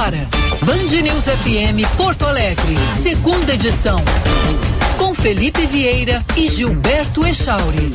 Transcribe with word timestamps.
agora. 0.00 0.26
Band 0.62 1.02
News 1.02 1.24
FM 1.26 1.96
Porto 1.96 2.26
Alegre, 2.26 2.74
segunda 3.02 3.52
edição. 3.52 3.98
Com 4.96 5.14
Felipe 5.14 5.66
Vieira 5.66 6.18
e 6.36 6.48
Gilberto 6.48 7.26
Echauri. 7.26 7.92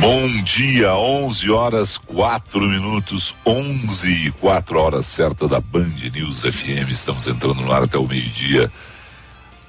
Bom 0.00 0.28
dia, 0.42 0.94
11 0.94 1.50
horas 1.50 1.98
4 1.98 2.60
minutos, 2.62 3.36
11 3.44 4.10
e 4.10 4.30
4 4.30 4.78
horas 4.78 5.06
certa 5.06 5.46
da 5.46 5.60
Band 5.60 5.96
News 6.14 6.42
FM. 6.42 6.90
Estamos 6.90 7.26
entrando 7.26 7.60
no 7.60 7.70
ar 7.70 7.82
até 7.82 7.98
o 7.98 8.06
meio-dia 8.06 8.72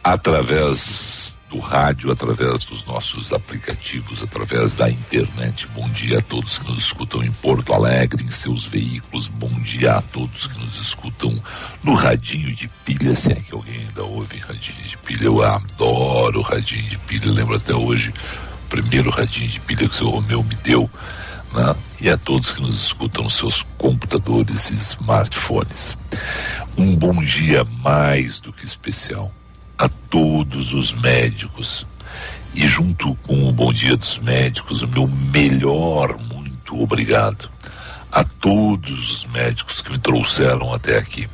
através 0.02 1.39
do 1.50 1.60
rádio, 1.60 2.12
através 2.12 2.64
dos 2.66 2.86
nossos 2.86 3.34
aplicativos, 3.34 4.22
através 4.22 4.76
da 4.76 4.90
internet. 4.90 5.68
Bom 5.74 5.90
dia 5.90 6.20
a 6.20 6.22
todos 6.22 6.60
que 6.60 6.68
nos 6.70 6.78
escutam 6.78 7.24
em 7.24 7.32
Porto 7.32 7.74
Alegre, 7.74 8.24
em 8.24 8.30
seus 8.30 8.66
veículos. 8.68 9.28
Bom 9.28 9.52
dia 9.62 9.96
a 9.96 10.02
todos 10.02 10.48
que 10.48 10.60
nos 10.64 10.78
escutam 10.80 11.32
no 11.84 11.96
radinho 11.96 12.54
de 12.54 12.68
pilha, 12.86 13.16
se 13.16 13.32
é 13.32 13.36
que 13.36 13.54
alguém 13.54 13.80
ainda 13.80 14.04
ouve 14.04 14.38
radinho 14.38 14.84
de 14.84 14.98
pilha. 15.00 15.26
Eu 15.26 15.44
adoro 15.44 16.42
radinho 16.42 16.88
de 16.88 16.98
pilha, 17.00 17.32
lembro 17.32 17.56
até 17.56 17.74
hoje 17.74 18.14
primeiro 18.70 19.10
radinho 19.10 19.48
de 19.48 19.60
pilha 19.62 19.90
que 19.90 19.96
o 19.96 19.98
seu 19.98 20.10
Romeu 20.10 20.44
me 20.44 20.54
deu, 20.56 20.88
né? 21.54 21.76
e 22.00 22.10
a 22.10 22.18
todos 22.18 22.52
que 22.52 22.62
nos 22.62 22.80
escutam 22.84 23.24
nos 23.24 23.34
seus 23.34 23.64
computadores 23.80 24.70
e 24.70 24.76
smartphones. 24.76 25.98
Um 26.78 26.96
bom 26.96 27.24
dia 27.24 27.64
mais 27.82 28.40
do 28.40 28.54
que 28.54 28.64
especial 28.64 29.34
a 29.80 29.88
todos 29.88 30.74
os 30.74 30.92
médicos. 30.92 31.88
E 32.54 32.68
junto 32.68 33.16
com 33.26 33.48
o 33.48 33.54
Bom 33.54 33.72
Dia 33.72 33.96
dos 33.96 34.18
Médicos, 34.18 34.82
o 34.82 34.88
meu 34.90 35.08
melhor 35.08 36.18
muito 36.20 36.82
obrigado 36.82 37.50
a 38.12 38.24
todos 38.24 39.10
os 39.10 39.26
médicos 39.32 39.82
que 39.82 39.92
me 39.92 39.98
trouxeram 39.98 40.74
até 40.74 40.98
aqui. 40.98 41.28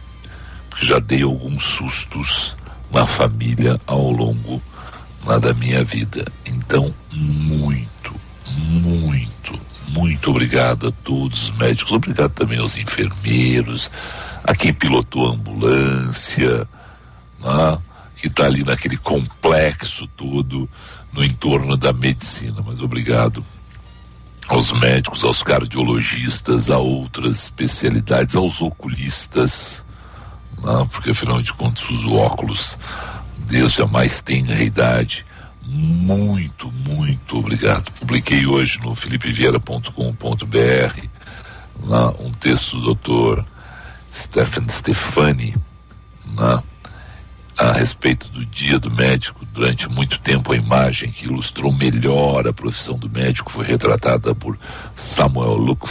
Porque 0.70 0.86
já 0.86 1.00
dei 1.00 1.24
alguns 1.24 1.64
sustos 1.64 2.56
na 2.92 3.08
família 3.08 3.80
ao 3.88 4.12
longo 4.12 4.62
da 5.42 5.54
minha 5.56 5.84
vida. 5.84 6.24
Então, 6.46 6.94
muito, 7.12 8.14
muito, 8.48 9.60
muito 9.90 10.30
obrigado 10.30 10.90
a 10.90 10.92
todos 11.04 11.50
os 11.50 11.58
médicos, 11.58 11.92
obrigado 11.94 12.32
também 12.32 12.60
aos 12.60 12.78
enfermeiros, 12.78 13.90
a 14.44 14.54
quem 14.54 14.72
pilotou 14.72 15.28
a 15.28 15.32
ambulância, 15.32 16.68
né, 17.40 17.82
que 18.26 18.30
está 18.30 18.46
ali 18.46 18.64
naquele 18.64 18.98
complexo 18.98 20.08
todo 20.08 20.68
no 21.14 21.24
entorno 21.24 21.78
da 21.78 21.94
medicina. 21.94 22.64
Mas 22.66 22.82
obrigado 22.82 23.46
aos 24.48 24.72
médicos, 24.72 25.24
aos 25.24 25.44
cardiologistas, 25.44 26.72
a 26.72 26.80
outras 26.80 27.44
especialidades, 27.44 28.36
aos 28.36 28.62
oculistas, 28.62 29.86
né, 30.58 30.88
porque 30.92 31.12
afinal 31.12 31.40
de 31.40 31.54
contas 31.54 31.88
os 31.88 32.08
óculos 32.08 32.80
Deus 33.38 33.74
jamais 33.74 34.22
tem 34.22 34.44
idade. 34.64 35.24
Muito, 35.62 36.72
muito 36.72 37.38
obrigado. 37.38 37.92
Publiquei 37.92 38.48
hoje 38.48 38.80
no 38.80 38.96
felipeviera.com.br 38.96 41.08
um 42.20 42.32
texto 42.32 42.78
do 42.78 42.86
doutor 42.86 43.46
Stephen 44.12 44.68
Stefani 44.68 45.56
né, 46.26 46.64
a 47.58 47.72
respeito 47.72 48.30
do 48.30 48.46
Dia 48.46 48.78
do 48.80 48.92
Médico. 48.92 49.46
Durante 49.46 49.90
muito 49.90 50.20
tempo, 50.20 50.52
a 50.52 50.58
imagem 50.58 51.12
que 51.12 51.26
ilustrou 51.26 51.72
melhor 51.72 52.48
a 52.48 52.54
profissão 52.54 52.98
do 52.98 53.10
médico 53.10 53.52
foi 53.52 53.66
retratada 53.66 54.36
por 54.36 54.58
Samuel 54.96 55.56
Luke 55.56 55.86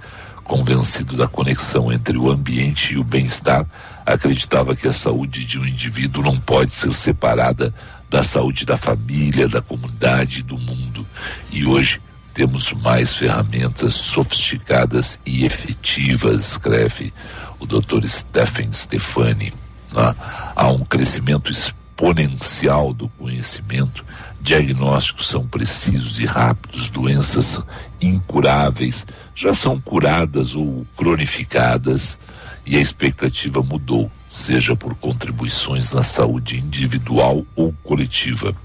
convencido 0.49 1.15
da 1.15 1.27
conexão 1.27 1.93
entre 1.93 2.17
o 2.17 2.27
ambiente 2.27 2.93
e 2.93 2.97
o 2.97 3.03
bem-estar, 3.03 3.67
acreditava 4.03 4.75
que 4.75 4.87
a 4.87 4.93
saúde 4.93 5.45
de 5.45 5.59
um 5.59 5.65
indivíduo 5.65 6.23
não 6.23 6.37
pode 6.37 6.73
ser 6.73 6.91
separada 6.91 7.71
da 8.09 8.23
saúde 8.23 8.65
da 8.65 8.75
família, 8.75 9.47
da 9.47 9.61
comunidade 9.61 10.41
do 10.43 10.57
mundo. 10.57 11.05
E 11.51 11.65
hoje 11.65 12.01
temos 12.33 12.71
mais 12.71 13.15
ferramentas 13.15 13.93
sofisticadas 13.93 15.19
e 15.25 15.45
efetivas, 15.45 16.51
escreve 16.51 17.13
o 17.59 17.65
Dr. 17.65 18.05
Stephen 18.07 18.71
Stefani. 18.71 19.53
Né? 19.91 20.15
Há 20.55 20.71
um 20.71 20.83
crescimento 20.83 21.51
exponencial 21.51 22.93
do 22.93 23.09
conhecimento, 23.09 24.05
diagnósticos 24.39 25.27
são 25.27 25.45
precisos 25.45 26.17
e 26.17 26.25
rápidos, 26.25 26.89
doenças 26.89 27.61
incuráveis 28.01 29.05
já 29.35 29.53
são 29.53 29.79
curadas 29.79 30.55
ou 30.55 30.87
cronificadas 30.95 32.19
e 32.65 32.77
a 32.77 32.81
expectativa 32.81 33.61
mudou, 33.61 34.11
seja 34.29 34.75
por 34.75 34.93
contribuições 34.93 35.91
na 35.91 36.03
saúde 36.03 36.55
individual 36.55 37.43
ou 37.55 37.73
coletiva. 37.83 38.55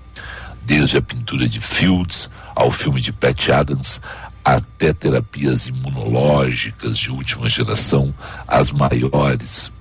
Desde 0.63 0.99
a 0.99 1.03
pintura 1.03 1.49
de 1.49 1.59
Fields 1.59 2.31
ao 2.55 2.71
filme 2.71 3.01
de 3.01 3.13
Pat 3.13 3.49
Adams, 3.49 4.01
até 4.45 4.93
terapias 4.93 5.67
imunológicas 5.67 6.99
de 6.99 7.11
última 7.11 7.49
geração, 7.49 8.15
as 8.47 8.71
maiores 8.71 9.73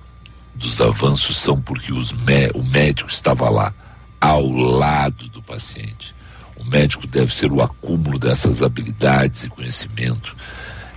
dos 0.54 0.80
avanços 0.80 1.36
são 1.36 1.60
porque 1.60 1.92
o 1.92 2.62
médico 2.64 3.10
estava 3.10 3.50
lá, 3.50 3.74
ao 4.18 4.48
lado 4.48 5.28
do 5.28 5.42
paciente. 5.42 6.14
O 6.56 6.64
médico 6.64 7.06
deve 7.06 7.32
ser 7.32 7.52
o 7.52 7.60
acúmulo 7.60 8.18
dessas 8.18 8.62
habilidades 8.62 9.44
e 9.44 9.50
conhecimento 9.50 10.34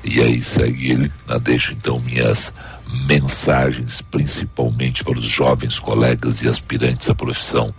e 0.04 0.22
aí 0.22 0.42
segue 0.42 0.92
ele, 0.92 1.12
deixo 1.42 1.74
então 1.74 2.00
minhas 2.00 2.54
mensagens, 2.88 4.02
principalmente 4.02 5.04
para 5.04 5.18
os 5.18 5.26
jovens 5.26 5.80
colegas 5.80 6.42
e 6.42 6.48
aspirantes 6.48 7.10
à 7.10 7.16
profissão. 7.16 7.74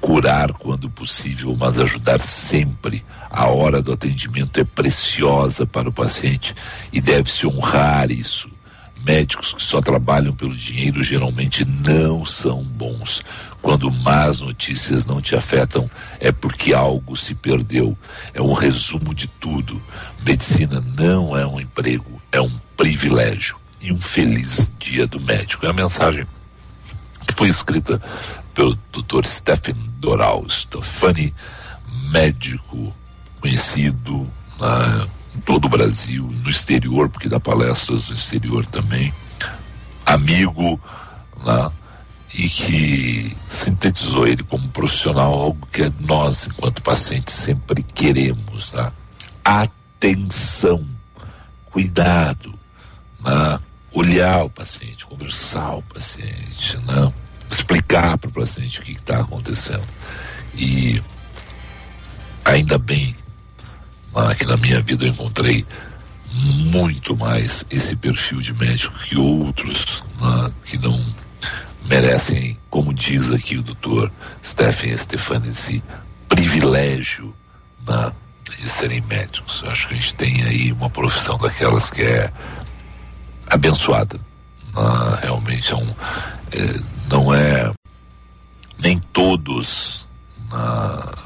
Curar 0.00 0.52
quando 0.52 0.90
possível, 0.90 1.56
mas 1.58 1.78
ajudar 1.78 2.20
sempre. 2.20 3.04
A 3.30 3.48
hora 3.48 3.82
do 3.82 3.92
atendimento 3.92 4.60
é 4.60 4.64
preciosa 4.64 5.66
para 5.66 5.88
o 5.88 5.92
paciente 5.92 6.54
e 6.92 7.00
deve-se 7.00 7.46
honrar 7.46 8.10
isso. 8.10 8.50
Médicos 9.02 9.52
que 9.52 9.62
só 9.62 9.82
trabalham 9.82 10.34
pelo 10.34 10.56
dinheiro 10.56 11.02
geralmente 11.02 11.64
não 11.64 12.24
são 12.24 12.62
bons. 12.62 13.22
Quando 13.60 13.90
más 13.90 14.40
notícias 14.40 15.04
não 15.04 15.20
te 15.20 15.36
afetam, 15.36 15.90
é 16.18 16.32
porque 16.32 16.72
algo 16.72 17.16
se 17.16 17.34
perdeu. 17.34 17.96
É 18.32 18.40
um 18.40 18.52
resumo 18.52 19.14
de 19.14 19.26
tudo. 19.26 19.80
Medicina 20.24 20.82
não 20.96 21.36
é 21.36 21.46
um 21.46 21.60
emprego, 21.60 22.20
é 22.32 22.40
um 22.40 22.50
privilégio. 22.76 23.63
E 23.84 23.92
um 23.92 24.00
feliz 24.00 24.72
dia 24.78 25.06
do 25.06 25.20
médico. 25.20 25.66
É 25.66 25.68
a 25.68 25.74
mensagem 25.74 26.26
que 27.28 27.34
foi 27.34 27.48
escrita 27.48 28.00
pelo 28.54 28.74
Dr. 28.90 29.26
Stephen 29.26 29.76
Doral 29.98 30.48
Stefani, 30.48 31.34
médico 32.10 32.94
conhecido 33.42 34.26
na 34.58 35.06
em 35.36 35.40
todo 35.40 35.64
o 35.66 35.68
Brasil, 35.68 36.24
no 36.44 36.48
exterior, 36.48 37.10
porque 37.10 37.28
dá 37.28 37.40
palestras 37.40 38.08
no 38.08 38.14
exterior 38.14 38.64
também, 38.64 39.12
amigo, 40.06 40.80
né? 41.44 41.72
e 42.32 42.48
que 42.48 43.36
sintetizou 43.48 44.28
ele 44.28 44.44
como 44.44 44.68
profissional, 44.68 45.34
algo 45.34 45.66
que 45.72 45.92
nós, 46.00 46.46
enquanto 46.46 46.84
pacientes, 46.84 47.34
sempre 47.34 47.82
queremos. 47.82 48.72
Né? 48.72 48.92
Atenção, 49.44 50.86
cuidado 51.66 52.54
né? 53.24 53.60
Olhar 53.94 54.44
o 54.44 54.50
paciente, 54.50 55.06
conversar 55.06 55.76
o 55.76 55.82
paciente, 55.82 56.76
né? 56.78 57.12
explicar 57.50 58.18
para 58.18 58.28
o 58.28 58.32
paciente 58.32 58.80
o 58.80 58.82
que 58.82 58.92
está 58.92 59.20
acontecendo. 59.20 59.86
E 60.58 61.00
ainda 62.44 62.76
bem 62.76 63.16
né, 64.14 64.34
que 64.34 64.44
na 64.44 64.56
minha 64.56 64.82
vida 64.82 65.04
eu 65.04 65.10
encontrei 65.10 65.64
muito 66.72 67.16
mais 67.16 67.64
esse 67.70 67.94
perfil 67.94 68.40
de 68.40 68.52
médico 68.52 68.98
que 69.08 69.16
outros 69.16 70.02
né, 70.20 70.52
que 70.64 70.76
não 70.78 70.98
merecem, 71.88 72.58
como 72.70 72.92
diz 72.92 73.30
aqui 73.30 73.56
o 73.58 73.62
doutor 73.62 74.10
Stephen 74.42 74.96
Stefani, 74.96 75.50
esse 75.50 75.82
privilégio 76.28 77.34
né, 77.86 78.12
de 78.50 78.68
serem 78.68 79.00
médicos. 79.02 79.62
Eu 79.62 79.70
acho 79.70 79.88
que 79.88 79.94
a 79.94 79.96
gente 79.96 80.14
tem 80.14 80.42
aí 80.42 80.72
uma 80.72 80.90
profissão 80.90 81.38
daquelas 81.38 81.90
que 81.90 82.02
é 82.02 82.32
abençoada. 83.54 84.18
Né, 84.74 85.18
realmente 85.22 85.72
é 85.72 85.76
um, 85.76 85.94
é, 86.52 86.80
não 87.10 87.32
é 87.32 87.72
nem 88.78 88.98
todos 88.98 90.06
uh, 90.52 91.24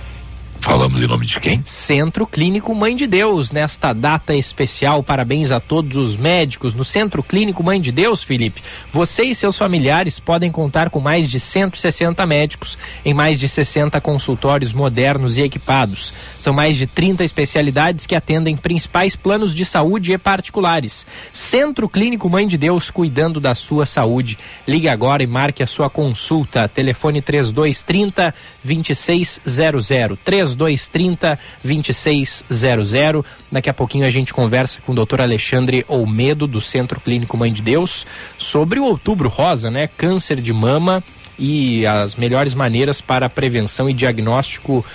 Falamos 0.64 1.02
em 1.02 1.08
nome 1.08 1.26
de 1.26 1.42
quem? 1.42 1.62
Centro 1.66 2.26
Clínico 2.26 2.74
Mãe 2.74 2.96
de 2.96 3.06
Deus, 3.06 3.52
nesta 3.52 3.92
data 3.92 4.34
especial. 4.34 5.04
Parabéns 5.04 5.52
a 5.52 5.60
todos 5.60 5.98
os 5.98 6.16
médicos 6.16 6.74
no 6.74 6.86
Centro 6.86 7.22
Clínico 7.22 7.62
Mãe 7.62 7.82
de 7.82 7.92
Deus, 7.92 8.24
Felipe. 8.24 8.64
Você 8.90 9.24
e 9.24 9.36
seus 9.36 9.58
familiares 9.58 10.22
podem 10.22 10.50
contar 10.50 10.90
com 10.90 11.02
mais 11.02 11.30
de 11.30 11.38
160 11.38 12.26
médicos 12.26 12.78
em 13.04 13.14
mais 13.14 13.38
de 13.38 13.50
60 13.50 14.00
consultórios 14.00 14.72
modernos 14.72 15.38
e 15.38 15.42
equipados. 15.42 16.14
São 16.40 16.54
mais 16.54 16.78
de 16.78 16.88
30 16.88 17.26
especialidades 17.26 18.06
que 18.06 18.16
atendem 18.16 18.56
principais 18.56 19.18
planos 19.18 19.54
de 19.54 19.66
saúde 19.66 20.14
e 20.14 20.18
particulares. 20.18 21.06
Centro 21.34 21.90
Clínico 21.90 22.30
Mãe 22.30 22.48
de 22.48 22.58
Deus, 22.58 22.90
cuidando 22.90 23.42
da 23.42 23.54
sua 23.54 23.86
saúde. 23.86 24.40
Ligue 24.66 24.88
agora 24.88 25.22
e 25.24 25.28
marque 25.28 25.62
a 25.62 25.68
sua 25.68 25.90
consulta. 25.90 26.70
Telefone 26.70 27.22
3230 27.22 28.34
2600. 28.64 29.92
3230 30.56 31.40
2600. 31.64 33.24
Daqui 33.52 33.70
a 33.70 33.74
pouquinho 33.74 34.06
a 34.06 34.10
gente 34.10 34.34
conversa 34.34 34.82
com 34.82 34.92
o 34.92 34.96
doutor 34.96 35.22
Alexandre 35.22 35.86
Olmedo, 35.88 36.48
do 36.48 36.62
Centro 36.62 37.00
Clínico 37.00 37.38
Mãe 37.38 37.52
de 37.52 37.62
Deus, 37.62 38.06
sobre 38.38 38.80
o 38.80 38.86
outubro 38.86 39.30
rosa, 39.30 39.70
né? 39.70 39.88
Câncer 39.88 40.42
de 40.42 40.54
mama 40.54 41.04
e 41.38 41.86
as 41.86 42.16
melhores 42.16 42.54
maneiras 42.54 43.02
para 43.02 43.30
prevenção 43.30 43.90
e 43.90 43.94
diagnóstico 43.94 44.86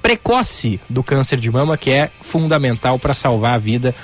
precoce 0.00 0.78
do 0.88 1.02
câncer 1.02 1.40
de 1.40 1.50
mama, 1.50 1.78
que 1.78 1.90
é 1.90 2.10
fundamental 2.20 2.98
para 2.98 3.14
salvar 3.14 3.54
a 3.54 3.58
vida 3.58 3.94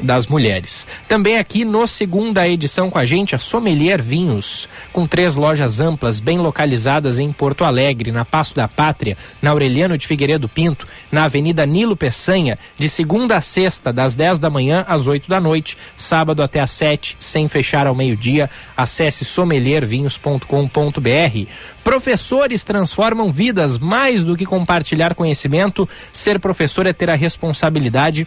das 0.00 0.26
mulheres. 0.26 0.86
Também 1.06 1.38
aqui 1.38 1.64
no 1.64 1.86
segunda 1.86 2.48
edição 2.48 2.90
com 2.90 2.98
a 2.98 3.04
gente, 3.04 3.34
a 3.34 3.38
Sommelier 3.38 4.02
Vinhos, 4.02 4.68
com 4.92 5.06
três 5.06 5.34
lojas 5.34 5.80
amplas, 5.80 6.20
bem 6.20 6.38
localizadas 6.38 7.18
em 7.18 7.32
Porto 7.32 7.64
Alegre, 7.64 8.12
na 8.12 8.24
Passo 8.24 8.54
da 8.54 8.68
Pátria, 8.68 9.16
na 9.42 9.50
Aureliano 9.50 9.98
de 9.98 10.06
Figueiredo 10.06 10.48
Pinto, 10.48 10.86
na 11.10 11.24
Avenida 11.24 11.66
Nilo 11.66 11.96
Peçanha, 11.96 12.58
de 12.78 12.88
segunda 12.88 13.36
a 13.36 13.40
sexta, 13.40 13.92
das 13.92 14.14
10 14.14 14.38
da 14.38 14.50
manhã 14.50 14.84
às 14.88 15.06
8 15.06 15.28
da 15.28 15.40
noite, 15.40 15.76
sábado 15.96 16.42
até 16.42 16.60
às 16.60 16.70
7, 16.70 17.16
sem 17.18 17.48
fechar 17.48 17.86
ao 17.86 17.94
meio-dia. 17.94 18.50
Acesse 18.76 19.24
sommeliervinhos.com.br. 19.24 21.50
Professores 21.82 22.64
transformam 22.64 23.32
vidas 23.32 23.78
mais 23.78 24.22
do 24.22 24.36
que 24.36 24.44
compartilhar 24.44 25.14
conhecimento. 25.14 25.88
Ser 26.12 26.38
professor 26.38 26.86
é 26.86 26.92
ter 26.92 27.10
a 27.10 27.14
responsabilidade 27.14 28.26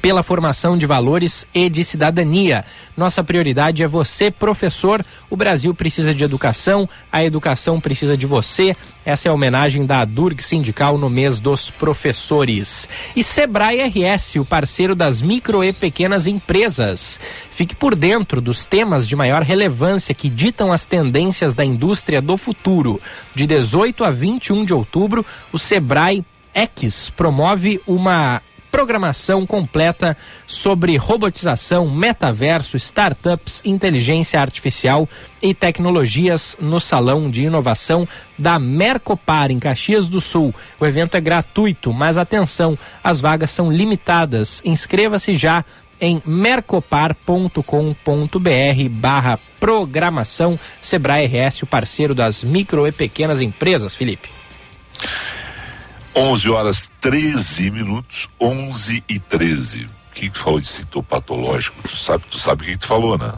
pela 0.00 0.22
formação 0.22 0.76
de 0.76 0.86
valores 0.86 1.46
e 1.54 1.68
de 1.68 1.84
cidadania. 1.84 2.64
Nossa 2.96 3.22
prioridade 3.22 3.82
é 3.82 3.88
você, 3.88 4.30
professor. 4.30 5.04
O 5.28 5.36
Brasil 5.36 5.74
precisa 5.74 6.14
de 6.14 6.24
educação, 6.24 6.88
a 7.12 7.24
educação 7.24 7.80
precisa 7.80 8.16
de 8.16 8.26
você. 8.26 8.76
Essa 9.04 9.28
é 9.28 9.30
a 9.30 9.34
homenagem 9.34 9.86
da 9.86 10.04
Durg 10.04 10.42
Sindical 10.42 10.98
no 10.98 11.08
mês 11.08 11.40
dos 11.40 11.70
professores. 11.70 12.88
E 13.16 13.22
Sebrae 13.22 13.82
RS, 13.82 14.36
o 14.36 14.44
parceiro 14.44 14.94
das 14.94 15.20
micro 15.22 15.64
e 15.64 15.72
pequenas 15.72 16.26
empresas. 16.26 17.18
Fique 17.50 17.74
por 17.74 17.94
dentro 17.94 18.40
dos 18.40 18.66
temas 18.66 19.08
de 19.08 19.16
maior 19.16 19.42
relevância 19.42 20.14
que 20.14 20.28
ditam 20.28 20.72
as 20.72 20.84
tendências 20.84 21.54
da 21.54 21.64
indústria 21.64 22.20
do 22.20 22.36
futuro. 22.36 23.00
De 23.34 23.46
18 23.46 24.04
a 24.04 24.10
21 24.10 24.64
de 24.64 24.74
outubro, 24.74 25.24
o 25.52 25.58
Sebrae 25.58 26.24
X 26.54 27.10
promove 27.10 27.80
uma 27.86 28.42
programação 28.70 29.44
completa 29.46 30.16
sobre 30.46 30.96
robotização, 30.96 31.90
metaverso, 31.90 32.76
startups, 32.76 33.60
inteligência 33.64 34.40
artificial 34.40 35.08
e 35.42 35.52
tecnologias 35.52 36.56
no 36.60 36.80
Salão 36.80 37.30
de 37.30 37.42
Inovação 37.42 38.06
da 38.38 38.58
Mercopar, 38.58 39.50
em 39.50 39.58
Caxias 39.58 40.08
do 40.08 40.20
Sul. 40.20 40.54
O 40.78 40.86
evento 40.86 41.16
é 41.16 41.20
gratuito, 41.20 41.92
mas 41.92 42.16
atenção, 42.16 42.78
as 43.02 43.20
vagas 43.20 43.50
são 43.50 43.70
limitadas. 43.70 44.62
Inscreva-se 44.64 45.34
já 45.34 45.64
em 46.00 46.22
mercopar.com.br 46.24 47.60
barra 48.90 49.38
programação 49.58 50.58
Sebrae 50.80 51.26
RS, 51.26 51.62
o 51.62 51.66
parceiro 51.66 52.14
das 52.14 52.42
micro 52.42 52.86
e 52.86 52.92
pequenas 52.92 53.40
empresas, 53.40 53.94
Felipe. 53.94 54.30
11 56.14 56.50
horas 56.50 56.90
13 57.00 57.70
minutos, 57.70 58.28
11 58.40 59.04
e 59.08 59.18
13. 59.18 59.88
Quem 60.14 60.30
que 60.30 60.38
falou 60.38 60.60
de 60.60 60.68
citopatológico? 60.68 61.82
Tu 61.88 61.96
sabe, 61.96 62.24
tu 62.30 62.38
sabe 62.38 62.64
quem 62.64 62.74
que 62.74 62.80
tu 62.80 62.86
falou, 62.86 63.16
né? 63.16 63.32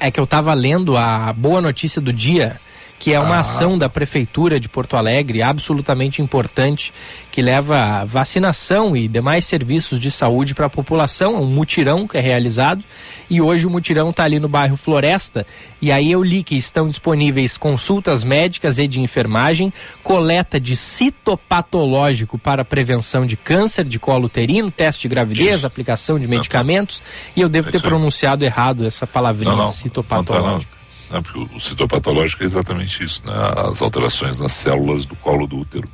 É 0.00 0.10
que 0.10 0.18
eu 0.18 0.26
tava 0.26 0.52
lendo 0.54 0.96
a 0.96 1.32
boa 1.32 1.60
notícia 1.60 2.00
do 2.00 2.12
dia 2.12 2.60
que 2.98 3.12
é 3.12 3.20
uma 3.20 3.36
ah. 3.36 3.40
ação 3.40 3.76
da 3.76 3.88
Prefeitura 3.88 4.58
de 4.58 4.68
Porto 4.68 4.96
Alegre 4.96 5.42
absolutamente 5.42 6.22
importante, 6.22 6.92
que 7.30 7.42
leva 7.42 8.04
vacinação 8.04 8.96
e 8.96 9.08
demais 9.08 9.44
serviços 9.44 10.00
de 10.00 10.10
saúde 10.10 10.54
para 10.54 10.66
a 10.66 10.70
população. 10.70 11.36
É 11.36 11.38
um 11.38 11.46
mutirão 11.46 12.08
que 12.08 12.16
é 12.16 12.20
realizado 12.20 12.82
e 13.28 13.40
hoje 13.40 13.66
o 13.66 13.70
mutirão 13.70 14.10
está 14.10 14.24
ali 14.24 14.40
no 14.40 14.48
bairro 14.48 14.76
Floresta. 14.76 15.46
E 15.80 15.92
aí 15.92 16.10
eu 16.10 16.22
li 16.22 16.42
que 16.42 16.56
estão 16.56 16.88
disponíveis 16.88 17.56
consultas 17.56 18.24
médicas 18.24 18.78
e 18.78 18.88
de 18.88 19.00
enfermagem, 19.00 19.72
coleta 20.02 20.58
de 20.58 20.74
citopatológico 20.74 22.38
para 22.38 22.64
prevenção 22.64 23.26
de 23.26 23.36
câncer 23.36 23.84
de 23.84 23.98
colo 23.98 24.26
uterino, 24.26 24.70
teste 24.70 25.02
de 25.02 25.08
gravidez, 25.08 25.58
Isso. 25.58 25.66
aplicação 25.66 26.18
de 26.18 26.26
medicamentos. 26.26 27.02
E 27.36 27.40
eu 27.40 27.48
devo 27.48 27.68
é 27.68 27.72
ter 27.72 27.82
pronunciado 27.82 28.44
errado 28.44 28.86
essa 28.86 29.06
palavrinha 29.06 29.52
não, 29.52 29.64
não, 29.64 29.68
citopatológico. 29.68 30.70
Não, 30.72 30.75
porque 31.22 31.38
o 31.56 31.60
citopatológico 31.60 32.42
é 32.42 32.46
exatamente 32.46 33.04
isso, 33.04 33.22
né? 33.24 33.32
As 33.68 33.80
alterações 33.80 34.38
nas 34.38 34.52
células 34.52 35.06
do 35.06 35.14
colo 35.16 35.46
do 35.46 35.58
útero. 35.58 35.88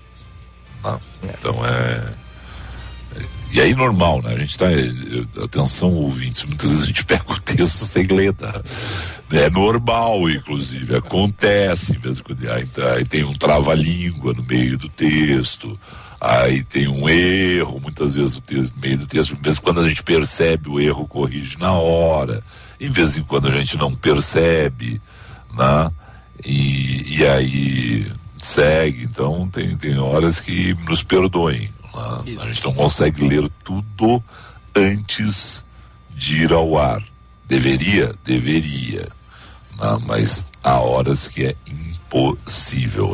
Né? 0.82 0.98
Então 1.22 1.64
é, 1.64 2.12
é. 3.16 3.22
E 3.52 3.60
aí 3.60 3.74
normal, 3.74 4.22
né? 4.22 4.32
A 4.32 4.38
gente 4.38 4.56
tá. 4.56 4.66
Atenção, 5.44 5.90
ouvintes, 5.90 6.44
muitas 6.44 6.70
vezes 6.70 6.84
a 6.84 6.86
gente 6.86 7.04
pega 7.06 7.24
o 7.28 7.40
texto 7.40 7.84
sem 7.84 8.06
ler, 8.06 8.32
tá? 8.32 8.62
É 9.30 9.50
normal, 9.50 10.28
inclusive, 10.30 10.96
acontece 10.96 11.98
mesmo 12.02 12.24
quando 12.24 12.50
aí, 12.50 12.66
tá, 12.66 12.94
aí 12.94 13.04
tem 13.04 13.24
um 13.24 13.32
trava-língua 13.32 14.34
no 14.34 14.42
meio 14.42 14.76
do 14.76 14.90
texto, 14.90 15.78
aí 16.20 16.62
tem 16.64 16.86
um 16.86 17.08
erro, 17.08 17.80
muitas 17.80 18.14
vezes 18.14 18.36
o 18.36 18.42
texto, 18.42 18.74
no 18.74 18.80
meio 18.82 18.98
do 18.98 19.06
texto, 19.06 19.38
mesmo 19.42 19.62
quando 19.62 19.80
a 19.80 19.88
gente 19.88 20.02
percebe 20.02 20.68
o 20.68 20.78
erro, 20.78 21.08
corrige 21.08 21.58
na 21.58 21.72
hora 21.72 22.42
em 22.82 22.90
vez 22.90 23.16
em 23.16 23.22
quando 23.22 23.46
a 23.46 23.50
gente 23.50 23.78
não 23.78 23.94
percebe, 23.94 25.00
né? 25.54 25.90
E, 26.44 27.18
e 27.18 27.26
aí 27.26 28.12
segue, 28.38 29.04
então 29.04 29.48
tem, 29.48 29.76
tem 29.76 29.96
horas 29.98 30.40
que 30.40 30.74
nos 30.88 31.04
perdoem. 31.04 31.70
Né? 31.94 32.36
A 32.40 32.46
gente 32.46 32.64
não 32.64 32.74
consegue 32.74 33.26
ler 33.26 33.48
tudo 33.64 34.22
antes 34.74 35.64
de 36.10 36.42
ir 36.42 36.52
ao 36.52 36.76
ar. 36.76 37.02
Deveria? 37.46 38.14
Deveria. 38.24 39.08
Né? 39.78 39.98
Mas 40.04 40.46
há 40.62 40.80
horas 40.80 41.28
que 41.28 41.44
é 41.46 41.56
impossível, 41.66 42.01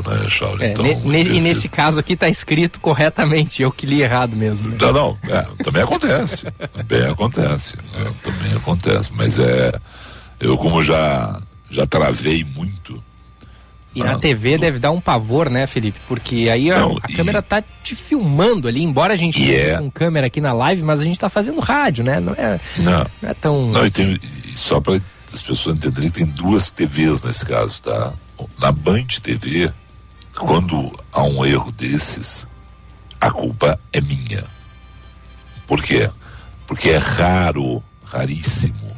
né, 0.07 0.29
Charles? 0.29 0.63
É, 0.63 0.73
então, 0.73 0.87
e 0.87 1.41
nesse 1.41 1.69
caso 1.69 2.01
aqui 2.01 2.15
está 2.15 2.29
escrito 2.29 2.81
corretamente, 2.81 3.63
eu 3.63 3.71
que 3.71 3.87
li 3.87 4.03
errado 4.03 4.37
mesmo. 4.37 4.69
Né? 4.69 4.77
Não, 4.81 4.93
não, 4.93 5.19
é, 5.29 5.47
também 5.63 5.83
acontece. 5.83 6.47
também 6.73 7.11
acontece. 7.11 7.77
Né? 7.77 8.13
Também 8.23 8.53
acontece. 8.55 9.11
Mas 9.15 9.39
é. 9.39 9.73
Eu 10.41 10.57
como 10.57 10.83
já, 10.83 11.41
já 11.71 11.87
travei 11.87 12.45
muito. 12.45 13.03
E 13.95 14.03
na 14.03 14.13
ah, 14.13 14.19
TV 14.19 14.59
deve 14.59 14.79
dar 14.79 14.93
um 14.93 15.01
pavor, 15.01 15.51
né, 15.51 15.67
Felipe? 15.67 15.99
Porque 16.07 16.49
aí 16.49 16.71
a, 16.71 16.79
não, 16.79 16.99
a 17.03 17.11
e... 17.11 17.15
câmera 17.15 17.43
tá 17.43 17.63
te 17.83 17.97
filmando 17.97 18.69
ali, 18.69 18.83
embora 18.83 19.15
a 19.15 19.17
gente 19.17 19.41
esteja 19.41 19.73
é... 19.73 19.79
com 19.79 19.91
câmera 19.91 20.27
aqui 20.29 20.41
na 20.41 20.53
live, 20.53 20.83
mas 20.83 21.01
a 21.01 21.05
gente 21.05 21.19
tá 21.19 21.29
fazendo 21.29 21.59
rádio, 21.59 22.05
né? 22.05 22.21
Não 22.21 22.33
é, 22.35 22.61
não. 22.79 23.07
não 23.21 23.31
é 23.31 23.35
tão. 23.35 23.71
Não, 23.71 23.87
e 23.87 23.91
tem, 23.91 24.21
só 24.55 24.81
para 24.81 25.01
as 25.33 25.43
pessoas 25.43 25.77
entenderem, 25.77 26.11
tem 26.11 26.27
duas 26.27 26.71
TVs 26.71 27.23
nesse 27.23 27.45
caso, 27.45 27.83
tá? 27.83 28.13
Na 28.59 28.73
Band 28.73 29.07
TV, 29.23 29.73
quando 30.37 30.93
há 31.13 31.23
um 31.23 31.45
erro 31.45 31.73
desses, 31.73 32.49
a 33.21 33.31
culpa 33.31 33.79
é 33.93 34.01
minha. 34.01 34.45
Por 35.67 35.83
quê? 35.83 36.11
Porque 36.67 36.91
é 36.91 36.97
raro, 36.97 37.83
raríssimo, 38.05 38.89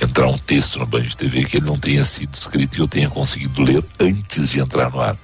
entrar 0.00 0.28
um 0.28 0.38
texto 0.38 0.78
na 0.78 0.84
Band 0.84 1.04
TV 1.16 1.44
que 1.44 1.56
ele 1.56 1.66
não 1.66 1.78
tenha 1.78 2.04
sido 2.04 2.34
escrito 2.34 2.76
e 2.76 2.80
eu 2.80 2.88
tenha 2.88 3.08
conseguido 3.08 3.62
ler 3.62 3.84
antes 3.98 4.50
de 4.50 4.60
entrar 4.60 4.90
no 4.90 5.00
ar. 5.00 5.16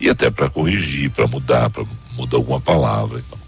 E 0.00 0.08
até 0.08 0.30
para 0.30 0.50
corrigir, 0.50 1.10
para 1.10 1.26
mudar, 1.26 1.70
para 1.70 1.84
mudar 2.12 2.36
alguma 2.36 2.60
palavra. 2.60 3.22
Então. 3.26 3.38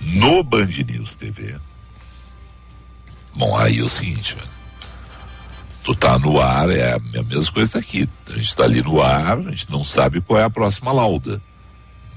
No 0.00 0.42
Band 0.42 0.66
News 0.66 1.16
TV, 1.16 1.56
bom, 3.34 3.56
aí 3.56 3.78
é 3.78 3.82
o 3.82 3.88
seguinte, 3.88 4.34
velho 4.34 4.59
tu 5.82 5.94
tá 5.94 6.18
no 6.18 6.40
ar, 6.40 6.68
é 6.70 6.94
a 6.94 7.22
mesma 7.22 7.52
coisa 7.52 7.78
aqui. 7.78 8.06
A 8.28 8.32
gente 8.32 8.48
está 8.48 8.64
ali 8.64 8.82
no 8.82 9.00
ar, 9.00 9.38
a 9.38 9.50
gente 9.50 9.70
não 9.70 9.82
sabe 9.82 10.20
qual 10.20 10.38
é 10.38 10.44
a 10.44 10.50
próxima 10.50 10.92
lauda. 10.92 11.42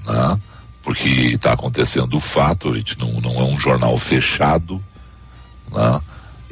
Né? 0.06 0.40
Porque 0.82 1.08
está 1.08 1.52
acontecendo 1.52 2.14
o 2.14 2.20
fato, 2.20 2.70
a 2.70 2.76
gente 2.76 2.98
não, 2.98 3.20
não 3.20 3.40
é 3.40 3.44
um 3.44 3.58
jornal 3.58 3.96
fechado. 3.96 4.82
Né? 5.72 6.00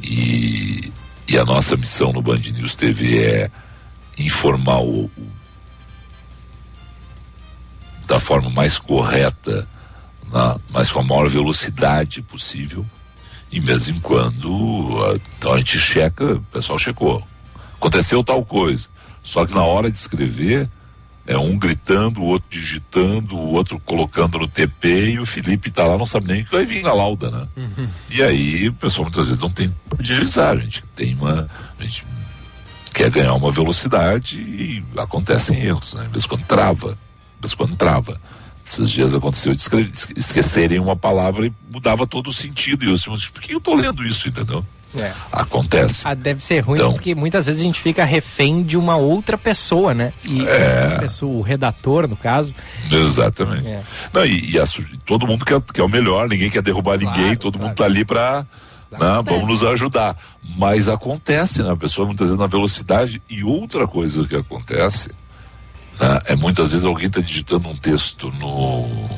E, 0.01 0.91
e 1.27 1.37
a 1.37 1.45
nossa 1.45 1.77
missão 1.77 2.11
no 2.11 2.21
Band 2.21 2.39
News 2.39 2.75
TV 2.75 3.23
é 3.23 3.51
informar 4.17 4.79
o, 4.79 5.05
o 5.05 5.43
da 8.07 8.19
forma 8.19 8.49
mais 8.49 8.77
correta, 8.77 9.67
né? 10.31 10.55
mas 10.71 10.91
com 10.91 10.99
a 10.99 11.03
maior 11.03 11.29
velocidade 11.29 12.21
possível 12.21 12.85
e 13.53 13.59
vez 13.59 13.87
em 13.87 13.99
quando, 13.99 14.97
então 15.37 15.53
a 15.53 15.57
gente 15.59 15.77
checa, 15.77 16.33
o 16.33 16.41
pessoal 16.41 16.79
checou. 16.79 17.23
Aconteceu 17.75 18.23
tal 18.23 18.43
coisa. 18.43 18.87
Só 19.23 19.45
que 19.45 19.53
na 19.53 19.61
hora 19.61 19.91
de 19.91 19.95
escrever, 19.95 20.67
é 21.27 21.37
um 21.37 21.55
gritando, 21.55 22.21
o 22.21 22.25
outro 22.25 22.49
digitando, 22.49 23.35
o 23.35 23.51
outro 23.51 23.79
colocando 23.79 24.39
no 24.39 24.47
TP 24.47 25.11
e 25.11 25.19
o 25.19 25.25
Felipe 25.25 25.69
tá 25.69 25.83
lá, 25.85 25.99
não 25.99 26.05
sabe 26.05 26.33
nem 26.33 26.41
o 26.41 26.45
que 26.45 26.51
vai 26.51 26.65
vir 26.65 26.81
na 26.81 26.93
lauda, 26.93 27.29
né? 27.29 27.47
Uhum. 27.55 27.87
E 28.09 28.23
aí 28.23 28.69
o 28.69 28.73
pessoal 28.73 29.05
muitas 29.05 29.27
vezes 29.27 29.41
não 29.41 29.51
tem 29.51 29.71
de 29.99 30.13
avisar, 30.15 30.57
a 30.57 30.59
gente 30.59 30.81
tem 30.95 31.13
uma. 31.13 31.47
A 31.79 31.83
gente 31.83 32.03
quer 32.91 33.11
ganhar 33.11 33.35
uma 33.35 33.51
velocidade 33.51 34.37
e 34.37 34.83
acontecem 34.97 35.59
erros, 35.63 35.93
né? 35.93 36.05
Às 36.07 36.11
vezes 36.11 36.25
quando 36.25 36.43
trava, 36.43 36.91
às 36.91 37.41
vezes 37.41 37.53
quando 37.53 37.75
trava. 37.75 38.19
Esses 38.65 38.89
dias 38.89 39.13
aconteceu 39.13 39.53
de 39.53 39.61
esquecerem 40.15 40.79
uma 40.79 40.95
palavra 40.95 41.45
e 41.45 41.53
mudava 41.71 42.07
todo 42.07 42.29
o 42.29 42.33
sentido. 42.33 42.85
E 42.85 42.89
eu 42.89 42.95
assim, 42.95 43.09
por 43.33 43.41
que 43.41 43.53
eu 43.53 43.57
estou 43.57 43.75
lendo 43.75 44.03
isso, 44.05 44.27
entendeu? 44.27 44.63
É. 44.99 45.11
Acontece. 45.31 46.03
Ah, 46.05 46.13
deve 46.13 46.43
ser 46.43 46.59
ruim 46.59 46.77
então, 46.77 46.93
porque 46.93 47.15
muitas 47.15 47.47
vezes 47.47 47.61
a 47.61 47.63
gente 47.63 47.81
fica 47.81 48.05
refém 48.05 48.63
de 48.63 48.77
uma 48.77 48.95
outra 48.95 49.37
pessoa, 49.37 49.93
né? 49.93 50.13
E 50.27 50.43
é... 50.43 50.99
pessoa, 50.99 51.33
o 51.33 51.41
redator, 51.41 52.07
no 52.07 52.15
caso. 52.15 52.53
Exatamente. 52.91 53.67
É. 53.67 53.81
Não, 54.13 54.25
e, 54.25 54.51
e 54.51 54.59
a, 54.59 54.63
todo 55.05 55.25
mundo 55.25 55.43
quer, 55.43 55.59
quer 55.73 55.83
o 55.83 55.89
melhor, 55.89 56.29
ninguém 56.29 56.49
quer 56.49 56.61
derrubar 56.61 56.99
claro, 56.99 57.17
ninguém, 57.17 57.35
todo 57.35 57.53
claro. 57.53 57.65
mundo 57.65 57.71
está 57.71 57.85
ali 57.85 58.05
para 58.05 58.45
né, 58.91 59.23
vamos 59.25 59.47
nos 59.47 59.63
ajudar. 59.63 60.15
Mas 60.57 60.87
acontece, 60.87 61.63
né? 61.63 61.71
A 61.71 61.75
pessoa 61.75 62.05
muitas 62.05 62.27
vezes 62.27 62.39
na 62.39 62.47
velocidade. 62.47 63.21
E 63.29 63.43
outra 63.43 63.87
coisa 63.87 64.25
que 64.27 64.35
acontece 64.35 65.09
né? 65.99 66.19
É 66.25 66.35
muitas 66.35 66.71
vezes 66.71 66.85
alguém 66.85 67.07
está 67.07 67.21
digitando 67.21 67.67
um 67.67 67.75
texto 67.75 68.31
no 68.39 69.09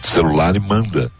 celular 0.00 0.54
e 0.56 0.60
manda. 0.60 1.10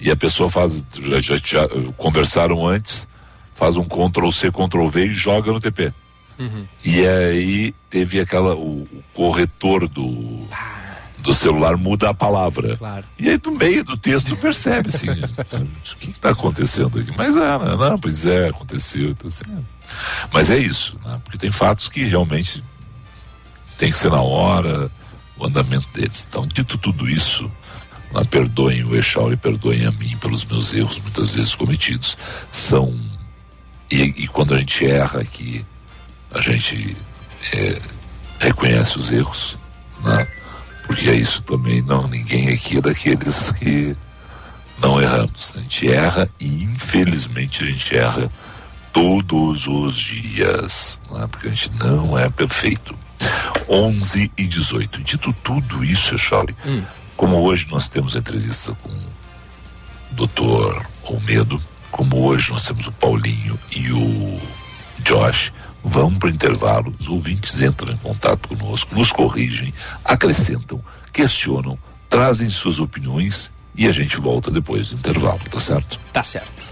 E 0.00 0.10
a 0.10 0.16
pessoa 0.16 0.48
faz, 0.48 0.84
já, 1.00 1.20
já, 1.20 1.36
já 1.44 1.68
conversaram 1.96 2.66
antes, 2.66 3.06
faz 3.54 3.76
um 3.76 3.84
Ctrl 3.84 4.30
C, 4.30 4.50
Ctrl 4.50 4.88
V 4.88 5.06
e 5.06 5.14
joga 5.14 5.52
no 5.52 5.60
TP. 5.60 5.92
Uhum. 6.38 6.66
E 6.84 7.06
aí 7.06 7.74
teve 7.88 8.18
aquela, 8.18 8.54
o, 8.56 8.82
o 8.82 9.04
corretor 9.14 9.86
do, 9.86 10.44
do 11.18 11.32
celular 11.32 11.76
muda 11.76 12.10
a 12.10 12.14
palavra. 12.14 12.76
Claro. 12.76 13.04
E 13.18 13.28
aí 13.28 13.40
no 13.44 13.52
meio 13.52 13.84
do 13.84 13.96
texto 13.96 14.36
percebe 14.36 14.88
assim, 14.88 15.08
o 15.12 15.96
que 15.98 16.10
está 16.10 16.30
acontecendo 16.30 16.98
aqui? 16.98 17.12
Mas 17.16 17.36
é, 17.36 17.58
não, 17.76 17.98
pois 17.98 18.26
é, 18.26 18.48
aconteceu. 18.48 19.10
Então, 19.10 19.28
assim, 19.28 19.44
mas 20.32 20.50
é 20.50 20.58
isso, 20.58 20.98
né? 21.04 21.20
porque 21.22 21.38
tem 21.38 21.50
fatos 21.50 21.88
que 21.88 22.02
realmente 22.02 22.64
tem 23.82 23.90
que 23.90 23.96
ser 23.96 24.12
na 24.12 24.22
hora 24.22 24.88
o 25.36 25.44
andamento 25.44 25.88
deles. 25.92 26.24
Então, 26.30 26.46
dito 26.46 26.78
tudo 26.78 27.10
isso, 27.10 27.50
lá, 28.12 28.24
perdoem 28.24 28.84
o 28.84 28.94
Echauri, 28.94 29.36
perdoem 29.36 29.86
a 29.86 29.90
mim 29.90 30.16
pelos 30.18 30.44
meus 30.44 30.72
erros 30.72 31.00
muitas 31.00 31.34
vezes 31.34 31.56
cometidos. 31.56 32.16
São. 32.52 32.96
E, 33.90 34.02
e 34.02 34.28
quando 34.28 34.54
a 34.54 34.58
gente 34.58 34.86
erra 34.86 35.20
aqui, 35.20 35.66
a 36.30 36.40
gente 36.40 36.96
é, 37.52 37.82
reconhece 38.38 38.98
os 38.98 39.10
erros, 39.10 39.58
né? 40.04 40.28
Porque 40.86 41.10
é 41.10 41.16
isso 41.16 41.42
também, 41.42 41.82
não, 41.82 42.06
ninguém 42.06 42.50
aqui 42.50 42.78
é 42.78 42.80
daqueles 42.80 43.50
que 43.50 43.96
não 44.78 45.02
erramos. 45.02 45.54
A 45.56 45.60
gente 45.60 45.90
erra 45.90 46.30
e 46.38 46.62
infelizmente 46.62 47.64
a 47.64 47.66
gente 47.66 47.96
erra 47.96 48.30
todos 48.92 49.66
os 49.66 49.96
dias, 49.96 51.00
né? 51.10 51.26
porque 51.28 51.48
a 51.48 51.50
gente 51.50 51.72
não 51.80 52.16
é 52.16 52.30
perfeito. 52.30 52.96
11 53.72 54.30
e 54.36 54.46
18. 54.46 55.02
Dito 55.02 55.32
tudo 55.42 55.82
isso, 55.82 56.18
Charlie, 56.18 56.54
hum. 56.66 56.82
como 57.16 57.40
hoje 57.40 57.66
nós 57.70 57.88
temos 57.88 58.14
entrevista 58.14 58.76
com 58.82 58.90
o 58.90 59.12
doutor 60.10 60.84
Olmedo, 61.04 61.60
como 61.90 62.22
hoje 62.26 62.50
nós 62.50 62.64
temos 62.66 62.86
o 62.86 62.92
Paulinho 62.92 63.58
e 63.74 63.90
o 63.90 64.40
Josh, 64.98 65.52
vão 65.82 66.14
para 66.14 66.28
o 66.28 66.30
intervalo, 66.30 66.94
os 67.00 67.08
ouvintes 67.08 67.62
entram 67.62 67.92
em 67.92 67.96
contato 67.96 68.48
conosco, 68.48 68.94
nos 68.94 69.10
corrigem, 69.10 69.72
acrescentam, 70.04 70.84
questionam, 71.12 71.78
trazem 72.10 72.50
suas 72.50 72.78
opiniões 72.78 73.50
e 73.74 73.88
a 73.88 73.92
gente 73.92 74.18
volta 74.18 74.50
depois 74.50 74.90
do 74.90 74.96
intervalo, 74.96 75.40
tá 75.50 75.58
certo? 75.58 75.98
Tá 76.12 76.22
certo. 76.22 76.71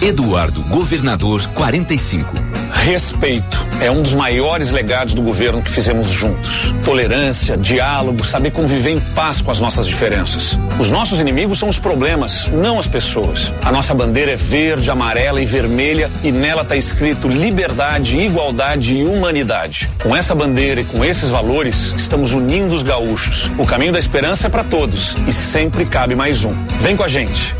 Eduardo 0.03 0.63
Governador 0.63 1.47
45. 1.49 2.33
Respeito 2.73 3.67
é 3.83 3.91
um 3.91 4.03
dos 4.03 4.15
maiores 4.15 4.71
legados 4.71 5.13
do 5.13 5.21
governo 5.21 5.61
que 5.61 5.71
fizemos 5.71 6.09
juntos. 6.09 6.73
Tolerância, 6.83 7.55
diálogo, 7.55 8.25
saber 8.25 8.51
conviver 8.51 8.93
em 8.93 9.01
paz 9.15 9.43
com 9.43 9.51
as 9.51 9.61
nossas 9.61 9.87
diferenças. 9.87 10.59
Os 10.79 10.89
nossos 10.89 11.21
inimigos 11.21 11.59
são 11.59 11.69
os 11.69 11.79
problemas, 11.79 12.47
não 12.47 12.79
as 12.79 12.87
pessoas. 12.87 13.53
A 13.63 13.71
nossa 13.71 13.93
bandeira 13.93 14.33
é 14.33 14.37
verde, 14.37 14.91
amarela 14.91 15.43
e 15.43 15.45
vermelha 15.45 16.11
e 16.25 16.33
nela 16.33 16.63
está 16.63 16.77
escrito 16.77 17.29
liberdade, 17.29 18.19
igualdade 18.19 18.97
e 18.97 19.05
humanidade. 19.05 19.91
Com 20.03 20.17
essa 20.17 20.35
bandeira 20.35 20.81
e 20.81 20.85
com 20.85 21.05
esses 21.05 21.29
valores, 21.29 21.93
estamos 21.99 22.33
unindo 22.33 22.75
os 22.75 22.83
gaúchos. 22.83 23.51
O 23.59 23.67
caminho 23.67 23.93
da 23.93 23.99
esperança 23.99 24.47
é 24.47 24.51
para 24.51 24.65
todos 24.65 25.15
e 25.27 25.33
sempre 25.33 25.85
cabe 25.85 26.15
mais 26.15 26.45
um. 26.47 26.55
Vem 26.81 26.97
com 26.97 27.03
a 27.03 27.09
gente. 27.09 27.55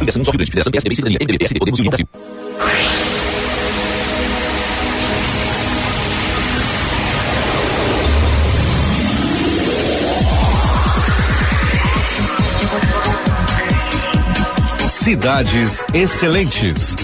Cidades 15.11 15.85
Excelentes. 15.93 16.95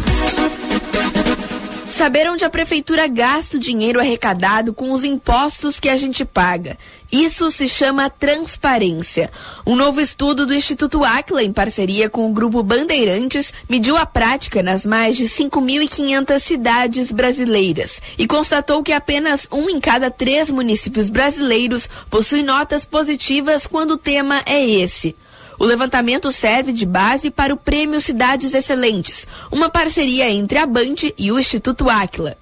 Saber 1.90 2.30
onde 2.30 2.44
a 2.44 2.48
prefeitura 2.48 3.08
gasta 3.08 3.56
o 3.56 3.60
dinheiro 3.60 3.98
arrecadado 3.98 4.72
com 4.72 4.92
os 4.92 5.02
impostos 5.02 5.80
que 5.80 5.88
a 5.88 5.96
gente 5.96 6.24
paga. 6.24 6.78
Isso 7.10 7.50
se 7.50 7.66
chama 7.66 8.08
transparência. 8.08 9.28
Um 9.66 9.74
novo 9.74 10.00
estudo 10.00 10.46
do 10.46 10.54
Instituto 10.54 11.02
Aquila, 11.02 11.42
em 11.42 11.52
parceria 11.52 12.08
com 12.08 12.30
o 12.30 12.32
Grupo 12.32 12.62
Bandeirantes, 12.62 13.52
mediu 13.68 13.96
a 13.96 14.06
prática 14.06 14.62
nas 14.62 14.86
mais 14.86 15.16
de 15.16 15.24
5.500 15.24 16.38
cidades 16.38 17.10
brasileiras 17.10 18.00
e 18.16 18.24
constatou 18.24 18.84
que 18.84 18.92
apenas 18.92 19.48
um 19.50 19.68
em 19.68 19.80
cada 19.80 20.12
três 20.12 20.48
municípios 20.48 21.10
brasileiros 21.10 21.88
possui 22.08 22.44
notas 22.44 22.84
positivas 22.84 23.66
quando 23.66 23.94
o 23.94 23.98
tema 23.98 24.44
é 24.46 24.64
esse. 24.64 25.16
O 25.58 25.64
levantamento 25.64 26.30
serve 26.30 26.72
de 26.72 26.84
base 26.84 27.30
para 27.30 27.54
o 27.54 27.56
Prêmio 27.56 28.00
Cidades 28.00 28.54
Excelentes, 28.54 29.26
uma 29.50 29.70
parceria 29.70 30.30
entre 30.30 30.58
a 30.58 30.66
Band 30.66 30.96
e 31.16 31.32
o 31.32 31.38
Instituto 31.38 31.88
Aquila. 31.88 32.36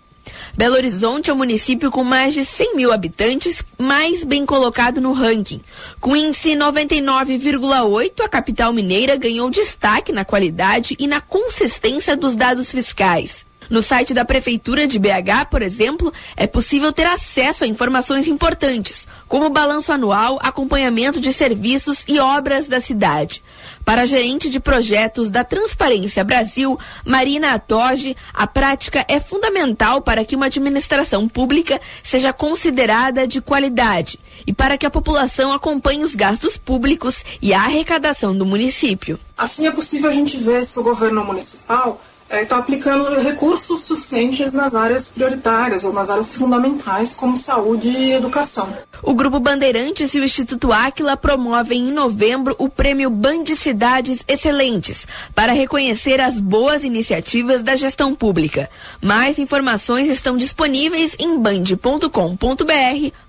Belo 0.57 0.77
Horizonte 0.77 1.31
é 1.31 1.33
o 1.33 1.37
município 1.37 1.91
com 1.91 2.05
mais 2.05 2.33
de 2.33 2.45
100 2.45 2.77
mil 2.77 2.93
habitantes 2.93 3.63
mais 3.79 4.23
bem 4.23 4.47
colocado 4.47 5.01
no 5.01 5.13
ranking. 5.13 5.61
Com 6.01 6.15
índice 6.15 6.51
99,8, 6.51 8.21
a 8.25 8.29
capital 8.29 8.73
mineira 8.73 9.17
ganhou 9.17 9.51
destaque 9.51 10.13
na 10.13 10.25
qualidade 10.25 10.97
e 10.99 11.07
na 11.07 11.21
consistência 11.21 12.17
dos 12.17 12.35
dados 12.35 12.71
fiscais. 12.71 13.44
No 13.71 13.83
site 13.83 14.15
da 14.15 14.25
Prefeitura 14.25 14.87
de 14.87 14.99
BH, 14.99 15.47
por 15.51 15.63
exemplo, 15.63 16.13
é 16.37 16.47
possível 16.47 16.93
ter 16.93 17.07
acesso 17.07 17.65
a 17.65 17.67
informações 17.67 18.29
importantes, 18.29 19.07
como 19.29 19.51
balanço 19.51 19.93
anual, 19.93 20.39
acompanhamento 20.43 21.21
de 21.21 21.33
serviços 21.33 22.05
e 22.07 22.19
obras 22.19 22.69
da 22.69 22.81
cidade. 22.81 23.43
Para 23.85 24.03
a 24.03 24.07
gerente 24.07 24.49
de 24.49 24.59
projetos 24.59 25.31
da 25.31 25.45
Transparência 25.45 26.25
Brasil, 26.25 26.79
Marina 27.05 27.53
Atoge, 27.53 28.17
a 28.33 28.47
prática 28.47 29.05
é 29.09 29.21
fundamental 29.21 30.01
para 30.01 30.25
que 30.25 30.35
uma 30.35 30.47
administração 30.47 31.29
pública 31.29 31.81
seja 32.03 32.33
considerada 32.33 33.27
de 33.27 33.43
qualidade 33.43 34.19
e 34.47 34.53
para 34.53 34.79
que 34.79 34.87
a 34.87 34.91
população 34.91 35.53
acompanhe 35.53 36.03
os 36.03 36.15
gastos 36.15 36.57
públicos 36.57 37.25
e 37.43 37.53
a 37.53 37.61
arrecadação 37.61 38.37
do 38.37 38.47
município. 38.47 39.19
Assim 39.37 39.67
é 39.67 39.71
possível 39.71 40.09
a 40.09 40.13
gente 40.13 40.39
ver 40.39 40.65
se 40.65 40.79
o 40.79 40.83
governo 40.83 41.25
municipal 41.25 42.01
está 42.31 42.57
é, 42.57 42.59
aplicando 42.59 43.21
recursos 43.21 43.85
suficientes 43.85 44.53
nas 44.53 44.75
áreas 44.75 45.13
prioritárias 45.13 45.85
ou 45.85 45.93
nas 45.93 46.09
áreas 46.11 46.35
fundamentais, 46.35 47.15
como 47.15 47.37
saúde 47.37 47.89
e 47.89 48.13
educação. 48.13 48.73
O 49.03 49.15
Grupo 49.15 49.39
Bandeirantes 49.39 50.15
e 50.15 50.21
o 50.21 50.25
Instituto 50.25 50.73
Áquila 50.73 51.17
promovem 51.17 51.89
em 51.89 51.93
novembro 51.93 52.57
o 52.59 52.69
prêmio 52.69 53.11
Band 53.11 53.45
Cidades 53.57 54.25
Excelentes, 54.27 55.07
para 55.35 55.53
reconhecer 55.53 56.21
as 56.21 56.41
boas 56.41 56.83
iniciativas 56.83 57.63
da 57.63 57.77
gestão 57.77 58.15
pública. 58.15 58.71
Mais 59.03 59.39
informações 59.39 60.09
estão 60.09 60.37
disponíveis 60.37 61.15
em 61.19 61.39
band.com.br 61.39 62.09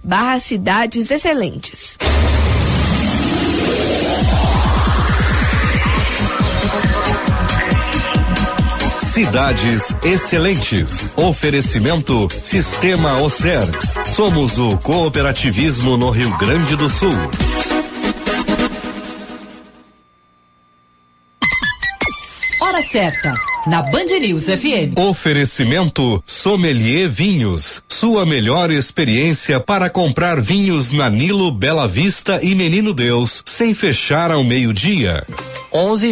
barra 0.03 0.39
Cidades 0.39 1.12
Excelentes. 1.12 1.97
Cidades 9.15 9.95
Excelentes. 10.04 11.08
Oferecimento 11.15 12.28
Sistema 12.43 13.17
Ocergs. 13.21 13.97
Somos 14.13 14.60
o 14.60 14.78
cooperativismo 14.78 15.95
no 15.95 16.10
Rio 16.10 16.38
Grande 16.38 16.75
do 16.75 16.89
Sul. 16.89 17.13
Hora 22.62 22.82
certa. 22.82 23.34
Na 23.65 23.82
Band 23.84 24.19
News 24.19 24.47
FM. 24.47 24.99
Oferecimento 24.99 26.21
Sommelier 26.25 27.10
Vinhos. 27.10 27.82
Sua 27.88 28.25
melhor 28.25 28.69
experiência 28.69 29.62
para 29.62 29.89
comprar 29.89 30.41
vinhos 30.41 30.91
na 30.91 31.10
Nilo, 31.10 31.54
Bela 31.54 31.88
Vista 31.88 32.41
e 32.43 32.54
Menino 32.54 32.93
Deus, 32.93 33.41
sem 33.45 33.73
fechar 33.73 34.30
ao 34.30 34.43
meio-dia. 34.43 35.25
11 35.71 36.12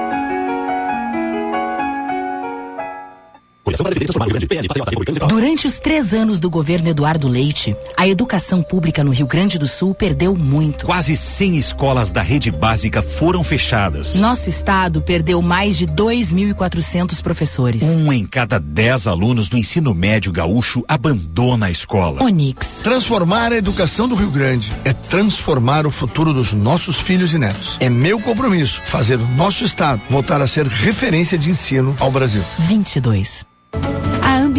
Durante 5.27 5.67
os 5.67 5.79
três 5.79 6.13
anos 6.13 6.39
do 6.39 6.49
governo 6.49 6.89
Eduardo 6.89 7.27
Leite, 7.27 7.75
a 7.97 8.07
educação 8.07 8.61
pública 8.61 9.03
no 9.03 9.11
Rio 9.11 9.27
Grande 9.27 9.57
do 9.57 9.67
Sul 9.67 9.93
perdeu 9.93 10.35
muito. 10.35 10.85
Quase 10.85 11.15
100 11.17 11.57
escolas 11.57 12.11
da 12.11 12.21
rede 12.21 12.51
básica 12.51 13.01
foram 13.01 13.43
fechadas. 13.43 14.15
Nosso 14.15 14.49
estado 14.49 15.01
perdeu 15.01 15.41
mais 15.41 15.77
de 15.77 15.87
2.400 15.87 17.21
professores. 17.21 17.83
Um 17.83 18.11
em 18.11 18.25
cada 18.25 18.59
dez 18.59 19.07
alunos 19.07 19.49
do 19.49 19.57
ensino 19.57 19.93
médio 19.93 20.31
gaúcho 20.31 20.83
abandona 20.87 21.67
a 21.67 21.71
escola. 21.71 22.23
Onix. 22.23 22.81
Transformar 22.83 23.51
a 23.51 23.57
educação 23.57 24.07
do 24.07 24.15
Rio 24.15 24.29
Grande 24.29 24.71
é 24.85 24.93
transformar 24.93 25.85
o 25.85 25.91
futuro 25.91 26.33
dos 26.33 26.53
nossos 26.53 26.97
filhos 26.97 27.33
e 27.33 27.39
netos. 27.39 27.77
É 27.79 27.89
meu 27.89 28.19
compromisso 28.19 28.81
fazer 28.83 29.15
o 29.15 29.27
nosso 29.35 29.63
estado 29.63 30.01
voltar 30.09 30.41
a 30.41 30.47
ser 30.47 30.67
referência 30.67 31.37
de 31.37 31.49
ensino 31.49 31.95
ao 31.99 32.11
Brasil. 32.11 32.43
22. 32.59 33.45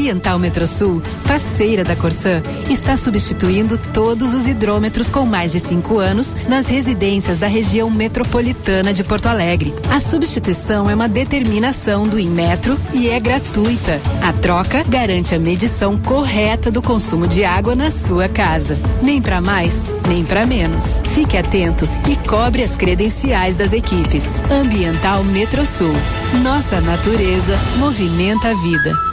Ambiental 0.03 0.37
Metrosul, 0.37 1.01
parceira 1.29 1.85
da 1.85 1.95
Corsan, 1.95 2.43
está 2.69 2.97
substituindo 2.97 3.79
todos 3.79 4.35
os 4.35 4.49
hidrômetros 4.49 5.09
com 5.09 5.25
mais 5.25 5.53
de 5.53 5.61
cinco 5.61 6.01
anos 6.01 6.35
nas 6.49 6.67
residências 6.67 7.39
da 7.39 7.47
região 7.47 7.89
metropolitana 7.89 8.93
de 8.93 9.05
Porto 9.05 9.27
Alegre. 9.27 9.73
A 9.89 10.01
substituição 10.01 10.91
é 10.91 10.95
uma 10.97 11.09
determinação 11.09 12.03
do 12.03 12.19
Inmetro 12.19 12.77
e 12.93 13.09
é 13.09 13.21
gratuita. 13.21 14.01
A 14.21 14.33
troca 14.33 14.83
garante 14.83 15.37
a 15.37 15.39
medição 15.39 15.97
correta 15.97 16.69
do 16.69 16.83
consumo 16.83 17.29
de 17.29 17.45
água 17.45 17.77
na 17.77 17.93
sua 17.93 18.29
casa. 18.29 18.77
Nem 19.01 19.23
para 19.23 19.41
mais, 19.41 19.87
nem 20.09 20.25
para 20.25 20.45
menos. 20.45 20.85
Fique 21.15 21.37
atento 21.37 21.89
e 22.11 22.17
cobre 22.29 22.65
as 22.65 22.75
credenciais 22.75 23.55
das 23.55 23.73
equipes. 23.73 24.43
Ambiental 24.51 25.23
Metrosul. 25.23 25.95
Nossa 26.43 26.81
natureza 26.81 27.57
movimenta 27.79 28.51
a 28.51 28.55
vida. 28.55 29.12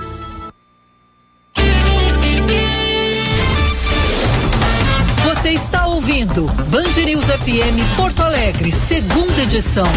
Você 5.50 5.56
está 5.56 5.88
ouvindo 5.88 6.46
Band 6.70 7.04
News 7.04 7.26
FM 7.26 7.96
Porto 7.98 8.22
Alegre, 8.22 8.72
segunda 8.72 9.42
edição. 9.42 9.88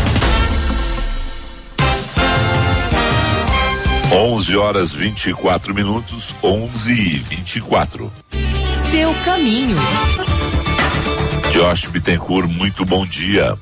11 4.11 4.57
horas 4.57 4.93
24 4.93 5.75
minutos, 5.75 6.35
11 6.43 6.93
e 6.93 7.19
24. 7.19 8.11
Seu 8.91 9.15
caminho. 9.27 9.77
Josh 11.53 11.87
Bittencourt, 11.87 12.49
muito 12.49 12.87
bom 12.87 13.05
dia. 13.05 13.59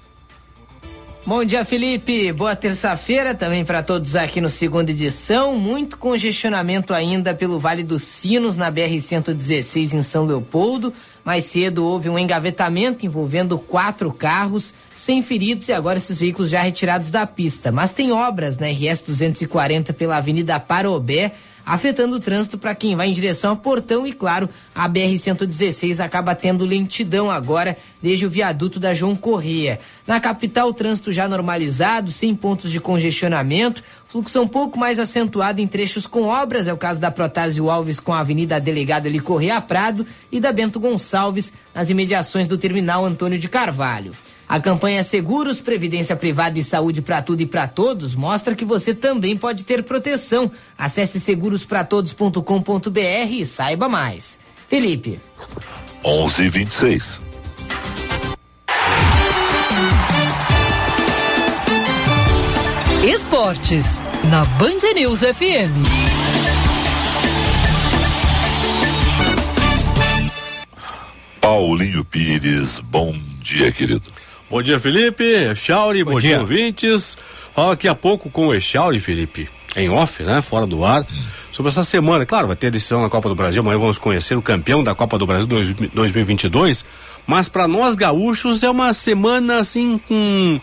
Bom 1.27 1.45
dia, 1.45 1.65
Felipe. 1.65 2.33
Boa 2.33 2.57
terça-feira 2.57 3.35
também 3.35 3.65
para 3.65 3.83
todos 3.83 4.17
aqui 4.17 4.41
no 4.41 4.49
segunda 4.49 4.91
edição. 4.91 5.55
Muito 5.57 5.99
congestionamento 5.99 6.95
ainda 6.95 7.35
pelo 7.35 7.59
Vale 7.59 7.83
dos 7.83 8.03
Sinos, 8.03 8.57
na 8.57 8.73
BR-116 8.73 9.93
em 9.93 10.03
São 10.03 10.25
Leopoldo. 10.25 10.95
Mais 11.25 11.45
cedo 11.45 11.85
houve 11.85 12.09
um 12.09 12.19
engavetamento 12.19 13.05
envolvendo 13.05 13.59
quatro 13.59 14.13
carros, 14.13 14.73
sem 14.97 15.23
feridos 15.23 15.69
e 15.69 15.73
agora 15.73 15.99
esses 15.99 16.19
veículos 16.19 16.51
já 16.51 16.63
retirados 16.63 17.11
da 17.11 17.27
pista. 17.27 17.71
Mas 17.71 17.93
tem 17.93 18.13
obras 18.13 18.59
na 18.59 18.69
RS 18.69 19.03
240 19.03 19.93
pela 19.93 20.17
Avenida 20.17 20.59
Parobé, 20.59 21.33
afetando 21.65 22.17
o 22.17 22.21
trânsito 22.21 22.59
para 22.59 22.75
quem 22.75 22.97
vai 22.97 23.09
em 23.09 23.13
direção 23.13 23.53
a 23.53 23.57
Portão 23.57 24.07
e, 24.07 24.13
claro, 24.13 24.49
a 24.75 24.89
BR-116 24.89 26.01
acaba 26.01 26.35
tendo 26.35 26.65
lentidão 26.65 27.31
agora 27.31 27.77
desde 28.03 28.27
o 28.27 28.31
viaduto 28.31 28.81
da 28.81 28.95
João 28.95 29.15
Correia. 29.17 29.81
Na 30.07 30.21
capital, 30.21 30.69
o 30.69 30.75
trânsito 30.75 31.13
já 31.13 31.29
normalizado, 31.29 32.11
sem 32.11 32.35
pontos 32.35 32.71
de 32.71 32.81
congestionamento, 32.81 33.83
fluxo 34.07 34.41
um 34.41 34.49
pouco 34.49 34.79
mais 34.79 34.99
acentuado 34.99 35.61
em 35.61 35.67
trechos 35.67 36.07
com 36.07 36.25
obras, 36.25 36.67
é 36.67 36.73
o 36.73 36.79
caso 36.79 37.01
da 37.01 37.11
Protásio 37.11 37.71
Alves 37.71 38.01
com 38.01 38.13
a 38.13 38.21
Avenida 38.21 38.61
Delegado 38.61 39.07
Eli 39.07 39.21
Correia 39.21 39.61
Prado 39.61 40.07
e 40.33 40.41
da 40.41 40.53
Bento 40.53 40.81
Gonçalves 40.81 41.53
nas 41.75 41.91
imediações 41.91 42.49
do 42.49 42.59
terminal 42.59 43.05
Antônio 43.05 43.39
de 43.39 43.49
Carvalho. 43.49 44.13
A 44.51 44.59
campanha 44.59 45.05
Seguros, 45.05 45.61
Previdência 45.61 46.17
Privada 46.17 46.59
e 46.59 46.65
Saúde 46.65 47.01
para 47.01 47.23
Tudo 47.23 47.41
e 47.41 47.47
para 47.47 47.69
Todos 47.69 48.17
mostra 48.17 48.53
que 48.53 48.65
você 48.65 48.93
também 48.93 49.37
pode 49.37 49.63
ter 49.63 49.85
proteção. 49.85 50.51
Acesse 50.77 51.21
segurospratodos.com.br 51.21 53.31
e 53.31 53.47
saiba 53.47 53.89
mais. 53.89 54.41
Felipe. 54.67 55.21
11 56.05 56.43
e 56.43 56.49
26. 56.49 57.21
Esportes, 63.05 64.03
na 64.29 64.45
Band 64.45 64.95
News 64.97 65.21
FM. 65.21 65.71
Paulinho 71.41 72.05
Pires, 72.05 72.81
bom 72.81 73.15
dia, 73.41 73.71
querido. 73.71 74.03
Bom 74.51 74.61
dia, 74.63 74.81
Felipe. 74.81 75.23
Echauri, 75.23 76.03
bom, 76.03 76.11
bom 76.11 76.21
dia. 76.21 76.31
dia, 76.31 76.41
ouvintes. 76.41 77.17
Fala 77.53 77.71
daqui 77.71 77.87
a 77.87 77.95
pouco 77.95 78.29
com 78.29 78.49
o 78.49 78.55
Echauri, 78.55 78.99
Felipe, 78.99 79.49
em 79.77 79.89
off, 79.89 80.25
né? 80.25 80.43
Fora 80.43 80.67
do 80.67 80.85
ar. 80.85 81.07
Sobre 81.53 81.71
essa 81.71 81.85
semana, 81.85 82.27
claro, 82.27 82.49
vai 82.49 82.57
ter 82.57 82.67
edição 82.67 83.01
na 83.01 83.09
Copa 83.09 83.29
do 83.29 83.37
Brasil. 83.37 83.63
Amanhã 83.63 83.79
vamos 83.79 83.97
conhecer 83.97 84.37
o 84.37 84.43
campeão 84.43 84.83
da 84.83 84.93
Copa 84.93 85.17
do 85.17 85.25
Brasil 85.25 85.47
2022. 85.47 86.85
Mas 87.29 87.49
para 87.49 87.69
nós 87.69 87.95
gaúchos 87.95 88.65
é 88.65 88.71
uma 88.71 88.93
semana 88.93 89.61
assim 89.61 90.01
com 90.09 90.61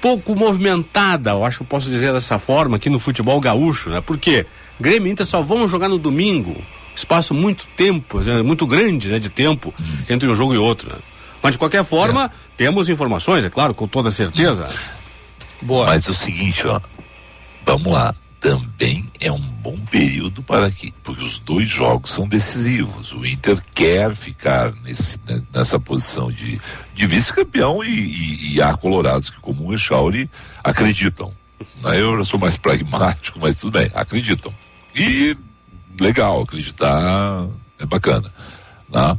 pouco 0.00 0.34
movimentada, 0.34 1.30
eu 1.30 1.44
acho 1.44 1.58
que 1.58 1.62
eu 1.62 1.66
posso 1.68 1.88
dizer 1.88 2.12
dessa 2.12 2.40
forma 2.40 2.76
aqui 2.76 2.90
no 2.90 2.98
futebol 2.98 3.40
gaúcho, 3.40 3.90
né? 3.90 4.00
Porque 4.00 4.46
Grêmio 4.80 5.08
e 5.08 5.12
Inter 5.12 5.26
só 5.26 5.42
vão 5.42 5.68
jogar 5.68 5.88
no 5.88 5.98
domingo. 5.98 6.56
Espaço 6.94 7.32
muito 7.32 7.68
tempo, 7.76 8.18
muito 8.44 8.66
grande, 8.66 9.08
né, 9.08 9.20
de 9.20 9.28
tempo 9.28 9.72
entre 10.10 10.28
um 10.28 10.34
jogo 10.34 10.54
e 10.54 10.58
outro. 10.58 10.90
Né? 10.90 10.98
Mas 11.42 11.52
de 11.52 11.58
qualquer 11.58 11.84
forma, 11.84 12.24
é. 12.24 12.30
temos 12.56 12.88
informações, 12.88 13.44
é 13.44 13.50
claro, 13.50 13.74
com 13.74 13.86
toda 13.86 14.10
certeza. 14.10 14.68
Boa. 15.62 15.86
Mas 15.86 16.06
é 16.06 16.10
o 16.10 16.14
seguinte, 16.14 16.66
ó, 16.66 16.80
vamos 17.64 17.92
lá. 17.92 18.14
Também 18.40 19.10
é 19.18 19.32
um 19.32 19.40
bom 19.40 19.76
período 19.90 20.44
para 20.44 20.70
que, 20.70 20.92
porque 21.02 21.24
os 21.24 21.38
dois 21.38 21.66
jogos 21.68 22.10
são 22.10 22.28
decisivos. 22.28 23.12
O 23.12 23.26
Inter 23.26 23.60
quer 23.74 24.14
ficar 24.14 24.72
nesse, 24.84 25.18
né, 25.26 25.42
nessa 25.52 25.78
posição 25.80 26.30
de, 26.30 26.60
de 26.94 27.06
vice-campeão 27.06 27.82
e, 27.82 27.88
e, 27.88 28.54
e, 28.54 28.62
há 28.62 28.76
colorados 28.76 29.28
que, 29.28 29.40
como 29.40 29.66
o 29.66 29.74
Echauri, 29.74 30.30
acreditam. 30.62 31.32
Né? 31.82 32.00
Eu 32.00 32.24
sou 32.24 32.38
mais 32.38 32.56
pragmático, 32.56 33.40
mas 33.40 33.56
tudo 33.56 33.76
bem, 33.76 33.90
acreditam. 33.92 34.52
E 34.94 35.36
legal, 36.00 36.42
acreditar 36.42 37.48
é 37.78 37.86
bacana. 37.86 38.32
Né? 38.88 39.16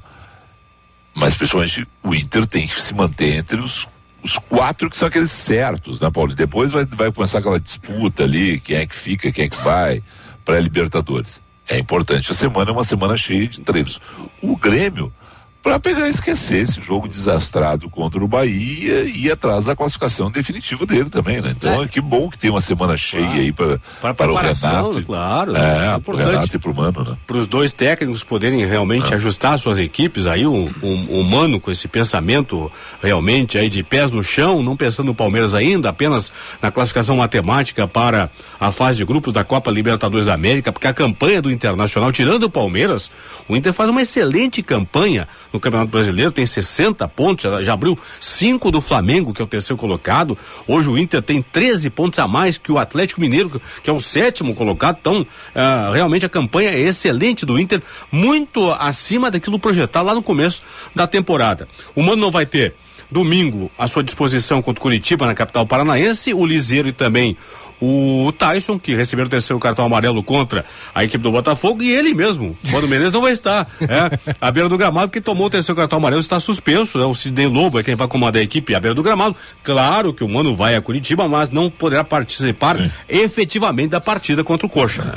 Mas 1.20 1.36
principalmente 1.36 1.86
o 2.02 2.16
Inter 2.16 2.46
tem 2.46 2.66
que 2.66 2.82
se 2.82 2.94
manter 2.94 3.36
entre 3.36 3.60
os, 3.60 3.88
os 4.24 4.38
quatro 4.38 4.90
que 4.90 4.98
são 4.98 5.08
aqueles 5.08 5.32
certos, 5.32 6.00
né, 6.00 6.10
Paulo? 6.10 6.34
Depois 6.34 6.72
vai, 6.72 6.86
vai 6.86 7.12
começar 7.12 7.40
aquela 7.40 7.60
disputa 7.60 8.24
ali, 8.24 8.60
quem 8.60 8.78
é 8.78 8.86
que 8.86 8.96
fica, 8.96 9.32
quem 9.32 9.46
é 9.46 9.50
que 9.50 9.62
vai 9.62 10.02
para 10.46 10.58
a 10.58 10.60
Libertadores. 10.60 11.42
É 11.68 11.78
importante. 11.78 12.32
A 12.32 12.34
semana 12.34 12.72
é 12.72 12.74
uma 12.74 12.84
semana 12.84 13.16
cheia 13.16 13.48
de 13.48 13.62
treinos. 13.62 14.00
O 14.42 14.56
Grêmio 14.56 15.14
para 15.62 15.80
pegar 15.80 16.08
e 16.08 16.10
esquecer 16.10 16.62
esse 16.62 16.82
jogo 16.82 17.08
desastrado 17.08 17.90
contra 17.90 18.24
o 18.24 18.28
Bahia 18.28 19.04
e 19.04 19.30
atrás 19.30 19.66
da 19.66 19.76
classificação 19.76 20.32
definitiva 20.32 20.86
dele 20.86 21.10
também, 21.10 21.42
né? 21.42 21.54
Então, 21.56 21.84
é. 21.84 21.88
que 21.88 22.00
bom 22.00 22.30
que 22.30 22.38
tem 22.38 22.50
uma 22.50 22.62
semana 22.62 22.96
cheia 22.96 23.26
claro. 23.26 23.40
aí 23.40 23.52
para 23.52 24.14
para 24.14 24.32
o 24.32 24.36
Renato. 24.36 25.04
Claro, 25.04 25.56
é, 25.58 25.96
é 25.96 26.00
pro 26.00 26.16
Renato 26.16 26.56
e 26.56 26.60
pro 26.60 26.74
Mano, 26.74 27.04
né? 27.04 27.18
Para 27.28 27.38
os 27.38 27.46
dois 27.46 27.74
técnicos 27.74 28.24
poderem 28.24 28.66
realmente 28.66 29.12
é. 29.12 29.16
ajustar 29.16 29.60
suas 29.60 29.78
equipes 29.78 30.26
aí, 30.26 30.46
o, 30.46 30.70
o, 30.82 31.20
o, 31.20 31.24
Mano 31.24 31.60
com 31.60 31.70
esse 31.70 31.88
pensamento 31.88 32.72
realmente 33.04 33.58
aí 33.58 33.70
de 33.70 33.84
pés 33.84 34.12
no 34.12 34.24
chão, 34.24 34.64
não 34.64 34.78
pensando 34.78 35.08
no 35.08 35.16
Palmeiras 35.16 35.54
ainda, 35.54 35.90
apenas 35.90 36.32
na 36.62 36.72
classificação 36.72 37.18
matemática 37.18 37.88
para 37.88 38.30
a 38.60 38.72
fase 38.72 39.00
de 39.00 39.06
grupos 39.06 39.34
da 39.34 39.44
Copa 39.44 39.70
Libertadores 39.70 40.28
da 40.28 40.34
América, 40.34 40.72
porque 40.72 40.88
a 40.88 40.94
campanha 40.94 41.42
do 41.42 41.52
Internacional, 41.52 42.12
tirando 42.12 42.44
o 42.44 42.50
Palmeiras, 42.50 43.12
o 43.48 43.56
Inter 43.56 43.74
faz 43.74 43.90
uma 43.90 44.02
excelente 44.02 44.64
campanha 44.64 45.28
no 45.52 45.60
Campeonato 45.60 45.92
Brasileiro, 45.92 46.32
tem 46.32 46.46
60 46.46 47.08
pontos, 47.08 47.44
já, 47.64 47.74
abriu 47.74 47.98
cinco 48.20 48.72
do 48.72 48.82
Flamengo, 48.82 49.34
que 49.34 49.42
é 49.42 49.46
o 49.46 49.48
terceiro 49.48 49.78
colocado. 49.78 50.38
Hoje 50.68 50.90
o 50.90 50.98
Inter 50.98 51.22
tem 51.22 51.42
13 51.42 51.90
pontos 51.90 52.20
a 52.20 52.28
mais 52.28 52.58
que 52.58 52.72
o 52.72 52.78
Atlético 52.78 53.22
Mineiro, 53.22 53.62
que 53.82 53.90
é 53.90 53.94
o 53.94 54.00
sétimo 54.00 54.54
colocado. 54.56 54.98
Então, 55.00 55.22
uh, 55.22 55.92
realmente 55.92 56.26
a 56.26 56.30
campanha 56.30 56.70
é 56.70 56.80
excelente 56.80 57.46
do 57.46 57.60
Inter, 57.60 57.82
muito 58.12 58.72
acima 58.74 59.32
daquilo 59.32 59.60
projetado 59.60 60.06
lá 60.08 60.14
no 60.14 60.24
começo 60.24 60.62
da 60.94 61.08
temporada. 61.08 61.68
O 61.96 62.02
Mano 62.02 62.22
não 62.22 62.32
vai 62.32 62.46
ter 62.46 62.76
domingo 63.12 63.72
à 63.78 63.88
sua 63.88 64.04
disposição 64.04 64.62
contra 64.62 64.80
o 64.80 64.84
Curitiba 64.84 65.26
na 65.26 65.34
capital 65.34 65.66
paranaense, 65.66 66.34
o 66.34 66.46
Liseiro 66.46 66.88
e 66.88 66.94
também 66.94 67.36
o 67.82 68.32
Tyson, 68.38 68.78
que 68.78 68.96
recebeu 68.96 69.26
o 69.26 69.30
terceiro 69.30 69.60
cartão 69.60 69.86
amarelo 69.86 70.22
contra 70.24 70.66
a 70.94 71.04
equipe 71.04 71.24
do 71.24 71.32
Botafogo, 71.32 71.82
e 71.82 71.92
ele 71.92 72.14
mesmo, 72.14 72.58
Mano 72.72 72.88
Menezes, 72.88 73.14
não 73.14 73.22
vai 73.22 73.32
estar 73.32 73.68
é, 73.82 74.36
à 74.40 74.52
beira 74.52 74.68
do 74.68 74.78
gramado, 74.78 75.08
porque 75.08 75.22
tomou 75.22 75.48
o 75.48 75.50
terceiro 75.50 75.78
cartão 75.78 75.98
amarelo, 75.98 76.20
está 76.20 76.40
suspenso, 76.40 76.98
né? 76.98 77.06
o 77.06 77.16
Sidney 77.16 77.48
Lobo 77.48 77.80
é 77.80 77.84
quem 77.84 77.96
vai 77.96 78.08
comandar 78.08 78.42
a 78.42 78.44
equipe 78.44 78.76
à 78.76 78.80
beira 78.80 78.96
do 78.96 79.04
gramado. 79.04 79.36
Claro 79.64 80.14
que 80.14 80.24
o 80.24 80.30
Mano 80.30 80.56
vai 80.56 80.76
a 80.76 80.82
Curitiba, 80.82 81.28
mas 81.28 81.50
não 81.50 81.70
poderá 81.70 82.04
participar 82.04 82.78
Sim. 82.78 82.92
efetivamente 83.08 83.92
da 83.92 84.02
partida 84.02 84.44
contra 84.44 84.68
o 84.68 84.70
Coxa. 84.70 85.04
Né? 85.04 85.14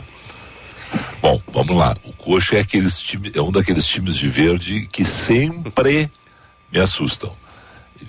Bom, 1.20 1.40
vamos 1.52 1.76
lá. 1.76 1.94
O 2.04 2.12
Coxa 2.12 2.56
é, 2.56 2.60
aqueles 2.60 2.98
time, 2.98 3.32
é 3.34 3.40
um 3.40 3.50
daqueles 3.50 3.86
times 3.86 4.16
de 4.16 4.28
verde 4.28 4.88
que 4.90 5.04
sempre 5.04 6.10
me 6.70 6.80
assustam. 6.80 7.32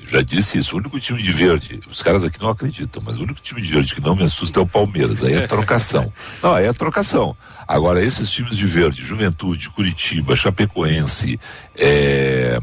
Já 0.07 0.21
disse 0.21 0.57
isso, 0.57 0.75
o 0.75 0.79
único 0.79 0.99
time 0.99 1.21
de 1.21 1.31
verde, 1.31 1.79
os 1.89 2.01
caras 2.01 2.23
aqui 2.23 2.39
não 2.39 2.49
acreditam, 2.49 3.01
mas 3.05 3.17
o 3.17 3.23
único 3.23 3.41
time 3.41 3.61
de 3.61 3.71
verde 3.71 3.95
que 3.95 4.01
não 4.01 4.15
me 4.15 4.23
assusta 4.23 4.59
é 4.59 4.63
o 4.63 4.67
Palmeiras, 4.67 5.23
aí 5.23 5.33
é 5.33 5.47
trocação. 5.47 6.11
Não, 6.41 6.53
aí 6.53 6.65
é 6.65 6.73
trocação. 6.73 7.35
Agora, 7.67 8.03
esses 8.03 8.29
times 8.29 8.57
de 8.57 8.65
verde, 8.65 9.03
Juventude, 9.03 9.69
Curitiba, 9.69 10.35
Chapecoense, 10.35 11.39
é, 11.75 12.59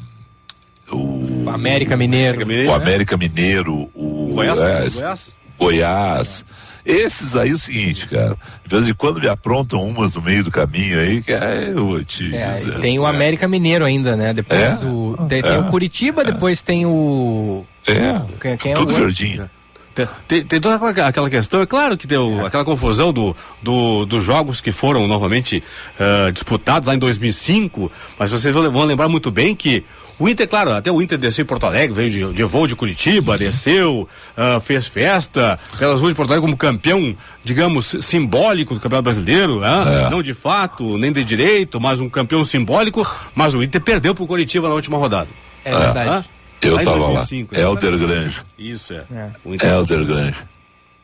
o, 0.91 1.45
O 1.45 1.51
América 1.51 1.97
Mineiro. 1.97 2.47
o 2.71 2.75
América 2.75 3.17
Mineiro, 3.17 3.91
o 3.95 4.31
Goiás, 4.35 4.61
é, 4.61 4.81
Goiás? 4.89 5.37
Goiás. 5.59 6.45
Esses 6.85 7.37
aí 7.37 7.51
é 7.51 7.53
o 7.53 7.59
seguinte, 7.59 8.07
cara. 8.09 8.37
De 8.67 8.75
vez 8.75 8.89
em 8.89 8.95
quando 8.95 9.21
me 9.21 9.29
aprontam 9.29 9.83
umas 9.83 10.15
no 10.17 10.23
meio 10.23 10.43
do 10.45 10.51
caminho 10.51 10.99
aí, 10.99 11.23
que 11.23 11.33
é, 11.33 11.73
eu 11.75 11.87
vou 11.87 12.03
te 12.05 12.35
É, 12.35 12.53
dizer. 12.53 12.81
tem 12.81 12.99
o 12.99 13.07
América 13.07 13.47
Mineiro 13.47 13.85
ainda, 13.85 14.17
né? 14.17 14.33
Depois 14.33 14.61
É? 14.61 14.77
do. 14.77 15.17
Tem, 15.29 15.43
tem 15.43 15.53
É. 15.53 15.59
o 15.59 15.65
Curitiba, 15.65 16.25
depois 16.25 16.63
tem 16.63 16.87
o. 16.87 17.65
É, 17.87 18.21
Quem, 18.41 18.57
quem 18.57 18.73
é 18.73 18.75
tudo 18.75 18.93
o... 18.93 18.97
verdinho. 18.97 19.49
Tem, 19.93 20.09
tem- 20.29 20.45
tem 20.45 20.61
toda 20.61 20.77
aquela, 20.89 21.09
aquela 21.09 21.29
questão, 21.29 21.61
é 21.63 21.67
claro 21.67 21.97
que 21.97 22.07
deu 22.07 22.47
aquela 22.47 22.65
confusão 22.65 23.13
do, 23.13 23.37
do- 23.61 24.07
dos 24.07 24.23
jogos 24.25 24.61
que 24.61 24.71
foram 24.71 25.09
novamente 25.09 25.63
ah, 25.99 26.31
disputados 26.31 26.87
lá 26.87 26.95
em 26.95 26.99
2005, 26.99 27.91
mas 28.17 28.31
vocês 28.31 28.55
vão, 28.55 28.71
vão 28.71 28.85
lembrar 28.85 29.09
muito 29.09 29.33
bem 29.33 29.55
que 29.55 29.85
o 30.21 30.29
Inter, 30.29 30.47
claro, 30.47 30.73
até 30.73 30.93
o 30.93 31.03
Inter 31.03 31.19
desceu 31.19 31.43
em 31.43 31.47
Porto 31.47 31.67
Alegre, 31.67 31.95
veio 31.95 32.11
de, 32.29 32.37
de 32.37 32.45
voo 32.45 32.67
de 32.67 32.77
Curitiba, 32.77 33.37
desceu, 33.37 34.09
ah, 34.37 34.61
fez 34.61 34.87
festa 34.87 35.59
pelas 35.79 35.99
ruas 35.99 36.11
de 36.13 36.15
Porto 36.17 36.31
Alegre 36.31 36.43
como 36.47 36.57
campeão, 36.57 37.17
digamos, 37.43 37.97
simbólico 38.01 38.75
do 38.75 38.81
Campeonato 38.81 39.05
Brasileiro, 39.05 39.65
ah, 39.65 40.07
É. 40.07 40.11
não 40.11 40.23
de 40.23 40.35
fato, 40.35 40.97
nem 40.99 41.11
de 41.13 41.25
direito, 41.25 41.81
mas 41.81 41.99
um 42.01 42.09
campeão 42.09 42.45
simbólico, 42.45 43.05
mas 43.35 43.55
o 43.55 43.63
Inter 43.63 43.81
perdeu 43.81 44.15
pro 44.15 44.27
Curitiba 44.27 44.69
na 44.69 44.75
última 44.75 44.97
rodada. 44.99 45.29
É 45.65 45.71
verdade. 45.77 46.29
Eu 46.63 46.75
lá 46.77 46.83
em 46.83 46.85
tava 46.85 46.99
2005, 46.99 47.55
lá. 47.55 47.61
Helder 47.61 47.95
exatamente. 47.95 48.21
Grange. 48.21 48.41
Isso 48.59 48.93
é. 48.93 49.05
É. 49.13 49.31
O 49.45 49.55
Inter- 49.55 49.71
Helder 49.71 50.05
Grange. 50.05 50.35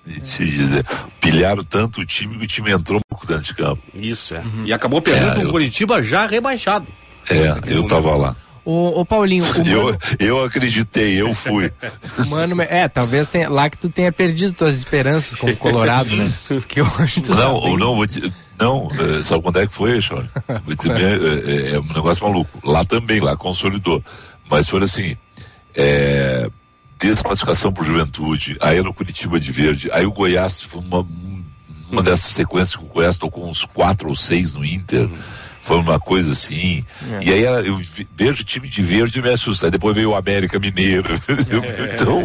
E 0.07 0.21
te 0.21 0.45
dizer, 0.45 0.87
pilharam 1.21 1.65
tanto 1.65 2.01
o 2.03 2.07
time 2.07 2.37
que 2.39 2.45
o 2.45 2.47
time 2.47 2.71
entrou 2.71 2.99
um 2.99 3.03
pouco 3.09 3.27
dentro 3.27 3.43
de 3.45 3.55
campo. 3.55 3.83
Isso 3.95 4.35
é. 4.37 4.43
E 4.65 4.73
acabou 4.73 5.01
perdendo 5.03 5.33
É, 5.33 5.39
o 5.39 5.43
eu- 5.45 5.51
Curitiba 5.51 6.01
já 6.03 6.27
rebaixado. 6.27 6.87
É, 7.29 7.55
eu 7.67 7.83
tava 7.89 8.15
lá. 8.17 8.37
O, 8.67 9.01
o 9.01 9.07
Paulinho, 9.07 9.45
Mano, 9.47 9.65
Eu, 9.71 9.99
eu 10.19 10.45
acreditei, 10.45 11.21
eu 11.21 11.33
fui. 11.33 11.73
Mano- 12.29 12.61
É, 12.63 12.89
talvez 12.89 13.29
tenha, 13.29 13.49
lá 13.49 13.71
que 13.71 13.79
tu 13.79 13.89
tenha 13.89 14.11
perdido 14.11 14.53
tuas 14.53 14.77
esperanças 14.77 15.39
como 15.39 15.57
Colorado, 15.57 16.11
né? 16.17 16.29
Porque 16.49 16.83
hoje 16.83 17.21
tu 17.21 17.31
Não, 17.33 17.61
tá 17.61 17.69
não, 17.79 17.95
vou 17.95 18.07
te, 18.09 18.33
não, 18.59 18.91
eh, 18.99 19.23
sabe 19.23 19.43
quando 19.45 19.61
é 19.61 19.67
que 19.69 19.73
foi, 19.73 20.03
Sean? 20.03 20.27
Dizer, 20.67 20.95
bem, 20.95 21.05
é, 21.05 21.71
é- 21.71 21.75
é 21.77 21.79
um 21.81 21.87
negócio 21.95 22.25
maluco. 22.25 22.59
Lá 22.69 22.85
também, 22.85 23.21
lá 23.21 23.37
consolidou. 23.37 24.03
Mas 24.51 24.69
foi 24.69 24.83
assim, 24.83 25.17
é, 25.75 26.51
desclassificação 26.99 27.73
por 27.73 27.85
juventude, 27.85 28.57
aí 28.61 28.79
era 28.79 28.89
o 28.89 28.95
Curitiba 28.95 29.39
de 29.39 29.53
verde, 29.53 29.91
aí 29.93 30.07
o 30.07 30.13
Goiás 30.13 30.61
foi 30.63 30.81
uma, 30.83 31.07
uma 31.91 32.03
dessas 32.03 32.33
sequências 32.33 32.75
que 32.75 32.83
o 32.83 32.89
Goiás 32.89 33.17
tocou 33.17 33.49
uns 33.49 33.65
quatro 33.65 34.09
ou 34.09 34.17
seis 34.17 34.55
no 34.57 34.65
Inter. 34.65 35.09
Foi 35.67 35.79
uma 35.79 35.99
coisa 35.99 36.31
assim. 36.33 36.85
É. 37.21 37.25
E 37.25 37.33
aí 37.33 37.45
era- 37.45 37.61
eu 37.61 37.81
vejo 38.15 38.43
o 38.43 38.45
time 38.45 38.69
de 38.69 38.81
verde 38.83 39.19
e 39.19 39.23
me 39.23 39.31
assusta. 39.31 39.67
Aí 39.67 39.71
depois 39.73 39.97
veio 39.97 40.11
o 40.11 40.15
América 40.15 40.61
Mineiro. 40.61 41.09
então, 41.93 42.23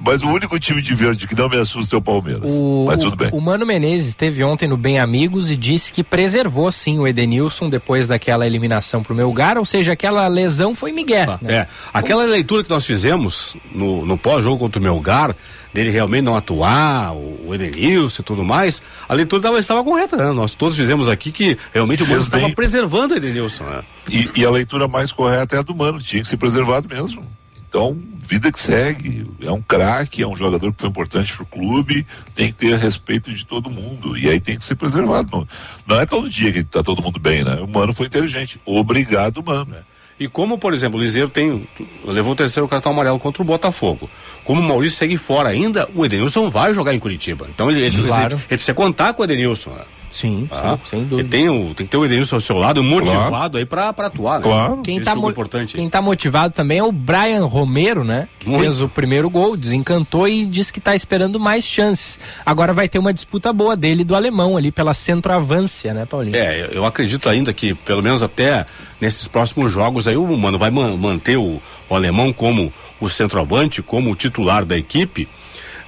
mas 0.00 0.22
o 0.22 0.28
único 0.28 0.58
time 0.60 0.80
de 0.80 0.94
verde 0.94 1.26
que 1.26 1.34
não 1.34 1.48
me 1.48 1.56
assusta 1.56 1.96
é 1.96 1.98
o 1.98 2.02
Palmeiras. 2.02 2.50
O, 2.52 2.84
mas 2.86 3.02
tudo 3.02 3.16
bem. 3.16 3.30
o 3.32 3.40
Mano 3.40 3.66
Menezes 3.66 4.08
esteve 4.10 4.44
ontem 4.44 4.68
no 4.68 4.76
Bem 4.76 5.00
Amigos 5.00 5.50
e 5.50 5.56
disse 5.56 5.92
que 5.92 6.04
preservou 6.04 6.70
sim 6.70 7.00
o 7.00 7.06
Edenilson 7.08 7.68
depois 7.68 8.06
daquela 8.06 8.46
eliminação 8.46 9.02
pro 9.02 9.12
Melgar, 9.14 9.58
ou 9.58 9.64
seja, 9.64 9.92
aquela 9.92 10.28
lesão 10.28 10.72
foi 10.74 10.92
Miguel. 10.92 11.38
né? 11.42 11.54
É. 11.54 11.66
Aquela 11.92 12.24
leitura 12.24 12.62
que 12.62 12.70
nós 12.70 12.86
fizemos 12.86 13.56
no, 13.74 14.06
no 14.06 14.16
pós-jogo 14.16 14.58
contra 14.58 14.78
o 14.78 14.82
Melgar, 14.82 15.34
dele 15.74 15.90
realmente 15.90 16.22
não 16.22 16.36
atuar, 16.36 17.12
o, 17.12 17.48
o 17.48 17.54
Edenilson 17.54 18.22
e 18.22 18.24
tudo 18.24 18.44
mais, 18.44 18.80
a 19.08 19.12
leitura 19.12 19.42
tava, 19.42 19.58
estava 19.58 19.82
correta, 19.82 20.16
né? 20.16 20.30
Nós 20.30 20.54
todos 20.54 20.76
fizemos 20.76 21.08
aqui 21.08 21.32
que 21.32 21.58
realmente 21.72 22.04
o 22.04 22.06
Mano 22.06 22.22
estava 22.22 22.48
preservando 22.50 23.12
o 23.12 23.16
Edenilson, 23.16 23.64
né? 23.64 23.82
E, 24.08 24.30
e 24.36 24.46
a 24.46 24.50
leitura 24.50 24.86
mais 24.86 25.10
correta 25.10 25.56
é 25.56 25.58
a 25.58 25.62
do 25.62 25.74
Mano, 25.74 26.00
tinha 26.00 26.22
que 26.22 26.28
ser 26.28 26.36
preservado 26.36 26.88
mesmo. 26.88 27.26
Então, 27.68 28.00
vida 28.20 28.52
que 28.52 28.60
segue. 28.60 29.28
É 29.40 29.50
um 29.50 29.60
craque, 29.60 30.22
é 30.22 30.28
um 30.28 30.36
jogador 30.36 30.72
que 30.72 30.80
foi 30.80 30.88
importante 30.88 31.34
pro 31.34 31.44
clube, 31.44 32.06
tem 32.32 32.52
que 32.52 32.54
ter 32.54 32.78
respeito 32.78 33.32
de 33.32 33.44
todo 33.44 33.68
mundo. 33.68 34.16
E 34.16 34.30
aí 34.30 34.38
tem 34.38 34.56
que 34.56 34.62
ser 34.62 34.76
preservado. 34.76 35.28
Não, 35.32 35.48
não 35.84 36.00
é 36.00 36.06
todo 36.06 36.30
dia 36.30 36.52
que 36.52 36.62
tá 36.62 36.84
todo 36.84 37.02
mundo 37.02 37.18
bem, 37.18 37.42
né? 37.42 37.56
O 37.56 37.66
Mano 37.66 37.92
foi 37.92 38.06
inteligente. 38.06 38.60
Obrigado, 38.64 39.42
Mano. 39.42 39.74
E 40.18 40.28
como, 40.28 40.56
por 40.58 40.72
exemplo, 40.72 40.98
o 40.98 41.02
Liseiro 41.02 41.28
tem, 41.28 41.66
levou 42.04 42.32
o 42.32 42.36
terceiro 42.36 42.68
cartão 42.68 42.92
amarelo 42.92 43.18
contra 43.18 43.42
o 43.42 43.44
Botafogo. 43.44 44.08
Como 44.44 44.60
o 44.60 44.64
Maurício 44.64 44.98
segue 44.98 45.16
fora 45.16 45.48
ainda, 45.48 45.88
o 45.94 46.04
Edenilson 46.04 46.48
vai 46.50 46.72
jogar 46.72 46.94
em 46.94 46.98
Curitiba. 47.00 47.46
Então 47.52 47.70
ele, 47.70 47.80
ele, 47.80 48.02
Claro. 48.06 48.34
ele- 48.34 48.34
ele 48.34 48.46
precisa 48.48 48.74
contar 48.74 49.12
com 49.14 49.22
o 49.22 49.24
Edenilson. 49.24 49.70
né? 49.70 49.82
Sim, 50.14 50.48
Ah, 50.52 50.78
sim, 50.84 50.90
sem 50.90 51.04
dúvida. 51.04 51.28
Tem, 51.28 51.48
o, 51.48 51.74
tem 51.74 51.84
que 51.86 51.90
ter 51.90 51.96
o 51.96 52.04
Edenilson 52.04 52.36
ao 52.36 52.40
seu 52.40 52.56
lado, 52.56 52.84
motivado 52.84 53.58
aí 53.58 53.66
pra, 53.66 53.92
pra 53.92 54.06
atuar, 54.06 54.38
né? 54.40 54.78
Quem 54.84 54.98
Esse 54.98 55.06
tá, 55.06 55.16
mo- 55.16 55.28
importante. 55.28 55.74
quem 55.74 55.90
tá 55.90 56.00
motivado 56.00 56.54
também 56.54 56.78
é 56.78 56.84
o 56.84 56.92
Brian 56.92 57.44
Romero, 57.46 58.04
né? 58.04 58.28
Que 58.38 58.48
Muito. 58.48 58.62
fez 58.62 58.80
o 58.80 58.88
primeiro 58.88 59.28
gol, 59.28 59.56
desencantou 59.56 60.28
e 60.28 60.46
disse 60.46 60.72
que 60.72 60.80
tá 60.80 60.94
esperando 60.94 61.40
mais 61.40 61.64
chances. 61.64 62.20
Agora 62.46 62.72
vai 62.72 62.88
ter 62.88 63.00
uma 63.00 63.12
disputa 63.12 63.52
boa 63.52 63.74
dele 63.74 64.04
do 64.04 64.14
alemão 64.14 64.56
ali 64.56 64.70
pela 64.70 64.94
centroavância, 64.94 65.92
né, 65.92 66.06
Paulinho? 66.06 66.36
É, 66.36 66.62
eu- 66.62 66.66
eu 66.68 66.84
acredito 66.86 67.28
ainda 67.28 67.52
que, 67.52 67.74
pelo 67.74 68.00
menos 68.02 68.22
até 68.22 68.66
nesses 69.00 69.26
próximos 69.26 69.72
jogos 69.72 70.06
aí, 70.06 70.16
o 70.16 70.36
Mano 70.36 70.58
vai 70.60 70.70
man- 70.70 70.96
manter 70.96 71.36
o, 71.36 71.60
o 71.88 71.94
alemão 71.96 72.32
como 72.32 72.72
o 73.00 73.08
centroavante, 73.10 73.82
como 73.82 74.12
o 74.12 74.14
titular 74.14 74.64
da 74.64 74.76
equipe. 74.78 75.28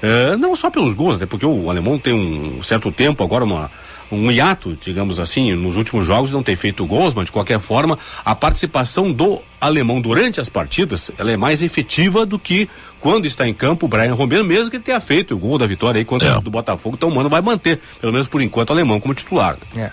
É, 0.02 0.36
não 0.36 0.54
só 0.54 0.68
pelos 0.70 0.94
gols, 0.94 1.16
até 1.16 1.24
porque 1.26 1.46
o 1.46 1.70
alemão 1.70 1.98
tem 1.98 2.12
um 2.12 2.62
certo 2.62 2.92
tempo 2.92 3.24
agora, 3.24 3.44
uma, 3.44 3.70
um 4.11 4.31
hiato, 4.31 4.77
digamos 4.81 5.19
assim, 5.19 5.55
nos 5.55 5.77
últimos 5.77 6.07
jogos 6.07 6.31
não 6.31 6.42
tem 6.42 6.55
feito 6.57 6.87
gols, 6.87 7.14
mas 7.14 7.27
de 7.27 7.33
qualquer 7.33 7.59
forma, 7.59 7.99
a 8.25 8.35
participação 8.35 9.12
do 9.12 9.42
alemão 9.61 10.01
durante 10.01 10.40
as 10.40 10.49
partidas, 10.49 11.11
ela 11.19 11.33
é 11.33 11.37
mais 11.37 11.62
efetiva 11.62 12.25
do 12.25 12.38
que 12.38 12.69
quando 13.01 13.27
está 13.27 13.47
em 13.47 13.55
campo 13.55 13.87
o 13.87 13.88
Brian 13.88 14.14
Romero, 14.14 14.45
mesmo 14.45 14.71
que 14.71 14.77
ele 14.77 14.85
tenha 14.85 15.01
feito 15.01 15.35
o 15.35 15.38
gol 15.38 15.59
da 15.59 15.66
vitória 15.66 15.99
aí 15.99 16.05
contra 16.05 16.38
o 16.38 16.40
do 16.40 16.51
Botafogo, 16.51 16.97
então 16.97 17.09
o 17.09 17.14
Mano 17.14 17.29
vai 17.29 17.40
manter, 17.40 17.81
pelo 18.01 18.12
menos 18.12 18.29
por 18.29 18.40
enquanto, 18.40 18.71
o 18.71 18.73
alemão 18.73 19.01
como 19.01 19.14
titular. 19.14 19.57
É. 19.77 19.90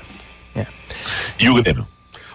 E 1.40 1.50
o 1.50 1.56
Grêmio? 1.56 1.86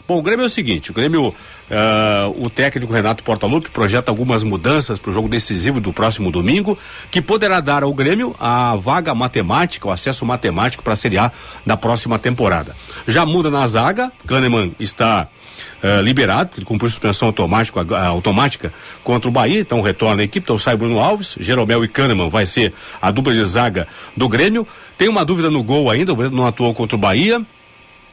Bom, 0.09 0.21
o 0.21 0.23
Grêmio 0.23 0.45
é 0.45 0.47
o 0.47 0.49
seguinte, 0.49 0.91
o 0.91 0.95
Grêmio, 0.95 1.35
ah, 1.71 2.33
o 2.35 2.49
técnico 2.49 2.91
Renato 2.91 3.23
Portaluppi 3.23 3.69
projeta 3.69 4.11
algumas 4.11 4.43
mudanças 4.43 4.99
para 4.99 5.11
o 5.11 5.13
jogo 5.13 5.29
decisivo 5.29 5.83
do 5.83 5.93
próximo 5.93 6.31
domingo, 6.31 6.79
que 7.11 7.21
poderá 7.21 7.61
dar 7.61 7.83
ao 7.83 7.93
Grêmio 7.93 8.35
a 8.41 8.75
vaga 8.75 9.15
matemática, 9.15 9.87
o 9.87 9.91
acesso 9.91 10.25
matemático 10.25 10.83
para 10.83 10.95
a 10.95 10.97
Série 10.97 11.19
A 11.19 11.31
da 11.67 11.77
próxima 11.77 12.19
temporada. 12.19 12.75
Já 13.07 13.27
muda 13.27 13.51
na 13.51 13.67
zaga, 13.67 14.11
Kahneman 14.27 14.75
está 14.81 15.29
ah, 15.83 16.01
liberado, 16.01 16.53
ele 16.57 16.65
cumpriu 16.65 16.89
suspensão 16.89 17.29
automática, 17.29 17.85
ah, 17.95 18.07
automática 18.07 18.73
contra 19.05 19.29
o 19.29 19.33
Bahia, 19.33 19.61
então 19.61 19.83
retorna 19.83 20.23
a 20.23 20.25
equipe, 20.25 20.43
então 20.43 20.57
sai 20.57 20.75
Bruno 20.75 21.01
Alves, 21.01 21.37
Jeromel 21.39 21.85
e 21.85 21.89
Kahneman 21.89 22.31
vai 22.31 22.47
ser 22.47 22.73
a 23.03 23.11
dupla 23.11 23.35
de 23.35 23.45
zaga 23.45 23.87
do 24.17 24.27
Grêmio. 24.27 24.67
Tem 24.97 25.07
uma 25.07 25.23
dúvida 25.23 25.51
no 25.51 25.63
gol 25.63 25.91
ainda, 25.91 26.15
o 26.15 26.17
Grêmio 26.17 26.35
não 26.39 26.47
atuou 26.47 26.73
contra 26.73 26.97
o 26.97 26.99
Bahia, 26.99 27.45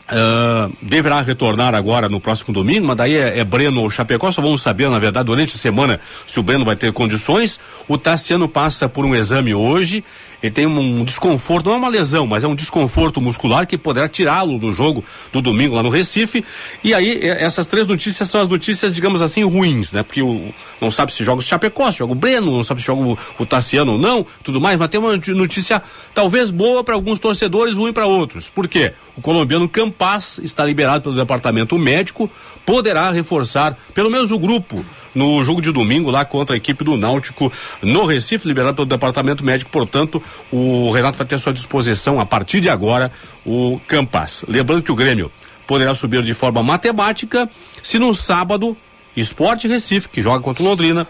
ah, 0.07 0.69
deverá 0.81 1.21
retornar 1.21 1.73
agora 1.73 2.07
no 2.07 2.19
próximo 2.19 2.53
domingo, 2.53 2.85
mas 2.85 2.97
daí 2.97 3.15
é, 3.15 3.39
é 3.39 3.43
Breno 3.43 3.81
ou 3.81 3.89
Chapecó, 3.89 4.31
só 4.31 4.41
vamos 4.41 4.61
saber, 4.61 4.89
na 4.89 4.99
verdade, 4.99 5.25
durante 5.25 5.55
a 5.55 5.57
semana, 5.57 5.99
se 6.27 6.39
o 6.39 6.43
Breno 6.43 6.63
vai 6.63 6.75
ter 6.75 6.91
condições. 6.93 7.59
O 7.87 7.97
Tassiano 7.97 8.47
passa 8.47 8.87
por 8.87 9.05
um 9.05 9.15
exame 9.15 9.55
hoje, 9.55 10.03
ele 10.45 10.51
tem 10.51 10.67
um, 10.67 11.03
desconforto, 11.03 11.65
não 11.65 11.73
é 11.73 11.77
uma 11.77 11.89
lesão, 11.89 12.27
mas 12.27 12.43
é 12.43 12.47
um 12.47 12.53
desconforto 12.53 13.19
muscular 13.19 13.65
que 13.65 13.77
poderá 13.77 14.07
tirá-lo 14.07 14.59
do 14.59 14.71
jogo 14.71 15.03
do 15.31 15.41
domingo 15.41 15.75
lá 15.75 15.81
no 15.81 15.89
Recife. 15.89 16.45
E 16.83 16.93
aí, 16.93 17.19
essas 17.23 17.65
três 17.65 17.87
notícias 17.87 18.29
são 18.29 18.41
as 18.41 18.47
notícias, 18.47 18.93
digamos 18.93 19.23
assim, 19.23 19.43
ruins, 19.43 19.91
né? 19.91 20.03
Porque 20.03 20.21
o, 20.21 20.53
não 20.79 20.91
sabe 20.91 21.11
se 21.11 21.23
joga 21.23 21.39
o 21.39 21.43
Chapecó, 21.43 21.91
se 21.91 21.97
joga 21.97 22.11
o 22.11 22.15
Breno, 22.15 22.51
não 22.51 22.61
sabe 22.61 22.79
se 22.79 22.87
joga 22.87 23.01
o, 23.01 23.17
o 23.39 23.45
Tassiano 23.45 23.93
ou 23.93 23.97
não, 23.97 24.23
tudo 24.43 24.61
mais, 24.61 24.77
mas 24.77 24.87
tem 24.87 24.99
uma 24.99 25.17
notícia 25.17 25.81
talvez 26.13 26.51
boa 26.51 26.83
para 26.83 26.93
alguns 26.93 27.17
torcedores, 27.17 27.75
ruim 27.75 27.91
para 27.91 28.05
outros. 28.05 28.47
Por 28.47 28.67
quê? 28.67 28.93
O 29.17 29.21
colombiano 29.21 29.67
Campas 29.67 30.37
está 30.43 30.63
liberado 30.63 31.01
pelo 31.03 31.15
departamento 31.15 31.75
médico, 31.79 32.29
poderá 32.63 33.09
reforçar 33.09 33.77
pelo 33.95 34.11
menos 34.11 34.31
o 34.31 34.37
grupo 34.37 34.85
no 35.15 35.43
jogo 35.43 35.61
de 35.61 35.71
domingo 35.71 36.11
lá 36.11 36.25
contra 36.25 36.55
a 36.55 36.57
equipe 36.57 36.83
do 36.83 36.97
Náutico 36.97 37.51
no 37.81 38.05
Recife, 38.05 38.47
liberado 38.47 38.75
pelo 38.75 38.85
departamento 38.85 39.43
médico, 39.43 39.71
portanto, 39.71 40.21
o 40.51 40.91
Renato 40.91 41.17
vai 41.17 41.25
ter 41.25 41.35
à 41.35 41.39
sua 41.39 41.53
disposição 41.53 42.19
a 42.19 42.25
partir 42.25 42.59
de 42.59 42.69
agora 42.69 43.11
o 43.45 43.79
Campas. 43.87 44.43
Lembrando 44.47 44.83
que 44.83 44.91
o 44.91 44.95
Grêmio 44.95 45.31
poderá 45.65 45.95
subir 45.95 46.21
de 46.21 46.33
forma 46.33 46.61
matemática 46.61 47.49
se 47.81 47.97
no 47.97 48.13
sábado 48.13 48.77
Esporte 49.15 49.67
Recife, 49.67 50.09
que 50.09 50.21
joga 50.21 50.41
contra 50.41 50.61
o 50.61 50.67
Londrina, 50.67 51.07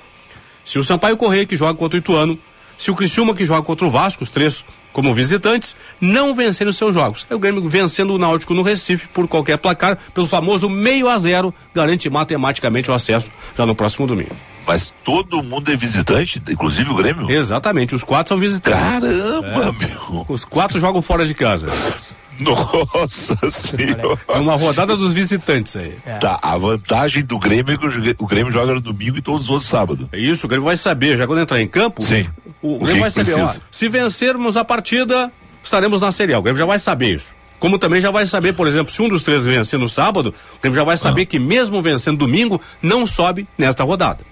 se 0.63 0.78
o 0.78 0.84
Sampaio 0.84 1.18
Correia, 1.18 1.46
que 1.46 1.58
joga 1.58 1.74
contra 1.74 1.98
o 1.98 2.00
Ituano, 2.00 2.39
se 2.77 2.91
o 2.91 2.95
Criciúma 2.95 3.33
que 3.33 3.45
joga 3.45 3.61
contra 3.63 3.85
o 3.85 3.89
Vasco, 3.89 4.23
os 4.23 4.29
três 4.29 4.65
como 4.91 5.13
visitantes, 5.13 5.75
não 5.99 6.33
vencerem 6.33 6.69
os 6.69 6.77
seus 6.77 6.93
jogos. 6.93 7.25
É 7.29 7.35
o 7.35 7.39
Grêmio 7.39 7.67
vencendo 7.67 8.13
o 8.13 8.17
Náutico 8.17 8.53
no 8.53 8.61
Recife 8.61 9.07
por 9.09 9.27
qualquer 9.27 9.57
placar, 9.57 9.97
pelo 10.13 10.25
famoso 10.25 10.69
meio 10.69 11.09
a 11.09 11.17
zero, 11.17 11.53
garante 11.73 12.09
matematicamente 12.09 12.89
o 12.89 12.93
acesso 12.93 13.29
já 13.57 13.65
no 13.65 13.75
próximo 13.75 14.07
domingo. 14.07 14.35
Mas 14.65 14.93
todo 15.03 15.43
mundo 15.43 15.71
é 15.71 15.75
visitante, 15.75 16.41
inclusive 16.49 16.89
o 16.89 16.95
Grêmio? 16.95 17.29
Exatamente, 17.29 17.93
os 17.93 18.03
quatro 18.03 18.29
são 18.29 18.38
visitantes. 18.39 18.79
Caramba, 18.81 19.75
É. 19.77 19.85
meu! 19.85 20.25
Os 20.27 20.43
quatro 20.45 20.79
jogam 20.79 21.01
fora 21.01 21.25
de 21.25 21.33
casa. 21.33 21.69
Nossa 22.93 23.36
senhora! 23.52 24.17
É 24.28 24.38
uma 24.38 24.56
rodada 24.56 24.95
dos 24.95 25.13
visitantes 25.13 25.76
aí. 25.76 25.95
Tá, 26.19 26.39
a 26.41 26.58
vantagem 26.58 27.24
do 27.24 27.38
Grêmio 27.39 27.74
é 27.74 27.78
que 27.78 28.15
o 28.24 28.26
Grêmio 28.28 28.52
joga 28.52 28.74
no 28.74 28.82
domingo 28.82 29.17
e 29.17 29.21
todos 29.21 29.45
os 29.45 29.50
outros 29.50 29.69
sábado. 29.69 30.10
É 30.12 30.19
Isso, 30.19 30.45
o 30.45 30.50
Grêmio 30.50 30.65
vai 30.65 30.78
saber, 30.78 31.17
já 31.17 31.26
quando 31.26 31.39
entrar 31.41 31.62
em 31.62 31.67
campo, 31.67 32.02
Sim. 32.04 32.28
o, 32.62 32.76
O 32.76 32.80
Grêmio 32.80 32.93
que 32.95 33.00
vai 33.02 33.12
que 33.12 33.24
saber, 33.24 33.41
ó, 33.43 33.54
se 33.71 33.88
vencermos 33.89 34.58
a 34.58 34.65
partida, 34.65 35.32
estaremos 35.63 36.02
na 36.02 36.12
Série 36.12 36.34
A. 36.34 36.39
O 36.39 36.41
Grêmio 36.41 36.60
já 36.60 36.65
vai 36.65 36.80
saber 36.80 37.15
isso. 37.15 37.34
Como 37.60 37.80
também 37.80 38.02
já 38.02 38.12
vai 38.12 38.26
saber, 38.26 38.54
por 38.54 38.67
exemplo, 38.67 38.91
se 38.93 39.02
um 39.02 39.08
dos 39.08 39.21
três 39.24 39.45
vencer 39.45 39.80
no 39.80 39.88
sábado, 39.88 40.34
o 40.58 40.62
Grêmio 40.62 40.76
já 40.78 40.84
vai 40.84 40.98
saber 40.98 41.21
Ah. 41.21 41.26
que 41.26 41.39
mesmo 41.39 41.82
vencendo 41.82 42.17
domingo, 42.17 42.60
não 42.82 43.08
sobe 43.08 43.48
nesta 43.58 43.84
rodada. 43.84 44.24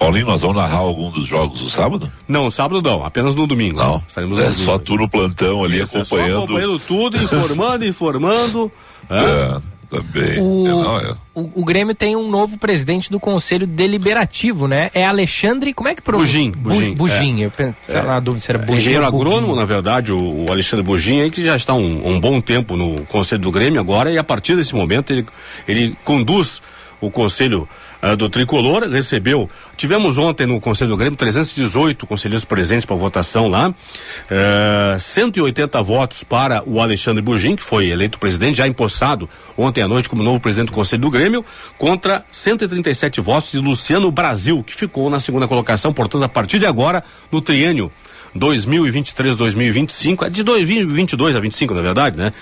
Paulinho, 0.00 0.26
nós 0.26 0.40
vamos 0.40 0.56
narrar 0.56 0.78
algum 0.78 1.10
dos 1.10 1.26
jogos 1.26 1.60
do 1.60 1.68
sábado? 1.68 2.10
Não, 2.26 2.50
sábado 2.50 2.80
não, 2.82 3.04
apenas 3.04 3.34
no 3.34 3.46
domingo. 3.46 3.78
Não. 3.78 4.02
Estaremos 4.08 4.38
é 4.38 4.46
no 4.46 4.52
só 4.54 4.78
tu 4.78 4.96
no 4.96 5.06
plantão 5.08 5.62
ali 5.62 5.80
Isso, 5.82 5.98
é 5.98 6.04
só 6.04 6.16
acompanhando. 6.16 6.44
acompanhando 6.44 6.78
tudo, 6.78 7.16
informando, 7.22 7.84
informando. 7.86 8.72
É, 9.10 9.60
também. 9.90 10.40
O, 10.40 10.66
É, 10.66 10.70
não, 10.70 10.98
é. 11.00 11.14
o, 11.34 11.50
o 11.60 11.64
Grêmio 11.66 11.94
tem 11.94 12.16
um 12.16 12.30
novo 12.30 12.56
presidente 12.56 13.10
do 13.10 13.20
Conselho 13.20 13.66
Deliberativo, 13.66 14.66
né? 14.66 14.90
É 14.94 15.04
Alexandre, 15.04 15.74
como 15.74 15.88
é 15.90 15.94
que 15.94 16.00
pronuncia? 16.00 16.32
Bugin, 16.32 16.50
Bugin, 16.52 16.90
Bu, 16.92 16.96
Bugin, 17.06 17.42
é. 17.42 17.46
eu 17.46 17.50
pen- 17.50 17.74
tava 17.86 18.06
na 18.06 18.20
dúvida 18.20 18.42
se 18.42 18.50
era 18.50 18.58
Bugin 18.58 18.78
Engenheiro 18.78 19.04
ou 19.04 19.10
Bugin. 19.12 19.24
agrônomo, 19.26 19.54
na 19.54 19.66
verdade, 19.66 20.12
o, 20.12 20.46
o 20.46 20.50
Alexandre 20.50 20.82
Bugin 20.82 21.20
aí, 21.20 21.30
que 21.30 21.44
já 21.44 21.56
está 21.56 21.74
um, 21.74 22.08
um 22.08 22.18
bom 22.18 22.40
tempo 22.40 22.74
no 22.74 23.02
Conselho 23.04 23.42
do 23.42 23.50
Grêmio 23.50 23.78
agora, 23.78 24.10
e 24.10 24.16
a 24.16 24.24
partir 24.24 24.56
desse 24.56 24.74
momento 24.74 25.12
ele, 25.12 25.26
ele 25.68 25.94
conduz 26.04 26.62
o 27.02 27.10
Conselho 27.10 27.68
do 28.16 28.28
Tricolor, 28.28 28.88
recebeu. 28.88 29.48
Tivemos 29.76 30.18
ontem 30.18 30.46
no 30.46 30.60
Conselho 30.60 30.90
do 30.90 30.96
Grêmio 30.96 31.16
318 31.16 32.06
conselheiros 32.06 32.44
presentes 32.44 32.84
para 32.84 32.96
votação 32.96 33.48
lá, 33.48 33.74
eh, 34.30 34.96
180 34.98 35.82
votos 35.82 36.24
para 36.24 36.62
o 36.66 36.80
Alexandre 36.80 37.22
Bugin, 37.22 37.56
que 37.56 37.62
foi 37.62 37.88
eleito 37.88 38.18
presidente, 38.18 38.58
já 38.58 38.66
empossado 38.66 39.28
ontem 39.56 39.82
à 39.82 39.88
noite 39.88 40.08
como 40.08 40.22
novo 40.22 40.40
presidente 40.40 40.68
do 40.68 40.74
Conselho 40.74 41.02
do 41.02 41.10
Grêmio, 41.10 41.44
contra 41.78 42.24
137 42.30 43.20
votos 43.20 43.52
de 43.52 43.58
Luciano 43.58 44.10
Brasil, 44.10 44.62
que 44.64 44.74
ficou 44.74 45.10
na 45.10 45.20
segunda 45.20 45.46
colocação, 45.46 45.92
portanto, 45.92 46.24
a 46.24 46.28
partir 46.28 46.58
de 46.58 46.66
agora, 46.66 47.04
no 47.30 47.40
triênio 47.40 47.90
2023-2025, 48.36 50.26
é 50.26 50.30
de 50.30 50.42
2022 50.42 51.36
a 51.36 51.40
25, 51.40 51.74
na 51.74 51.82
verdade, 51.82 52.16
né? 52.16 52.32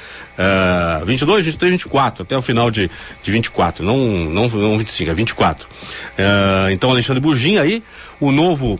Uh, 1.02 1.06
22, 1.06 1.46
23, 1.46 1.72
24, 1.72 2.22
até 2.22 2.36
o 2.36 2.42
final 2.42 2.70
de, 2.70 2.90
de 3.22 3.30
24, 3.30 3.84
não, 3.84 3.96
não, 3.96 4.48
não 4.48 4.78
25, 4.78 5.10
é 5.10 5.14
24. 5.14 5.66
Uh, 5.66 6.70
então, 6.70 6.90
Alexandre 6.90 7.20
Bugin 7.20 7.58
aí, 7.58 7.82
o 8.20 8.30
novo 8.30 8.78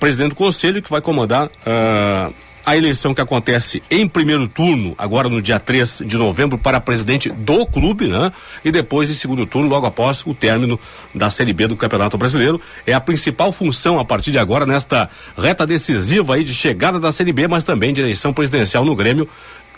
presidente 0.00 0.30
do 0.30 0.36
conselho 0.36 0.82
que 0.82 0.90
vai 0.90 1.00
comandar 1.00 1.46
uh, 1.46 2.34
a 2.66 2.76
eleição 2.76 3.14
que 3.14 3.20
acontece 3.20 3.80
em 3.88 4.08
primeiro 4.08 4.48
turno, 4.48 4.92
agora 4.98 5.28
no 5.28 5.40
dia 5.40 5.60
3 5.60 6.02
de 6.04 6.18
novembro, 6.18 6.58
para 6.58 6.80
presidente 6.80 7.30
do 7.30 7.64
clube, 7.64 8.08
né? 8.08 8.32
E 8.64 8.72
depois 8.72 9.08
em 9.08 9.14
segundo 9.14 9.46
turno, 9.46 9.68
logo 9.68 9.86
após 9.86 10.26
o 10.26 10.34
término 10.34 10.78
da 11.14 11.30
Série 11.30 11.52
B 11.52 11.68
do 11.68 11.76
Campeonato 11.76 12.18
Brasileiro. 12.18 12.60
É 12.84 12.92
a 12.92 13.00
principal 13.00 13.52
função 13.52 14.00
a 14.00 14.04
partir 14.04 14.32
de 14.32 14.38
agora, 14.40 14.66
nesta 14.66 15.08
reta 15.38 15.64
decisiva 15.64 16.34
aí 16.34 16.42
de 16.42 16.52
chegada 16.52 16.98
da 16.98 17.12
Série 17.12 17.32
B, 17.32 17.46
mas 17.46 17.62
também 17.62 17.94
de 17.94 18.00
eleição 18.00 18.32
presidencial 18.32 18.84
no 18.84 18.96
Grêmio. 18.96 19.28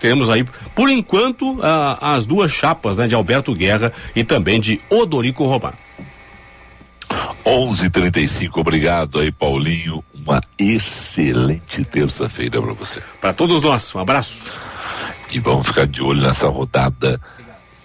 Temos 0.00 0.30
aí, 0.30 0.46
por 0.74 0.88
enquanto, 0.88 1.58
ah, 1.62 2.14
as 2.14 2.24
duas 2.24 2.50
chapas, 2.50 2.96
né? 2.96 3.06
De 3.06 3.14
Alberto 3.14 3.54
Guerra 3.54 3.92
e 4.16 4.24
também 4.24 4.58
de 4.58 4.80
Odorico 4.88 5.44
Román. 5.44 5.74
11:35. 7.44 8.60
Obrigado 8.60 9.18
aí, 9.18 9.32
Paulinho. 9.32 10.04
Uma 10.28 10.42
excelente 10.58 11.82
terça-feira 11.86 12.60
para 12.60 12.74
você. 12.74 13.02
Para 13.18 13.32
todos 13.32 13.62
nós, 13.62 13.94
um 13.94 13.98
abraço. 13.98 14.44
E 15.30 15.38
vamos 15.38 15.68
ficar 15.68 15.86
de 15.86 16.02
olho 16.02 16.20
nessa 16.20 16.48
rodada 16.48 17.18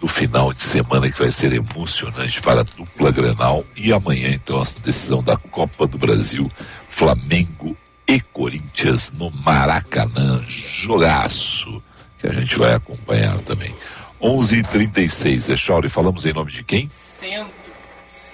do 0.01 0.09
final 0.09 0.51
de 0.51 0.61
semana 0.61 1.09
que 1.09 1.17
vai 1.17 1.31
ser 1.31 1.53
emocionante 1.53 2.41
para 2.41 2.59
a 2.59 2.63
dupla 2.63 3.11
Grenal 3.11 3.63
e 3.77 3.93
amanhã 3.93 4.27
então 4.27 4.57
a 4.57 4.63
decisão 4.83 5.23
da 5.23 5.37
Copa 5.37 5.87
do 5.87 5.97
Brasil, 5.97 6.51
Flamengo 6.89 7.77
e 8.05 8.19
Corinthians 8.19 9.13
no 9.13 9.31
Maracanã, 9.31 10.43
jogaço 10.81 11.81
que 12.19 12.27
a 12.27 12.33
gente 12.33 12.57
vai 12.57 12.73
acompanhar 12.73 13.39
também. 13.39 13.73
11:36. 14.21 15.49
É 15.49 15.55
Chauri, 15.55 15.87
falamos 15.87 16.25
em 16.25 16.33
nome 16.33 16.51
de 16.51 16.65
quem? 16.65 16.89
Centro. 16.89 17.62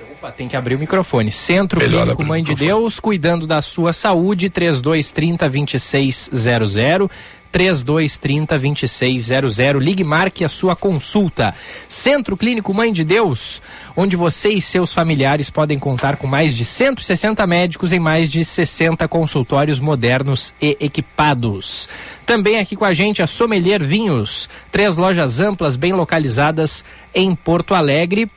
Opa, 0.04 0.32
tem 0.32 0.48
que 0.48 0.56
abrir 0.56 0.76
o 0.76 0.80
microfone. 0.80 1.32
Centro 1.32 1.80
Melhor 1.80 2.04
Clínico 2.04 2.26
Mãe 2.26 2.44
de 2.44 2.56
Deus, 2.56 3.00
cuidando 3.00 3.46
da 3.46 3.62
sua 3.62 3.94
saúde, 3.94 4.50
3230 4.50 5.50
2600. 5.50 7.10
3230 7.52 8.60
2600. 8.60 9.84
Ligue 9.84 10.04
marque 10.04 10.46
a 10.46 10.50
sua 10.50 10.76
consulta. 10.76 11.54
Centro 11.88 12.38
Clínico 12.38 12.74
Mãe 12.74 12.94
de 12.94 13.04
Deus, 13.04 13.62
onde 13.96 14.16
você 14.16 14.50
e 14.50 14.62
seus 14.62 14.94
familiares 14.94 15.50
podem 15.50 15.80
contar 15.80 16.18
com 16.18 16.28
mais 16.28 16.56
de 16.56 16.64
160 16.64 17.46
médicos 17.48 17.92
em 17.92 18.00
mais 18.00 18.32
de 18.32 18.46
60 18.46 19.08
consultórios 19.08 19.80
modernos 19.80 20.54
e 20.62 20.78
equipados. 20.80 21.90
Também 22.26 22.60
aqui 22.60 22.76
com 22.76 22.86
a 22.86 22.94
gente 22.94 23.24
a 23.24 23.28
Sommelier 23.28 23.84
Vinhos, 23.84 24.48
três 24.72 24.96
lojas 24.96 25.40
amplas 25.40 25.76
bem 25.76 25.94
localizadas 25.94 26.86
em 27.14 27.34
Porto 27.34 27.74
Alegre 27.74 28.30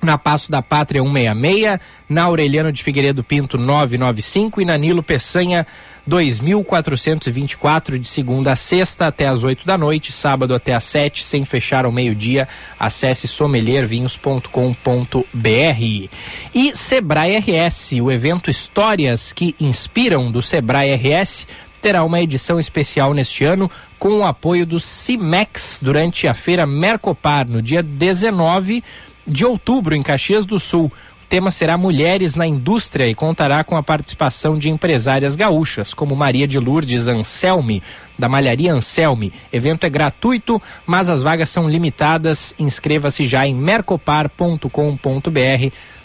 na 0.00 0.16
Passo 0.16 0.50
da 0.50 0.62
Pátria 0.62 1.02
166, 1.02 1.78
na 2.08 2.22
Aureliano 2.24 2.72
de 2.72 2.82
Figueiredo 2.82 3.22
Pinto 3.24 3.58
995 3.58 4.60
e 4.60 4.64
na 4.64 4.78
Nilo 4.78 5.02
Peçanha 5.02 5.66
2424 6.06 7.98
de 7.98 8.08
segunda 8.08 8.52
a 8.52 8.56
sexta 8.56 9.08
até 9.08 9.26
às 9.26 9.44
8 9.44 9.66
da 9.66 9.76
noite, 9.76 10.10
sábado 10.10 10.54
até 10.54 10.72
às 10.72 10.84
7, 10.84 11.22
sem 11.22 11.44
fechar 11.44 11.84
ao 11.84 11.92
meio-dia. 11.92 12.48
Acesse 12.78 13.28
sommeliervinhos.com.br. 13.28 16.08
E 16.54 16.74
Sebrae 16.74 17.36
RS, 17.36 17.92
o 18.00 18.10
evento 18.10 18.50
Histórias 18.50 19.34
que 19.34 19.54
Inspiram 19.60 20.32
do 20.32 20.40
Sebrae 20.40 20.94
RS 20.94 21.46
terá 21.82 22.02
uma 22.02 22.20
edição 22.20 22.58
especial 22.58 23.14
neste 23.14 23.44
ano 23.44 23.70
com 23.98 24.18
o 24.18 24.26
apoio 24.26 24.66
do 24.66 24.80
CIMEX 24.80 25.78
durante 25.80 26.26
a 26.26 26.34
feira 26.34 26.66
Mercopar 26.66 27.46
no 27.46 27.62
dia 27.62 27.82
19 27.82 28.82
de 29.28 29.44
outubro 29.44 29.94
em 29.94 30.02
Caxias 30.02 30.44
do 30.44 30.58
Sul. 30.58 30.86
O 30.86 31.26
tema 31.28 31.50
será 31.50 31.76
Mulheres 31.76 32.34
na 32.34 32.46
Indústria 32.46 33.06
e 33.06 33.14
contará 33.14 33.62
com 33.62 33.76
a 33.76 33.82
participação 33.82 34.58
de 34.58 34.70
empresárias 34.70 35.36
gaúchas, 35.36 35.92
como 35.92 36.16
Maria 36.16 36.48
de 36.48 36.58
Lourdes 36.58 37.06
Anselmi, 37.06 37.82
da 38.18 38.30
Malharia 38.30 38.72
Anselmi. 38.72 39.32
Evento 39.52 39.84
é 39.84 39.90
gratuito, 39.90 40.60
mas 40.86 41.10
as 41.10 41.22
vagas 41.22 41.50
são 41.50 41.68
limitadas. 41.68 42.54
Inscreva-se 42.58 43.26
já 43.26 43.46
em 43.46 43.54
mercopar.com.br 43.54 44.68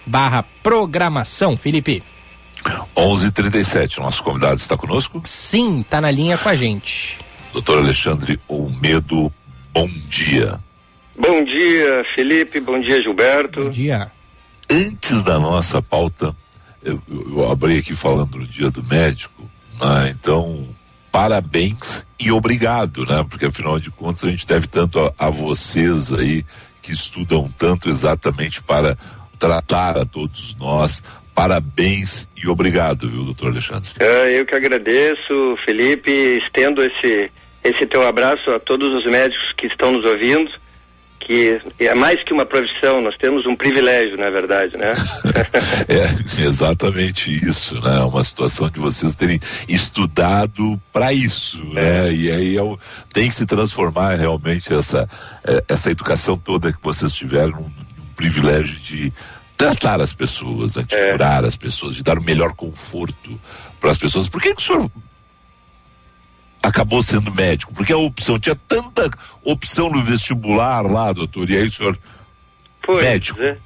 barra 0.05 0.43
programação. 0.61 1.55
Felipe. 1.55 2.03
11:37. 2.95 3.99
Nosso 3.99 4.23
convidado 4.23 4.55
está 4.55 4.77
conosco? 4.77 5.21
Sim, 5.25 5.81
está 5.81 6.01
na 6.01 6.11
linha 6.11 6.37
com 6.37 6.49
a 6.49 6.55
gente. 6.55 7.17
Doutor 7.51 7.77
Alexandre 7.77 8.39
Olmedo, 8.47 9.31
bom 9.73 9.87
dia. 10.09 10.59
Bom 11.15 11.43
dia, 11.43 12.03
Felipe. 12.15 12.59
Bom 12.59 12.79
dia, 12.79 13.01
Gilberto. 13.01 13.65
Bom 13.65 13.69
dia. 13.69 14.11
Antes 14.69 15.23
da 15.23 15.37
nossa 15.37 15.81
pauta, 15.81 16.35
eu, 16.83 16.99
eu, 17.09 17.37
eu 17.37 17.51
abri 17.51 17.77
aqui 17.77 17.95
falando 17.95 18.37
no 18.37 18.47
dia 18.47 18.71
do 18.71 18.83
médico, 18.83 19.49
né? 19.79 20.09
Então, 20.09 20.67
parabéns 21.11 22.07
e 22.19 22.31
obrigado, 22.31 23.05
né? 23.05 23.23
Porque 23.29 23.45
afinal 23.45 23.79
de 23.79 23.91
contas 23.91 24.23
a 24.23 24.29
gente 24.29 24.47
deve 24.47 24.67
tanto 24.67 24.99
a, 24.99 25.13
a 25.17 25.29
vocês 25.29 26.11
aí 26.11 26.43
que 26.81 26.91
estudam 26.91 27.47
tanto 27.57 27.89
exatamente 27.89 28.61
para 28.63 28.97
tratar 29.37 29.97
a 29.97 30.05
todos 30.05 30.55
nós. 30.55 31.03
Parabéns 31.35 32.27
e 32.35 32.47
obrigado, 32.47 33.09
viu, 33.09 33.23
doutor 33.23 33.51
Alexandre? 33.51 33.91
É, 33.99 34.39
eu 34.39 34.45
que 34.45 34.55
agradeço, 34.55 35.57
Felipe. 35.63 36.11
Estendo 36.43 36.83
esse, 36.83 37.31
esse 37.63 37.85
teu 37.85 38.07
abraço 38.07 38.49
a 38.51 38.59
todos 38.59 38.93
os 38.93 39.05
médicos 39.05 39.53
que 39.53 39.67
estão 39.67 39.91
nos 39.91 40.05
ouvindo 40.05 40.62
que 41.25 41.61
é 41.79 41.95
mais 41.95 42.23
que 42.23 42.33
uma 42.33 42.45
profissão, 42.45 43.01
nós 43.01 43.15
temos 43.17 43.45
um 43.45 43.55
privilégio, 43.55 44.17
na 44.17 44.29
verdade, 44.29 44.77
né? 44.77 44.91
é 45.87 46.43
exatamente 46.43 47.31
isso, 47.31 47.79
né? 47.81 47.99
Uma 47.99 48.23
situação 48.23 48.69
de 48.69 48.79
vocês 48.79 49.15
terem 49.15 49.39
estudado 49.67 50.79
para 50.91 51.13
isso, 51.13 51.61
é. 51.75 51.81
né? 51.81 52.13
E 52.13 52.31
aí 52.31 52.57
é 52.57 52.61
o, 52.61 52.77
tem 53.13 53.27
que 53.27 53.35
se 53.35 53.45
transformar 53.45 54.15
realmente 54.15 54.73
essa 54.73 55.07
é, 55.45 55.63
essa 55.67 55.89
educação 55.89 56.37
toda 56.37 56.71
que 56.73 56.79
vocês 56.81 57.13
tiveram 57.13 57.51
num, 57.51 57.71
num 57.97 58.13
privilégio 58.15 58.75
de 58.75 59.13
tratar 59.55 60.01
as 60.01 60.13
pessoas, 60.13 60.75
né? 60.75 60.83
de 60.83 60.95
É. 60.95 61.11
curar 61.11 61.45
as 61.45 61.55
pessoas, 61.55 61.95
de 61.95 62.03
dar 62.03 62.17
o 62.17 62.23
melhor 62.23 62.53
conforto 62.53 63.39
para 63.79 63.91
as 63.91 63.97
pessoas. 63.97 64.27
Por 64.27 64.41
que, 64.41 64.53
que 64.53 64.61
o 64.61 64.65
senhor 64.65 64.91
acabou 66.63 67.03
sendo 67.03 67.31
médico? 67.33 67.73
Porque 67.73 67.93
a 67.93 67.97
opção, 67.97 68.39
tinha 68.39 68.57
tanta 68.67 69.11
opção 69.43 69.89
no 69.89 70.01
vestibular 70.01 70.81
lá, 70.81 71.11
doutor, 71.11 71.49
e 71.49 71.57
aí 71.57 71.67
o 71.67 71.71
senhor 71.71 71.97
Pois 72.81 73.03
médico. 73.03 73.41
é. 73.41 73.57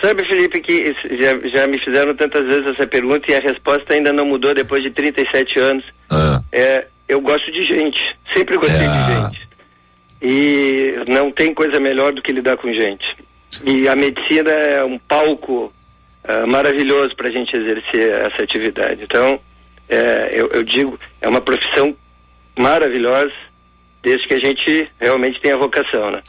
Sabe, 0.00 0.24
Felipe, 0.24 0.60
que 0.60 0.94
já, 1.18 1.38
já 1.48 1.66
me 1.66 1.78
fizeram 1.78 2.14
tantas 2.14 2.44
vezes 2.46 2.66
essa 2.66 2.86
pergunta 2.86 3.30
e 3.30 3.34
a 3.34 3.40
resposta 3.40 3.92
ainda 3.94 4.12
não 4.12 4.26
mudou 4.26 4.54
depois 4.54 4.82
de 4.82 4.90
37 4.90 5.58
anos. 5.60 5.84
É, 6.50 6.86
eu 7.08 7.20
gosto 7.20 7.52
de 7.52 7.62
gente, 7.62 8.16
sempre 8.34 8.56
gostei 8.56 8.88
de 8.88 9.06
gente. 9.06 9.48
E 10.20 10.94
não 11.08 11.30
tem 11.30 11.52
coisa 11.52 11.78
melhor 11.78 12.12
do 12.12 12.22
que 12.22 12.32
lidar 12.32 12.56
com 12.56 12.72
gente. 12.72 13.16
E 13.64 13.86
a 13.86 13.94
medicina 13.94 14.50
é 14.50 14.82
um 14.82 14.98
palco 14.98 15.70
ah, 16.24 16.46
maravilhoso 16.46 17.14
para 17.16 17.28
a 17.28 17.32
gente 17.32 17.54
exercer 17.56 18.12
essa 18.26 18.42
atividade. 18.42 19.02
Então, 19.02 19.40
é, 19.88 20.30
eu, 20.32 20.48
eu 20.48 20.62
digo, 20.62 20.98
é 21.20 21.28
uma 21.28 21.40
profissão 21.40 21.94
maravilhosa, 22.58 23.32
desde 24.02 24.26
que 24.28 24.34
a 24.34 24.40
gente 24.40 24.90
realmente 25.00 25.40
tenha 25.40 25.56
vocação, 25.56 26.10
né? 26.10 26.22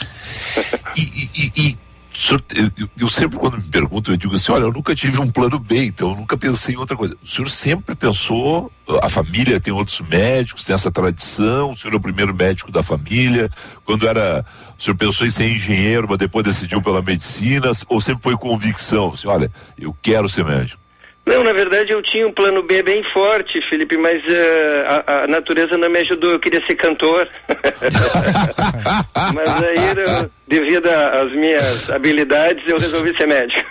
O 2.14 2.16
senhor- 2.16 2.44
eu, 2.56 2.88
eu- 3.00 3.10
sempre 3.10 3.40
quando 3.40 3.58
me 3.58 3.64
pergunto, 3.64 4.12
eu 4.12 4.18
digo 4.18 4.36
assim, 4.36 4.52
olha, 4.52 4.66
eu 4.66 4.72
nunca 4.72 4.94
tive 4.94 5.20
um 5.20 5.32
plano 5.32 5.58
B, 5.58 5.86
então 5.86 6.12
eu 6.12 6.16
nunca 6.16 6.38
pensei 6.38 6.76
em 6.76 6.78
outra 6.78 6.96
coisa. 6.96 7.18
O 7.24 7.26
senhor 7.26 7.50
sempre 7.50 7.96
pensou, 7.96 8.72
a 9.02 9.10
família 9.10 9.60
tem 9.60 9.74
outros 9.74 10.00
médicos, 10.02 10.64
tem 10.64 10.76
essa 10.76 10.92
tradição, 10.92 11.72
o 11.72 11.76
senhor 11.76 11.96
é 11.96 11.98
o 11.98 12.00
primeiro 12.00 12.32
médico 12.32 12.72
da 12.72 12.84
família, 12.84 13.50
quando 13.84 14.08
era, 14.08 14.46
o 14.78 14.82
senhor 14.82 14.96
pensou 14.96 15.26
em 15.26 15.32
ser 15.32 15.50
engenheiro, 15.50 16.06
mas 16.08 16.20
depois 16.20 16.46
decidiu 16.46 16.80
pela 16.84 17.02
medicina, 17.02 17.72
ou 17.90 18.00
sempre 18.00 18.22
foi 18.22 18.38
convicção, 18.38 19.14
assim, 19.14 19.28
olha, 19.28 19.52
eu 19.76 19.96
quero 20.00 20.30
ser 20.30 20.46
médico. 20.46 20.83
Não, 21.26 21.42
na 21.42 21.54
verdade 21.54 21.92
eu 21.92 22.02
tinha 22.02 22.28
um 22.28 22.34
plano 22.34 22.62
B 22.64 22.84
bem 22.84 23.02
forte, 23.04 23.62
Felipe, 23.62 23.96
mas 23.98 24.22
eh, 24.28 24.86
a, 25.08 25.24
a 25.24 25.28
natureza 25.28 25.78
não 25.78 25.90
me 25.90 26.00
ajudou. 26.00 26.32
Eu 26.32 26.40
queria 26.40 26.66
ser 26.66 26.76
cantor. 26.76 27.30
mas 29.34 29.64
aí, 29.64 30.30
devido 30.48 30.88
às 30.88 31.32
minhas 31.34 31.90
habilidades, 31.92 32.64
eu 32.68 32.78
resolvi 32.78 33.16
ser 33.16 33.28
médico. 33.28 33.64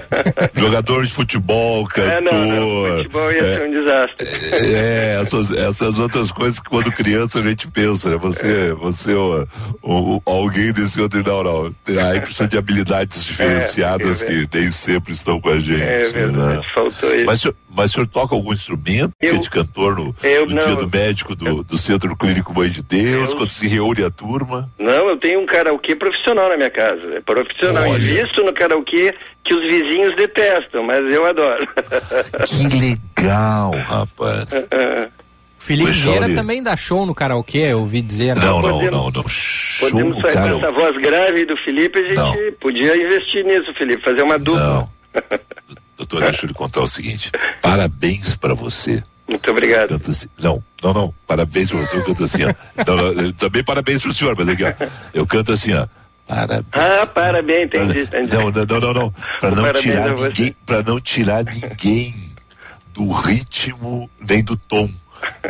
Jogador 0.54 1.04
de 1.06 1.12
futebol, 1.12 1.86
cantor. 1.86 2.12
É, 2.12 2.20
não, 2.20 2.44
não, 2.46 2.96
futebol 2.96 3.32
ia 3.32 3.58
ser 3.58 3.62
um 3.68 3.70
desastre. 3.70 4.28
É, 4.74 5.18
essas, 5.20 5.52
essas 5.54 5.98
outras 5.98 6.30
coisas 6.32 6.60
que 6.60 6.68
quando 6.68 6.92
criança 6.92 7.40
a 7.40 7.42
gente 7.42 7.68
pensa, 7.68 8.10
né? 8.10 8.16
Você, 8.18 8.72
você 8.74 9.14
ó, 9.14 9.44
o- 9.82 10.16
o- 10.16 10.22
alguém 10.26 10.72
desse 10.72 11.00
outro, 11.00 11.22
não, 11.24 11.42
não. 11.42 11.72
Aí 12.08 12.20
precisa 12.20 12.48
de 12.48 12.58
habilidades 12.58 13.24
diferenciadas 13.24 14.22
é 14.22 14.26
que 14.26 14.48
nem 14.58 14.70
sempre 14.70 15.12
estão 15.12 15.40
com 15.40 15.50
a 15.50 15.58
gente. 15.58 15.80
É 15.82 16.08
verdade, 16.08 16.56
né? 16.58 16.60
faltou 16.74 17.14
isso. 17.14 17.26
Mas, 17.26 17.38
o 17.38 17.42
senhor- 17.42 17.56
mas 17.74 17.90
o 17.90 17.94
senhor 17.94 18.06
toca 18.06 18.34
algum 18.34 18.52
instrumento 18.52 19.12
é 19.20 19.32
de 19.32 19.50
cantor 19.50 19.96
no, 19.96 20.14
eu 20.22 20.46
no 20.46 20.54
não. 20.54 20.66
dia 20.66 20.76
do 20.76 20.88
médico 20.90 21.34
do, 21.34 21.62
do 21.62 21.78
Centro 21.78 22.14
Clínico 22.16 22.52
Mãe 22.54 22.68
de 22.68 22.82
Deus, 22.82 23.32
quando 23.34 23.48
se 23.48 23.66
reúne 23.68 24.04
a 24.04 24.10
turma? 24.10 24.70
Não, 24.78 25.08
eu 25.08 25.16
tenho 25.16 25.40
um 25.40 25.46
karaokê 25.46 25.94
profissional 25.94 26.19
na 26.34 26.56
minha 26.56 26.70
casa. 26.70 27.14
É 27.16 27.20
profissional. 27.20 27.84
Olha. 27.88 27.98
Invisto 28.02 28.42
no 28.44 28.52
karaokê 28.52 29.14
que 29.44 29.54
os 29.54 29.62
vizinhos 29.64 30.14
detestam, 30.16 30.82
mas 30.82 31.04
eu 31.12 31.24
adoro. 31.26 31.66
Que 32.46 32.96
legal, 33.18 33.70
rapaz. 33.72 34.48
Felipe 35.58 35.90
Vieira 35.90 36.28
também 36.34 36.62
dá 36.62 36.74
show 36.76 37.04
no 37.04 37.14
karaokê, 37.14 37.58
eu 37.72 37.80
ouvi 37.80 38.00
dizer. 38.00 38.34
né? 38.34 38.42
Não, 38.44 38.62
não, 38.62 38.82
não, 38.90 39.10
não. 39.10 39.28
Show 39.28 39.90
Podemos 39.90 40.18
sair 40.18 40.32
cara. 40.32 40.50
com 40.52 40.58
essa 40.58 40.72
voz 40.72 40.96
grave 40.98 41.44
do 41.44 41.56
Felipe, 41.58 41.98
a 41.98 42.14
gente 42.14 42.52
podia 42.52 42.96
investir 42.96 43.44
nisso, 43.44 43.72
Felipe, 43.74 44.02
fazer 44.02 44.22
uma 44.22 44.38
dupla. 44.38 44.88
Doutor, 45.98 46.22
deixa 46.22 46.46
eu 46.46 46.48
lhe 46.48 46.54
contar 46.54 46.80
o 46.80 46.86
seguinte. 46.88 47.30
Parabéns 47.60 48.34
pra 48.36 48.54
você. 48.54 49.02
Muito 49.28 49.50
obrigado. 49.50 49.90
Canto 49.90 50.10
assim, 50.10 50.28
não, 50.42 50.64
não, 50.82 50.92
não. 50.94 51.14
Parabéns 51.26 51.70
pra 51.70 51.78
você, 51.78 51.96
eu 51.96 52.04
canto 52.04 52.24
assim, 52.24 52.42
ó. 52.44 52.54
Não, 52.86 52.96
não, 52.96 53.22
eu- 53.22 53.32
também 53.34 53.62
parabéns 53.62 54.02
pro 54.02 54.12
senhor, 54.14 54.34
mas 54.36 54.48
aqui, 54.48 54.64
ó. 54.64 54.72
Eu 55.12 55.26
canto 55.26 55.52
assim, 55.52 55.74
ó. 55.74 55.86
Parabéns. 56.26 56.64
Ah, 56.72 57.06
parabéns, 57.06 57.64
entendi, 57.66 58.00
entendi. 58.02 58.36
Não, 58.36 58.50
não, 58.50 58.64
não, 58.64 58.80
não, 58.80 58.92
não. 58.94 59.14
Pra 59.40 59.50
não 59.50 59.72
tirar 59.72 60.14
ninguém, 60.14 60.56
pra 60.64 60.82
não 60.82 61.00
tirar 61.00 61.44
ninguém 61.44 62.14
do 62.94 63.10
ritmo 63.10 64.08
nem 64.28 64.42
do 64.44 64.56
tom. 64.56 64.88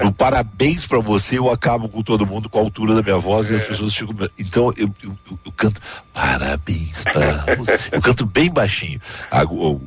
No 0.03 0.11
parabéns 0.13 0.87
pra 0.87 0.99
você, 0.99 1.39
eu 1.39 1.51
acabo 1.51 1.89
com 1.89 2.03
todo 2.03 2.27
mundo 2.27 2.49
com 2.49 2.59
a 2.59 2.63
altura 2.63 2.95
da 2.95 3.03
minha 3.03 3.19
voz 3.19 3.51
e 3.51 3.55
É. 3.55 3.57
as 3.57 3.63
pessoas 3.63 3.95
ficam. 3.95 4.15
Então 4.39 4.73
eu, 4.77 4.91
eu, 5.03 5.19
eu- 5.31 5.39
eu 5.47 5.53
canto 5.53 5.81
parabéns 6.13 7.05
pra 7.05 7.55
você. 7.57 7.77
Eu 7.93 8.01
canto 8.01 8.27
bem 8.27 8.51
baixinho. 8.51 9.01
O- 9.49 9.81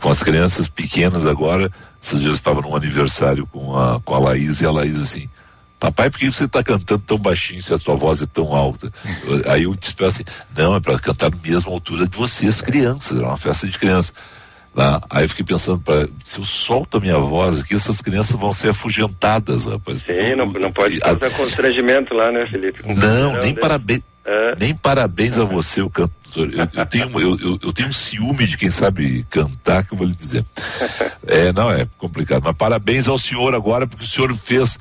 com 0.00 0.08
as 0.08 0.22
crianças 0.22 0.68
pequenas 0.68 1.26
agora, 1.26 1.70
esses 2.02 2.18
dias 2.20 2.30
eu 2.32 2.34
estava 2.34 2.60
num 2.60 2.74
aniversário 2.74 3.46
com 3.46 3.78
a, 3.78 4.00
com 4.00 4.14
a 4.14 4.18
Laís 4.18 4.60
e 4.60 4.66
a 4.66 4.70
Laís 4.70 5.00
assim. 5.00 5.28
Papai, 5.82 6.08
por 6.10 6.20
que 6.20 6.30
você 6.30 6.44
está 6.44 6.62
cantando 6.62 7.02
tão 7.04 7.18
baixinho 7.18 7.60
se 7.60 7.74
a 7.74 7.78
sua 7.78 7.96
voz 7.96 8.22
é 8.22 8.26
tão 8.26 8.54
alta? 8.54 8.92
Aí 9.50 9.64
eu 9.64 9.74
disse 9.74 9.96
assim, 10.04 10.22
não, 10.56 10.76
é 10.76 10.80
para 10.80 10.96
cantar 10.96 11.28
na 11.28 11.36
mesma 11.42 11.72
altura 11.72 12.06
de 12.06 12.16
vocês, 12.16 12.60
crianças, 12.60 13.18
era 13.18 13.26
uma 13.26 13.36
festa 13.36 13.66
de 13.66 13.76
criança. 13.76 14.12
Lá, 14.74 15.02
aí 15.10 15.24
eu 15.24 15.28
fiquei 15.28 15.44
pensando, 15.44 15.82
pra, 15.82 16.08
se 16.24 16.38
eu 16.38 16.44
solto 16.46 16.96
a 16.96 17.00
minha 17.00 17.18
voz 17.18 17.60
aqui, 17.60 17.74
essas 17.74 18.00
crianças 18.00 18.36
vão 18.36 18.54
ser 18.54 18.70
afugentadas, 18.70 19.66
rapaz. 19.66 20.00
Sim, 20.00 20.34
não, 20.34 20.46
não 20.46 20.72
pode 20.72 20.98
causar 20.98 21.30
constrangimento 21.32 22.14
lá, 22.14 22.32
né, 22.32 22.46
Felipe? 22.46 22.82
Com 22.82 22.94
Não, 22.94 23.32
nem 23.32 23.40
desse. 23.40 23.54
parabéns. 23.54 24.02
Nem 24.58 24.74
parabéns 24.74 25.38
a 25.38 25.44
você, 25.44 25.82
o 25.82 25.90
cantor. 25.90 26.48
Eu, 26.54 26.66
eu 26.72 26.86
tenho, 26.86 27.20
eu, 27.20 27.38
eu, 27.38 27.58
eu 27.62 27.72
tenho 27.72 27.88
um 27.88 27.92
ciúme 27.92 28.46
de 28.46 28.56
quem 28.56 28.70
sabe 28.70 29.26
cantar, 29.28 29.84
que 29.84 29.92
eu 29.92 29.98
vou 29.98 30.06
lhe 30.06 30.14
dizer. 30.14 30.44
É, 31.24 31.52
não, 31.52 31.70
é 31.70 31.86
complicado. 31.98 32.42
Mas 32.44 32.56
parabéns 32.56 33.06
ao 33.06 33.16
senhor 33.16 33.54
agora, 33.54 33.86
porque 33.86 34.04
o 34.04 34.08
senhor 34.08 34.34
fez 34.34 34.76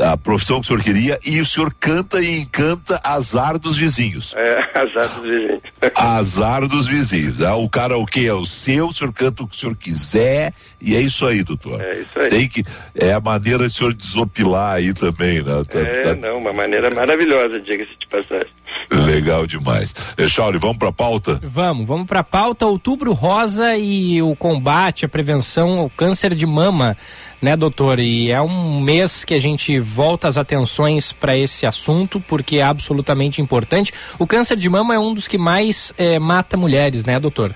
a 0.00 0.16
profissão 0.16 0.56
que 0.60 0.64
o 0.64 0.68
senhor 0.68 0.82
queria 0.82 1.18
e 1.24 1.40
o 1.40 1.46
senhor 1.46 1.74
canta 1.78 2.20
e 2.20 2.40
encanta 2.40 3.00
azar 3.02 3.58
dos 3.58 3.76
vizinhos. 3.76 4.34
É, 4.36 4.58
azar 4.78 5.08
dos 5.20 5.30
vizinhos. 5.30 5.62
Azar 5.94 6.66
dos 6.68 6.86
vizinhos. 6.86 7.40
Ah, 7.42 7.56
o 7.56 7.68
karaokê 7.68 8.26
é 8.26 8.34
o 8.34 8.44
seu, 8.44 8.88
o 8.88 8.94
senhor 8.94 9.12
canta 9.12 9.42
o 9.42 9.48
que 9.48 9.56
o 9.56 9.58
senhor 9.58 9.76
quiser 9.76 10.52
e 10.80 10.94
é 10.96 11.00
isso 11.00 11.26
aí, 11.26 11.42
doutor. 11.42 11.80
É 11.80 12.00
isso 12.00 12.18
aí. 12.18 12.28
Tem 12.28 12.48
que, 12.48 12.64
é 12.94 13.12
a 13.12 13.20
maneira 13.20 13.58
de 13.60 13.66
o 13.66 13.70
senhor 13.70 13.94
desopilar 13.94 14.74
aí 14.76 14.92
também, 14.94 15.42
né? 15.42 15.62
Tá- 15.68 15.78
É, 15.78 16.00
tá- 16.02 16.14
não, 16.14 16.38
uma 16.38 16.52
maneira 16.52 16.90
maravilhosa, 16.94 17.60
diga-se 17.60 17.90
de 17.98 18.06
passagem. 18.08 18.48
Legal 18.90 19.46
demais. 19.46 19.94
Eh, 20.16 20.28
Chauri, 20.28 20.58
vamos 20.58 20.76
pra 20.78 20.92
pauta? 20.92 21.38
Vamos, 21.42 21.86
vamos 21.86 22.06
para 22.06 22.20
a 22.20 22.24
pauta. 22.24 22.66
Outubro 22.66 23.12
Rosa 23.12 23.76
e 23.76 24.20
o 24.22 24.34
combate, 24.36 25.04
a 25.04 25.08
prevenção 25.08 25.78
ao 25.78 25.90
câncer 25.90 26.34
de 26.34 26.46
mama, 26.46 26.96
né, 27.42 27.56
doutor? 27.56 27.98
E 27.98 28.30
é 28.30 28.40
um 28.40 28.80
mês 28.80 29.24
que 29.24 29.34
a 29.34 29.40
gente 29.40 29.78
volta 29.80 30.28
as 30.28 30.38
atenções 30.38 31.12
para 31.12 31.36
esse 31.36 31.66
assunto, 31.66 32.22
porque 32.28 32.58
é 32.58 32.62
absolutamente 32.62 33.42
importante. 33.42 33.92
O 34.18 34.26
câncer 34.26 34.56
de 34.56 34.70
mama 34.70 34.94
é 34.94 34.98
um 34.98 35.12
dos 35.12 35.26
que 35.26 35.36
mais 35.36 35.92
eh, 35.98 36.18
mata 36.18 36.56
mulheres, 36.56 37.04
né, 37.04 37.18
doutor? 37.18 37.52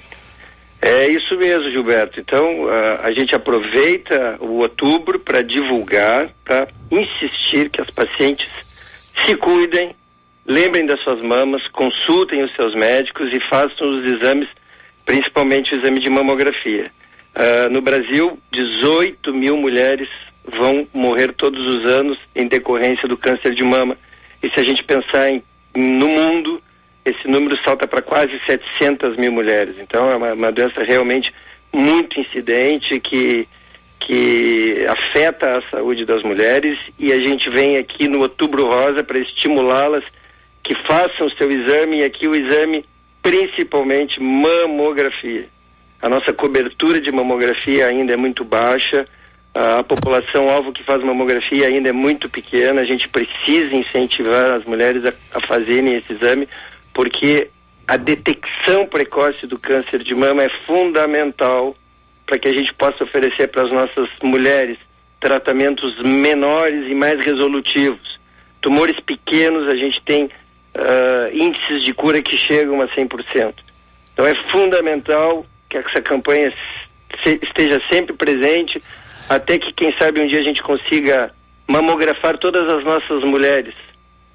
É 0.82 1.08
isso 1.08 1.36
mesmo, 1.36 1.70
Gilberto. 1.70 2.20
Então, 2.20 2.68
a 3.02 3.10
gente 3.10 3.34
aproveita 3.34 4.36
o 4.40 4.58
outubro 4.58 5.18
para 5.18 5.42
divulgar, 5.42 6.28
para 6.44 6.68
insistir 6.90 7.70
que 7.70 7.80
as 7.80 7.90
pacientes 7.90 8.48
se 9.24 9.34
cuidem, 9.36 9.96
lembrem 10.46 10.86
das 10.86 11.00
suas 11.00 11.20
mamas, 11.22 11.66
consultem 11.68 12.44
os 12.44 12.54
seus 12.54 12.74
médicos 12.74 13.32
e 13.32 13.40
façam 13.40 13.98
os 13.98 14.04
exames, 14.04 14.48
principalmente 15.04 15.74
o 15.74 15.78
exame 15.78 15.98
de 15.98 16.10
mamografia. 16.10 16.90
Ah, 17.36 17.68
no 17.68 17.82
Brasil, 17.82 18.38
18 18.50 19.34
mil 19.34 19.58
mulheres 19.58 20.08
vão 20.42 20.88
morrer 20.94 21.34
todos 21.34 21.66
os 21.66 21.84
anos 21.84 22.18
em 22.34 22.48
decorrência 22.48 23.06
do 23.06 23.16
câncer 23.16 23.54
de 23.54 23.62
mama. 23.62 23.98
E 24.42 24.48
se 24.50 24.58
a 24.58 24.62
gente 24.62 24.82
pensar 24.82 25.28
em, 25.28 25.42
no 25.74 26.08
mundo, 26.08 26.62
esse 27.04 27.28
número 27.28 27.58
salta 27.62 27.86
para 27.86 28.00
quase 28.00 28.40
700 28.46 29.16
mil 29.16 29.30
mulheres. 29.30 29.76
Então 29.78 30.10
é 30.10 30.16
uma, 30.16 30.32
uma 30.32 30.50
doença 30.50 30.82
realmente 30.82 31.30
muito 31.70 32.18
incidente 32.18 32.98
que, 33.00 33.46
que 34.00 34.86
afeta 34.88 35.58
a 35.58 35.62
saúde 35.70 36.06
das 36.06 36.22
mulheres 36.22 36.78
e 36.98 37.12
a 37.12 37.20
gente 37.20 37.50
vem 37.50 37.76
aqui 37.76 38.08
no 38.08 38.20
Outubro 38.20 38.66
Rosa 38.66 39.04
para 39.04 39.18
estimulá-las 39.18 40.04
que 40.62 40.74
façam 40.74 41.26
o 41.26 41.36
seu 41.36 41.50
exame 41.50 41.98
e 41.98 42.04
aqui 42.04 42.26
o 42.26 42.34
exame 42.34 42.82
principalmente 43.20 44.22
mamografia. 44.22 45.48
A 46.06 46.08
nossa 46.08 46.32
cobertura 46.32 47.00
de 47.00 47.10
mamografia 47.10 47.88
ainda 47.88 48.12
é 48.12 48.16
muito 48.16 48.44
baixa, 48.44 49.08
a 49.52 49.82
população 49.82 50.48
alvo 50.48 50.72
que 50.72 50.84
faz 50.84 51.02
mamografia 51.02 51.66
ainda 51.66 51.88
é 51.88 51.92
muito 51.92 52.28
pequena, 52.28 52.80
a 52.80 52.84
gente 52.84 53.08
precisa 53.08 53.74
incentivar 53.74 54.52
as 54.52 54.64
mulheres 54.64 55.04
a, 55.04 55.12
a 55.36 55.40
fazerem 55.40 55.96
esse 55.96 56.12
exame, 56.12 56.48
porque 56.94 57.50
a 57.88 57.96
detecção 57.96 58.86
precoce 58.86 59.48
do 59.48 59.58
câncer 59.58 59.98
de 59.98 60.14
mama 60.14 60.44
é 60.44 60.48
fundamental 60.64 61.76
para 62.24 62.38
que 62.38 62.46
a 62.46 62.52
gente 62.52 62.72
possa 62.72 63.02
oferecer 63.02 63.48
para 63.48 63.62
as 63.62 63.72
nossas 63.72 64.08
mulheres 64.22 64.78
tratamentos 65.18 66.00
menores 66.04 66.88
e 66.88 66.94
mais 66.94 67.18
resolutivos. 67.18 68.20
Tumores 68.60 69.00
pequenos, 69.00 69.68
a 69.68 69.74
gente 69.74 70.00
tem 70.04 70.30
ah, 70.72 71.30
índices 71.32 71.82
de 71.82 71.92
cura 71.92 72.22
que 72.22 72.36
chegam 72.36 72.80
a 72.80 72.86
100%. 72.86 73.54
Então 74.12 74.24
é 74.24 74.36
fundamental 74.52 75.44
que 75.82 75.90
essa 75.90 76.00
campanha 76.02 76.52
se- 77.24 77.38
esteja 77.42 77.80
sempre 77.90 78.14
presente, 78.14 78.80
até 79.28 79.58
que, 79.58 79.72
quem 79.72 79.96
sabe, 79.98 80.20
um 80.20 80.26
dia 80.26 80.40
a 80.40 80.44
gente 80.44 80.62
consiga 80.62 81.32
mamografar 81.66 82.38
todas 82.38 82.68
as 82.68 82.84
nossas 82.84 83.22
mulheres. 83.24 83.74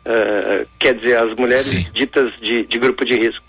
Uh, 0.03 0.67
quer 0.79 0.95
dizer, 0.95 1.17
as 1.17 1.35
mulheres 1.35 1.65
Sim. 1.65 1.85
ditas 1.93 2.31
de, 2.41 2.65
de 2.65 2.79
grupo 2.79 3.05
de 3.05 3.15
risco. 3.15 3.43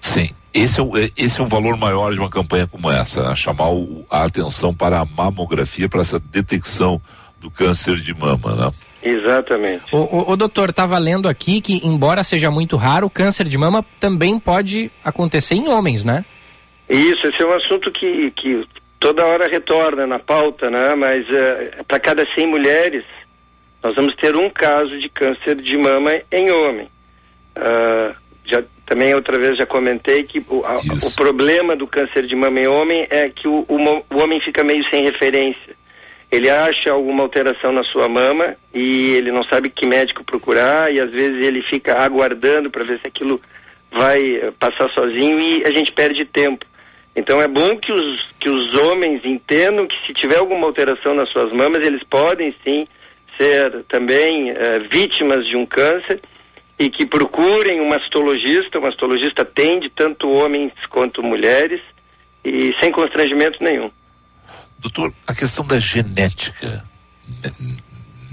Sim. 0.00 0.30
Esse 0.52 0.80
é, 0.80 0.82
o, 0.82 0.96
é- 0.96 1.10
esse 1.16 1.40
é 1.40 1.44
um 1.44 1.48
valor 1.48 1.76
maior 1.76 2.12
de 2.12 2.18
uma 2.18 2.30
campanha 2.30 2.66
como 2.66 2.90
essa, 2.90 3.22
né? 3.28 3.36
chamar 3.36 3.68
o- 3.70 4.04
a 4.10 4.24
atenção 4.24 4.74
para 4.74 4.98
a 5.00 5.04
mamografia, 5.04 5.88
para 5.88 6.00
essa 6.00 6.18
detecção 6.18 7.00
do 7.38 7.50
câncer 7.50 7.96
de 7.96 8.14
mama, 8.14 8.54
né? 8.56 8.70
Exatamente. 9.02 9.84
O, 9.92 9.98
o, 9.98 10.32
o 10.32 10.36
doutor, 10.36 10.70
estava 10.70 10.96
lendo 10.98 11.28
aqui 11.28 11.60
que, 11.60 11.80
embora 11.86 12.24
seja 12.24 12.50
muito 12.50 12.76
raro, 12.76 13.06
o 13.06 13.10
câncer 13.10 13.46
de 13.46 13.56
mama 13.56 13.84
também 13.98 14.38
pode 14.38 14.90
acontecer 15.04 15.54
em 15.54 15.68
homens, 15.68 16.04
né? 16.04 16.24
Isso, 16.90 17.26
esse 17.26 17.40
é 17.42 17.46
um 17.46 17.52
assunto 17.52 17.90
que, 17.90 18.30
que 18.32 18.66
toda 18.98 19.24
hora 19.24 19.48
retorna 19.48 20.06
na 20.06 20.18
pauta, 20.18 20.70
né? 20.70 20.94
Mas 20.94 21.24
para 21.86 22.00
cada 22.00 22.26
100 22.34 22.46
mulheres, 22.46 23.04
nós 23.82 23.94
vamos 23.94 24.14
ter 24.16 24.36
um 24.36 24.50
caso 24.50 24.98
de 24.98 25.08
câncer 25.08 25.56
de 25.56 25.78
mama 25.78 26.12
em 26.32 26.50
homem. 26.50 26.88
Ah, 27.56 28.12
já, 28.44 28.62
também 28.86 29.14
outra 29.14 29.38
vez 29.38 29.56
já 29.56 29.64
comentei 29.66 30.24
que 30.24 30.44
o, 30.48 30.64
a- 30.66 30.80
o 31.06 31.10
problema 31.14 31.76
do 31.76 31.86
câncer 31.86 32.26
de 32.26 32.34
mama 32.34 32.58
em 32.60 32.66
homem 32.66 33.06
é 33.08 33.28
que 33.28 33.46
o, 33.46 33.64
o 33.68 34.04
o 34.14 34.18
homem 34.22 34.40
fica 34.40 34.64
meio 34.64 34.84
sem 34.90 35.04
referência. 35.04 35.78
Ele 36.30 36.48
acha 36.50 36.90
alguma 36.92 37.22
alteração 37.24 37.72
na 37.72 37.82
sua 37.84 38.08
mama 38.08 38.56
e 38.74 39.14
ele 39.14 39.32
não 39.32 39.42
sabe 39.44 39.68
que 39.70 39.84
médico 39.86 40.22
procurar 40.24 40.92
e 40.92 41.00
às 41.00 41.10
vezes 41.10 41.44
ele 41.44 41.60
fica 41.62 41.98
aguardando 41.98 42.70
para 42.70 42.84
ver 42.84 43.00
se 43.00 43.06
aquilo 43.06 43.40
vai 43.90 44.36
eh, 44.36 44.52
passar 44.58 44.88
sozinho 44.90 45.40
e 45.40 45.64
a 45.64 45.70
gente 45.72 45.90
perde 45.90 46.24
tempo. 46.24 46.64
Então 47.14 47.40
é 47.40 47.48
bom 47.48 47.76
que 47.76 47.92
os, 47.92 48.28
que 48.38 48.48
os 48.48 48.74
homens 48.74 49.24
entendam 49.24 49.86
que 49.86 49.96
se 50.06 50.12
tiver 50.12 50.38
alguma 50.38 50.66
alteração 50.66 51.14
nas 51.14 51.30
suas 51.30 51.52
mamas, 51.52 51.82
eles 51.82 52.02
podem 52.04 52.54
sim 52.64 52.86
ser 53.36 53.84
também 53.84 54.50
eh, 54.50 54.78
vítimas 54.90 55.46
de 55.46 55.56
um 55.56 55.66
câncer 55.66 56.20
e 56.78 56.88
que 56.88 57.04
procurem 57.04 57.80
um 57.80 57.88
mastologista. 57.88 58.78
O 58.78 58.82
mastologista 58.82 59.42
atende 59.42 59.90
tanto 59.90 60.30
homens 60.30 60.72
quanto 60.88 61.22
mulheres 61.22 61.80
e 62.44 62.74
sem 62.80 62.92
constrangimento 62.92 63.62
nenhum. 63.62 63.90
Doutor, 64.78 65.12
a 65.26 65.34
questão 65.34 65.66
da 65.66 65.78
genética 65.78 66.84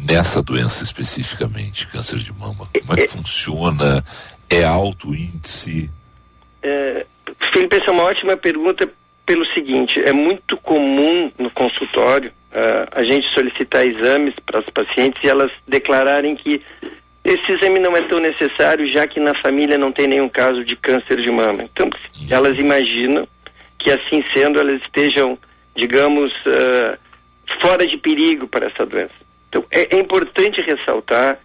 nessa 0.06 0.42
doença 0.42 0.84
especificamente, 0.84 1.88
câncer 1.88 2.18
de 2.18 2.32
mama, 2.32 2.70
como 2.82 2.94
é 2.94 3.02
que 3.02 3.08
funciona? 3.08 4.04
É 4.50 4.64
alto 4.64 5.14
índice? 5.14 5.92
É, 6.64 7.06
Felipe, 7.52 7.76
essa 7.76 7.90
é 7.90 7.92
uma 7.92 8.04
ótima 8.04 8.38
pergunta 8.38 8.90
pelo 9.26 9.46
seguinte, 9.48 10.02
é 10.02 10.14
muito 10.14 10.56
comum 10.58 11.32
no 11.38 11.52
consultório 11.52 12.32
ah, 12.54 12.88
a 12.92 13.04
gente 13.04 13.28
solicitar 13.34 13.86
exames 13.86 14.34
para 14.46 14.60
as 14.60 14.70
pacientes 14.70 15.22
e 15.24 15.28
elas 15.28 15.52
declararem 15.68 16.36
que 16.36 16.62
esse 17.24 17.52
exame 17.52 17.78
não 17.78 17.96
é 17.96 18.02
tão 18.04 18.20
necessário 18.20 18.88
já 18.88 19.06
que 19.06 19.20
na 19.20 19.36
família 19.36 19.78
não 19.78 19.92
tem 19.92 20.08
nenhum 20.08 20.30
caso 20.30 20.64
de 20.64 20.78
câncer 20.78 21.18
de 21.18 21.30
mama. 21.30 21.64
Então, 21.64 21.90
elas 22.30 22.58
imaginam 22.58 23.28
que 23.78 23.92
assim 23.92 24.24
sendo 24.34 24.62
elas 24.62 24.82
estejam, 24.82 25.38
digamos, 25.76 26.34
ah, 26.46 26.98
fora 27.60 27.86
de 27.86 27.98
perigo 27.98 28.48
para 28.48 28.68
essa 28.68 28.86
doença. 28.86 29.14
Então, 29.50 29.66
é, 29.70 29.96
é 29.96 30.00
importante 30.00 30.62
ressaltar 30.62 31.38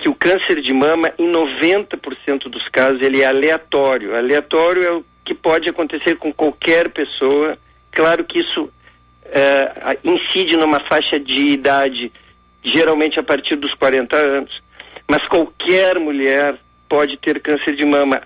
que 0.00 0.08
o 0.08 0.14
câncer 0.14 0.60
de 0.62 0.72
mama, 0.72 1.12
em 1.18 1.30
90% 1.30 2.48
dos 2.48 2.66
casos, 2.68 3.02
ele 3.02 3.20
é 3.22 3.26
aleatório. 3.26 4.16
Aleatório 4.16 4.82
é 4.82 4.90
o 4.92 5.04
que 5.24 5.34
pode 5.34 5.68
acontecer 5.68 6.16
com 6.16 6.32
qualquer 6.32 6.88
pessoa. 6.88 7.58
Claro 7.92 8.24
que 8.24 8.40
isso 8.40 8.70
a- 9.82 9.96
incide 10.02 10.56
numa 10.56 10.80
faixa 10.80 11.20
de 11.20 11.48
idade, 11.48 12.10
geralmente 12.64 13.20
a 13.20 13.22
partir 13.22 13.56
dos 13.56 13.74
40 13.74 14.16
anos. 14.16 14.60
Mas 15.08 15.26
qualquer 15.28 15.98
mulher 15.98 16.56
pode 16.88 17.16
ter 17.18 17.40
câncer 17.40 17.76
de 17.76 17.84
mama. 17.84 18.22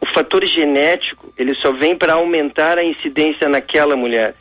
O 0.00 0.06
fator 0.06 0.44
genético, 0.46 1.32
ele 1.36 1.54
só 1.56 1.72
vem 1.72 1.96
para 1.96 2.14
aumentar 2.14 2.78
a 2.78 2.84
incidência 2.84 3.48
naquela 3.48 3.96
mulher. 3.96 4.34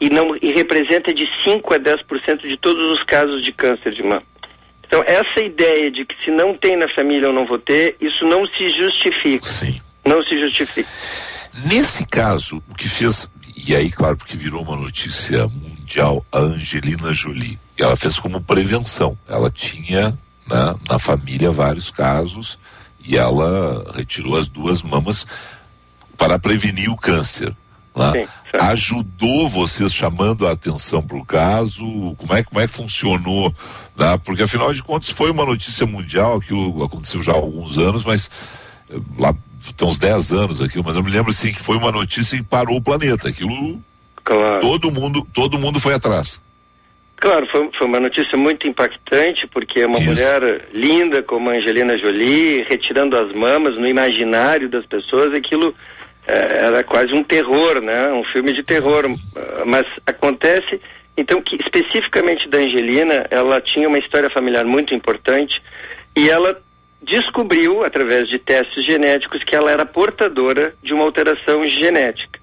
E, 0.00 0.10
não, 0.10 0.36
e 0.42 0.52
representa 0.52 1.12
de 1.14 1.26
5 1.42 1.72
a 1.72 1.78
10% 1.78 2.42
de 2.46 2.56
todos 2.58 2.84
os 2.90 3.02
casos 3.04 3.42
de 3.42 3.52
câncer 3.52 3.92
de 3.92 4.02
mama. 4.02 4.22
Então, 4.86 5.02
essa 5.06 5.40
ideia 5.40 5.90
de 5.90 6.04
que 6.04 6.14
se 6.24 6.30
não 6.30 6.54
tem 6.54 6.76
na 6.76 6.88
família 6.88 7.26
eu 7.26 7.32
não 7.32 7.46
vou 7.46 7.58
ter, 7.58 7.96
isso 8.00 8.24
não 8.24 8.46
se 8.46 8.70
justifica. 8.70 9.46
Sim. 9.46 9.80
Não 10.04 10.22
se 10.22 10.38
justifica. 10.38 10.88
Nesse 11.64 12.04
caso, 12.06 12.62
o 12.70 12.74
que 12.74 12.88
fez, 12.88 13.30
e 13.56 13.74
aí, 13.74 13.90
claro, 13.90 14.16
porque 14.16 14.36
virou 14.36 14.62
uma 14.62 14.76
notícia 14.76 15.48
mundial, 15.48 16.24
a 16.30 16.38
Angelina 16.38 17.12
Jolie, 17.12 17.58
ela 17.78 17.96
fez 17.96 18.18
como 18.18 18.40
prevenção. 18.40 19.18
Ela 19.26 19.50
tinha 19.50 20.10
né, 20.48 20.74
na 20.88 20.98
família 20.98 21.50
vários 21.50 21.90
casos 21.90 22.58
e 23.04 23.16
ela 23.16 23.92
retirou 23.94 24.36
as 24.36 24.48
duas 24.48 24.82
mamas 24.82 25.26
para 26.16 26.38
prevenir 26.38 26.90
o 26.90 26.96
câncer. 26.96 27.54
Né? 27.96 28.28
Ajudou 28.52 29.48
vocês 29.48 29.92
chamando 29.92 30.46
a 30.46 30.52
atenção 30.52 31.02
para 31.02 31.16
o 31.16 31.24
caso? 31.24 31.82
Como 32.16 32.34
é, 32.34 32.42
como 32.42 32.60
é 32.60 32.66
que 32.66 32.72
funcionou? 32.72 33.54
né? 33.96 34.20
Porque 34.24 34.42
afinal 34.42 34.72
de 34.72 34.82
contas 34.82 35.10
foi 35.10 35.30
uma 35.30 35.44
notícia 35.44 35.86
mundial, 35.86 36.36
aquilo 36.36 36.84
aconteceu 36.84 37.22
já 37.22 37.32
há 37.32 37.36
alguns 37.36 37.78
anos, 37.78 38.04
mas 38.04 38.30
eh, 38.90 38.96
lá 39.18 39.34
tem 39.76 39.88
uns 39.88 39.98
10 39.98 40.32
anos 40.32 40.62
aquilo, 40.62 40.84
mas 40.84 40.94
eu 40.94 41.02
me 41.02 41.10
lembro 41.10 41.30
assim 41.30 41.52
que 41.52 41.60
foi 41.60 41.76
uma 41.76 41.90
notícia 41.90 42.36
e 42.36 42.42
parou 42.42 42.76
o 42.76 42.82
planeta. 42.82 43.28
Aquilo 43.28 43.80
todo 44.60 44.90
mundo, 44.90 45.26
todo 45.32 45.58
mundo 45.58 45.80
foi 45.80 45.94
atrás. 45.94 46.40
Claro, 47.16 47.46
foi, 47.46 47.70
foi 47.72 47.86
uma 47.86 48.00
notícia 48.00 48.36
muito 48.36 48.66
impactante, 48.68 49.46
porque 49.46 49.80
é 49.80 49.86
uma 49.86 49.98
mulher 49.98 50.68
linda 50.74 51.22
como 51.22 51.48
a 51.48 51.54
Angelina 51.54 51.96
Jolie, 51.96 52.62
retirando 52.68 53.16
as 53.16 53.32
mamas 53.32 53.78
no 53.78 53.86
imaginário 53.86 54.68
das 54.68 54.84
pessoas, 54.84 55.32
aquilo 55.32 55.74
era 56.26 56.82
quase 56.84 57.14
um 57.14 57.22
terror, 57.22 57.80
né? 57.80 58.12
Um 58.12 58.24
filme 58.24 58.52
de 58.52 58.62
terror. 58.62 59.04
Mas 59.64 59.86
acontece, 60.06 60.80
então, 61.16 61.40
que 61.40 61.56
especificamente 61.56 62.48
da 62.48 62.58
Angelina, 62.58 63.26
ela 63.30 63.60
tinha 63.60 63.88
uma 63.88 63.98
história 63.98 64.30
familiar 64.30 64.64
muito 64.64 64.94
importante 64.94 65.62
e 66.16 66.28
ela 66.28 66.60
descobriu, 67.00 67.84
através 67.84 68.28
de 68.28 68.38
testes 68.38 68.84
genéticos, 68.84 69.44
que 69.44 69.54
ela 69.54 69.70
era 69.70 69.86
portadora 69.86 70.74
de 70.82 70.92
uma 70.92 71.04
alteração 71.04 71.66
genética, 71.66 72.40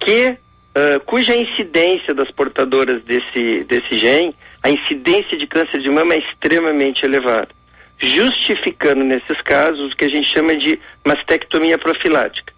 que 0.00 0.36
ah, 0.74 1.00
cuja 1.04 1.36
incidência 1.36 2.14
das 2.14 2.30
portadoras 2.30 3.02
desse, 3.04 3.64
desse 3.64 3.96
gene, 3.96 4.34
a 4.62 4.70
incidência 4.70 5.36
de 5.36 5.46
câncer 5.46 5.80
de 5.80 5.90
mama 5.90 6.14
é 6.14 6.18
extremamente 6.18 7.04
elevada, 7.04 7.48
justificando 7.98 9.04
nesses 9.04 9.40
casos 9.42 9.92
o 9.92 9.96
que 9.96 10.04
a 10.04 10.08
gente 10.08 10.32
chama 10.32 10.56
de 10.56 10.78
mastectomia 11.04 11.76
profilática. 11.76 12.51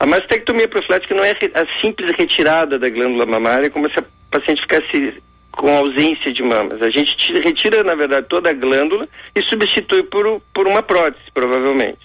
A 0.00 0.06
mastectomia 0.06 0.68
profilática 0.68 1.14
não 1.14 1.24
é 1.24 1.32
a 1.32 1.80
simples 1.80 2.14
retirada 2.16 2.78
da 2.78 2.88
glândula 2.88 3.26
mamária, 3.26 3.68
como 3.70 3.90
se 3.90 3.98
a 3.98 4.04
paciente 4.30 4.62
ficasse 4.62 5.22
com 5.50 5.76
ausência 5.76 6.32
de 6.32 6.42
mamas. 6.42 6.80
A 6.82 6.88
gente 6.90 7.16
tira- 7.16 7.40
retira, 7.40 7.82
na 7.82 7.96
verdade, 7.96 8.26
toda 8.28 8.50
a 8.50 8.52
glândula 8.52 9.08
e 9.34 9.42
substitui 9.42 10.04
por, 10.04 10.40
por 10.54 10.68
uma 10.68 10.82
prótese, 10.82 11.24
provavelmente. 11.34 11.98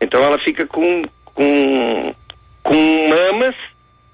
Então 0.00 0.22
ela 0.24 0.38
fica 0.38 0.66
com, 0.66 1.02
com, 1.26 2.14
com 2.62 3.08
mamas, 3.08 3.54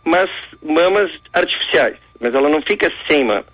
mas 0.05 0.29
mamas 0.61 1.11
artificiais. 1.33 1.97
Mas 2.19 2.35
ela 2.35 2.49
não 2.49 2.61
fica 2.63 2.93
sem 3.09 3.23
mamas. 3.25 3.53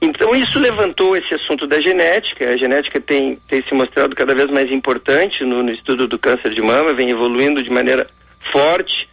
Então 0.00 0.34
isso 0.36 0.60
levantou 0.60 1.16
esse 1.16 1.34
assunto 1.34 1.66
da 1.66 1.80
genética. 1.80 2.50
A 2.50 2.56
genética 2.56 3.00
tem, 3.00 3.36
tem 3.48 3.64
se 3.66 3.74
mostrado 3.74 4.14
cada 4.14 4.34
vez 4.34 4.48
mais 4.50 4.70
importante 4.70 5.44
no, 5.44 5.62
no 5.62 5.72
estudo 5.72 6.06
do 6.06 6.18
câncer 6.18 6.50
de 6.52 6.62
mama, 6.62 6.92
vem 6.92 7.10
evoluindo 7.10 7.62
de 7.62 7.70
maneira 7.70 8.06
forte. 8.52 9.08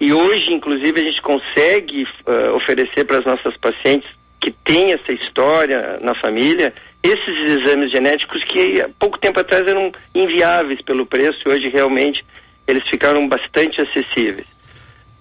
E 0.00 0.12
hoje, 0.12 0.52
inclusive, 0.52 1.00
a 1.00 1.04
gente 1.04 1.20
consegue 1.22 2.06
ah, 2.26 2.52
oferecer 2.54 3.04
para 3.04 3.18
as 3.18 3.24
nossas 3.24 3.56
pacientes 3.56 4.08
que 4.40 4.50
têm 4.52 4.92
essa 4.92 5.12
história 5.12 5.98
na 6.00 6.14
família 6.14 6.72
esses 7.02 7.38
exames 7.62 7.90
genéticos 7.92 8.42
que 8.44 8.80
há 8.80 8.88
pouco 8.98 9.18
tempo 9.18 9.38
atrás 9.38 9.66
eram 9.66 9.92
inviáveis 10.14 10.82
pelo 10.82 11.06
preço 11.06 11.38
e 11.46 11.48
hoje 11.48 11.68
realmente 11.68 12.24
eles 12.66 12.86
ficaram 12.88 13.26
bastante 13.28 13.80
acessíveis. 13.80 14.46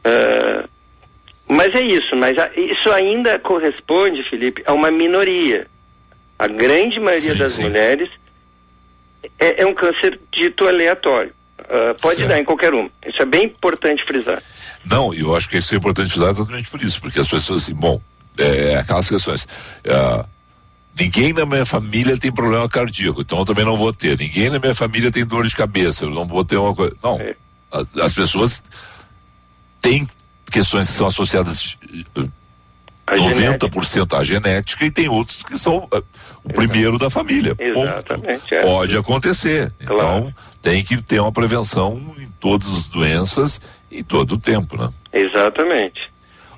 Ah, 0.03 0.67
mas 1.47 1.73
é 1.75 1.81
isso, 1.81 2.15
mas 2.15 2.37
a- 2.37 2.51
isso 2.55 2.91
ainda 2.91 3.39
corresponde, 3.39 4.23
Felipe, 4.23 4.63
a 4.65 4.73
uma 4.73 4.91
minoria. 4.91 5.67
A 6.37 6.47
grande 6.47 6.99
maioria 6.99 7.33
das 7.35 7.57
mulheres 7.57 8.09
é, 9.39 9.61
é 9.61 9.65
um 9.65 9.73
câncer 9.73 10.19
dito 10.31 10.67
aleatório. 10.67 11.33
Ah, 11.69 11.95
pode 12.01 12.25
dar 12.27 12.39
em 12.39 12.45
qualquer 12.45 12.73
uma. 12.73 12.89
Isso 13.05 13.21
é 13.21 13.25
bem 13.25 13.45
importante 13.45 14.03
frisar. 14.05 14.41
Não, 14.85 15.13
eu 15.13 15.35
acho 15.35 15.49
que 15.49 15.57
isso 15.57 15.73
é 15.73 15.77
importante 15.77 16.13
falar 16.13 16.29
exatamente 16.31 16.69
por 16.69 16.81
isso, 16.81 17.01
porque 17.01 17.19
as 17.19 17.27
pessoas 17.27 17.63
assim, 17.63 17.73
bom, 17.73 18.01
é, 18.37 18.77
aquelas 18.77 19.09
questões. 19.09 19.47
ah, 19.89 20.25
ninguém 20.99 21.33
na 21.33 21.45
minha 21.45 21.65
família 21.65 22.17
tem 22.17 22.31
problema 22.31 22.67
cardíaco, 22.69 23.21
então 23.21 23.39
eu 23.39 23.45
também 23.45 23.65
não 23.65 23.75
vou 23.77 23.91
ter. 23.93 24.17
Ninguém 24.17 24.49
na 24.49 24.59
minha 24.59 24.73
família 24.73 25.11
tem 25.11 25.25
dor 25.25 25.45
de 25.45 25.55
cabeça, 25.55 26.05
eu 26.05 26.09
não 26.09 26.25
vou 26.25 26.43
ter 26.45 26.57
uma 26.57 26.73
coisa. 26.73 26.95
Não. 27.03 27.19
a- 27.71 28.03
As 28.05 28.13
pessoas 28.13 28.63
têm 29.81 30.07
questões 30.49 30.87
que 30.87 30.93
são 30.93 31.07
associadas 31.07 31.77
A 33.07 33.15
90% 33.15 34.19
a 34.19 34.23
genética 34.23 34.85
e 34.85 34.91
tem 34.91 35.07
outros 35.07 35.41
que 35.41 35.57
são 35.57 35.77
uh, 35.85 36.03
o 36.43 36.51
primeiro 36.51 36.97
da 36.97 37.09
família. 37.09 37.55
Exatamente. 37.57 38.53
É. 38.53 38.61
Pode 38.61 38.97
acontecer. 38.97 39.71
Claro. 39.85 40.27
Então 40.27 40.35
tem 40.61 40.83
que 40.83 41.01
ter 41.01 41.21
uma 41.21 41.31
prevenção 41.31 41.97
em 42.19 42.27
todas 42.39 42.67
as 42.67 42.89
doenças 42.89 43.61
e 43.89 44.03
todo 44.03 44.33
o 44.33 44.37
tempo, 44.37 44.77
né? 44.77 44.89
Exatamente. 45.13 46.11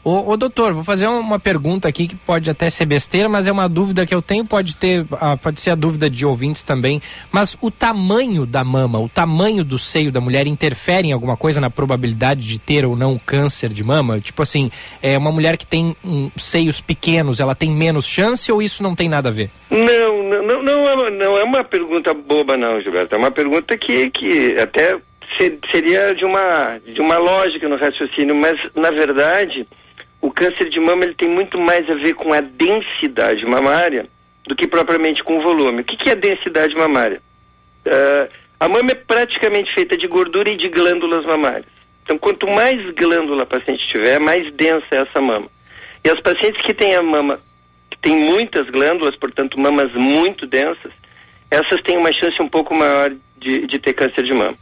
Ô, 0.04 0.32
ô, 0.32 0.38
doutor, 0.38 0.74
vou 0.74 0.84
fazer 0.84 1.08
uma 1.08 1.40
pergunta 1.40 1.88
aqui 1.88 2.08
que 2.08 2.16
pode 2.16 2.50
até 2.50 2.70
ser 2.70 2.86
besteira, 2.86 3.28
mas 3.28 3.48
é 3.48 3.52
uma 3.52 3.68
dúvida 3.68 4.06
que 4.06 4.16
eu 4.16 4.22
tenho, 4.22 4.46
pode 4.46 4.78
ter, 4.78 5.06
ah, 5.14 5.36
pode 5.36 5.60
ser 5.60 5.72
a 5.72 5.76
dúvida 5.76 6.10
de 6.10 6.26
ouvintes 6.26 6.64
também. 6.64 7.02
Mas 7.32 7.58
o 7.62 7.70
tamanho 7.70 8.46
da 8.46 8.64
mama, 8.64 9.00
o 9.00 9.10
tamanho 9.10 9.64
do 9.64 9.78
seio 9.78 10.12
da 10.12 10.22
mulher 10.22 10.48
interfere 10.48 11.10
em 11.10 11.12
alguma 11.12 11.36
coisa 11.36 11.60
na 11.60 11.70
probabilidade 11.70 12.48
de 12.48 12.58
ter 12.58 12.86
ou 12.86 12.96
não 12.96 13.20
câncer 13.24 13.70
de 13.70 13.84
mama? 13.84 14.20
Tipo 14.20 14.42
assim, 14.42 14.72
é 15.02 15.18
uma 15.18 15.32
mulher 15.32 15.58
que 15.58 15.66
tem 15.66 15.96
um, 16.04 16.32
seios 16.38 16.80
pequenos, 16.80 17.40
ela 17.40 17.54
tem 17.54 17.70
menos 17.70 18.06
chance 18.06 18.50
ou 18.52 18.62
isso 18.62 18.82
não 18.82 18.96
tem 18.96 19.10
nada 19.10 19.30
a 19.30 19.32
ver? 19.32 19.52
Não, 19.70 20.24
não, 20.24 20.44
não, 20.44 20.64
não, 20.64 21.08
é, 21.08 21.12
não 21.12 21.38
é 21.38 21.44
uma 21.44 21.64
pergunta 21.64 22.14
boba 22.14 22.56
não, 22.56 22.82
Gilberto. 22.82 23.16
É 23.16 23.18
uma 23.18 23.32
pergunta 23.32 23.78
que, 23.78 24.10
que 24.12 24.58
até 24.58 24.98
ser, 25.38 25.60
seria 25.70 26.16
de 26.16 26.26
uma, 26.26 26.80
de 26.86 27.02
uma 27.02 27.18
lógica 27.18 27.68
no 27.68 27.78
raciocínio, 27.78 28.36
mas 28.36 28.60
na 28.76 28.92
verdade 28.92 29.68
o 30.22 30.32
câncer 30.32 30.70
de 30.70 30.80
mama 30.80 31.06
ele 31.06 31.14
tem 31.14 31.30
muito 31.30 31.60
mais 31.60 31.90
a 31.90 31.96
ver 31.96 32.14
com 32.14 32.34
a 32.34 32.42
densidade 32.42 33.46
mamária 33.46 34.08
do 34.46 34.56
que 34.56 34.68
propriamente 34.68 35.24
com 35.24 35.38
o 35.38 35.42
volume. 35.42 35.82
O 35.82 35.84
que, 35.86 35.96
que 35.96 36.10
é 36.10 36.16
densidade 36.16 36.76
mamária? 36.76 37.22
Uh, 37.86 38.32
a 38.60 38.68
mama 38.68 38.92
é 38.92 38.96
praticamente 38.96 39.74
feita 39.74 39.96
de 39.96 40.08
gordura 40.08 40.50
e 40.50 40.58
de 40.58 40.68
glândulas 40.68 41.26
mamárias. 41.26 41.72
Então, 42.04 42.18
quanto 42.18 42.48
mais 42.48 42.84
glândula 42.96 43.44
a 43.44 43.46
paciente 43.46 43.88
tiver, 43.88 44.20
mais 44.20 44.52
densa 44.54 44.86
é 44.92 44.98
essa 44.98 45.22
mama. 45.22 45.48
E 46.04 46.10
as 46.10 46.20
pacientes 46.20 46.62
que 46.62 46.74
têm 46.74 46.96
a 46.96 47.04
mama, 47.04 47.40
que 47.90 47.98
têm 48.00 48.16
muitas 48.16 48.70
glândulas, 48.70 49.16
portanto, 49.16 49.60
mamas 49.60 49.94
muito 49.94 50.46
densas, 50.46 50.92
essas 51.52 51.82
têm 51.82 51.98
uma 51.98 52.12
chance 52.12 52.42
um 52.42 52.50
pouco 52.50 52.74
maior 52.76 53.14
de, 53.38 53.68
de 53.68 53.80
ter 53.80 53.94
câncer 53.94 54.24
de 54.24 54.34
mama. 54.34 54.58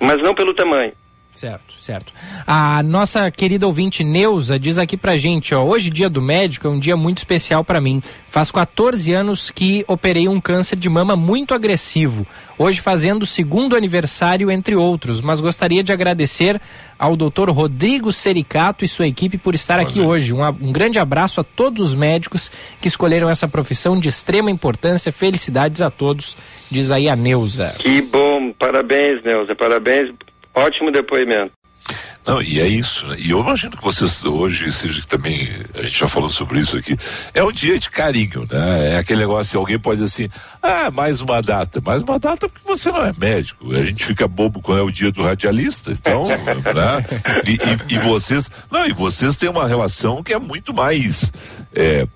Mas 0.00 0.20
não 0.22 0.34
pelo 0.34 0.54
tamanho. 0.54 0.92
Certo, 1.32 1.63
certo. 1.84 2.12
A 2.46 2.82
nossa 2.82 3.30
querida 3.30 3.66
ouvinte 3.66 4.02
Neuza 4.02 4.58
diz 4.58 4.78
aqui 4.78 4.96
pra 4.96 5.18
gente, 5.18 5.54
ó, 5.54 5.62
hoje 5.62 5.90
dia 5.90 6.08
do 6.08 6.22
médico 6.22 6.66
é 6.66 6.70
um 6.70 6.78
dia 6.78 6.96
muito 6.96 7.18
especial 7.18 7.62
para 7.62 7.80
mim. 7.80 8.02
Faz 8.28 8.50
14 8.50 9.12
anos 9.12 9.50
que 9.50 9.84
operei 9.86 10.26
um 10.26 10.40
câncer 10.40 10.76
de 10.76 10.88
mama 10.88 11.14
muito 11.14 11.52
agressivo. 11.54 12.26
Hoje 12.58 12.80
fazendo 12.80 13.24
o 13.24 13.26
segundo 13.26 13.76
aniversário 13.76 14.50
entre 14.50 14.74
outros, 14.74 15.20
mas 15.20 15.40
gostaria 15.40 15.82
de 15.82 15.92
agradecer 15.92 16.60
ao 16.98 17.16
doutor 17.16 17.50
Rodrigo 17.50 18.12
Sericato 18.12 18.84
e 18.84 18.88
sua 18.88 19.06
equipe 19.06 19.36
por 19.36 19.54
estar 19.54 19.78
aqui 19.78 20.00
hoje. 20.00 20.32
Um, 20.32 20.42
um 20.46 20.72
grande 20.72 20.98
abraço 20.98 21.40
a 21.40 21.44
todos 21.44 21.88
os 21.88 21.94
médicos 21.94 22.50
que 22.80 22.88
escolheram 22.88 23.28
essa 23.28 23.46
profissão 23.46 23.98
de 23.98 24.08
extrema 24.08 24.50
importância. 24.50 25.12
Felicidades 25.12 25.82
a 25.82 25.90
todos, 25.90 26.36
diz 26.70 26.90
aí 26.90 27.08
a 27.08 27.16
Neuza. 27.16 27.74
Que 27.78 28.00
bom, 28.00 28.52
parabéns, 28.52 29.22
Neuza, 29.22 29.54
parabéns 29.54 30.10
Ótimo 30.54 30.92
depoimento. 30.92 31.52
Não, 32.26 32.40
e 32.40 32.58
é 32.58 32.66
isso, 32.66 33.06
né? 33.06 33.16
E 33.18 33.30
eu 33.30 33.40
imagino 33.40 33.76
que 33.76 33.84
vocês 33.84 34.24
hoje, 34.24 34.72
seja 34.72 35.02
que 35.02 35.06
também, 35.06 35.46
a 35.76 35.82
gente 35.82 35.98
já 35.98 36.08
falou 36.08 36.30
sobre 36.30 36.58
isso 36.58 36.76
aqui, 36.76 36.96
é 37.34 37.44
um 37.44 37.52
dia 37.52 37.78
de 37.78 37.90
carinho, 37.90 38.46
né? 38.50 38.94
É 38.94 38.98
aquele 38.98 39.20
negócio, 39.20 39.60
alguém 39.60 39.78
pode 39.78 40.00
dizer 40.00 40.24
assim, 40.24 40.40
ah, 40.62 40.90
mais 40.90 41.20
uma 41.20 41.42
data, 41.42 41.82
mais 41.84 42.02
uma 42.02 42.18
data 42.18 42.48
porque 42.48 42.66
você 42.66 42.90
não 42.90 43.04
é 43.04 43.12
médico. 43.16 43.70
A 43.74 43.82
gente 43.82 44.04
fica 44.04 44.26
bobo 44.26 44.62
quando 44.62 44.78
é 44.78 44.82
o 44.82 44.90
dia 44.90 45.12
do 45.12 45.22
radialista, 45.22 45.90
então, 45.92 46.24
né? 46.26 47.04
E, 47.44 47.92
e, 47.92 47.96
e, 47.96 47.98
vocês, 47.98 48.50
não, 48.70 48.86
e 48.86 48.92
vocês 48.94 49.36
têm 49.36 49.50
uma 49.50 49.68
relação 49.68 50.22
que 50.22 50.32
é 50.32 50.38
muito 50.38 50.72
mais, 50.72 51.30
é, 51.74 52.08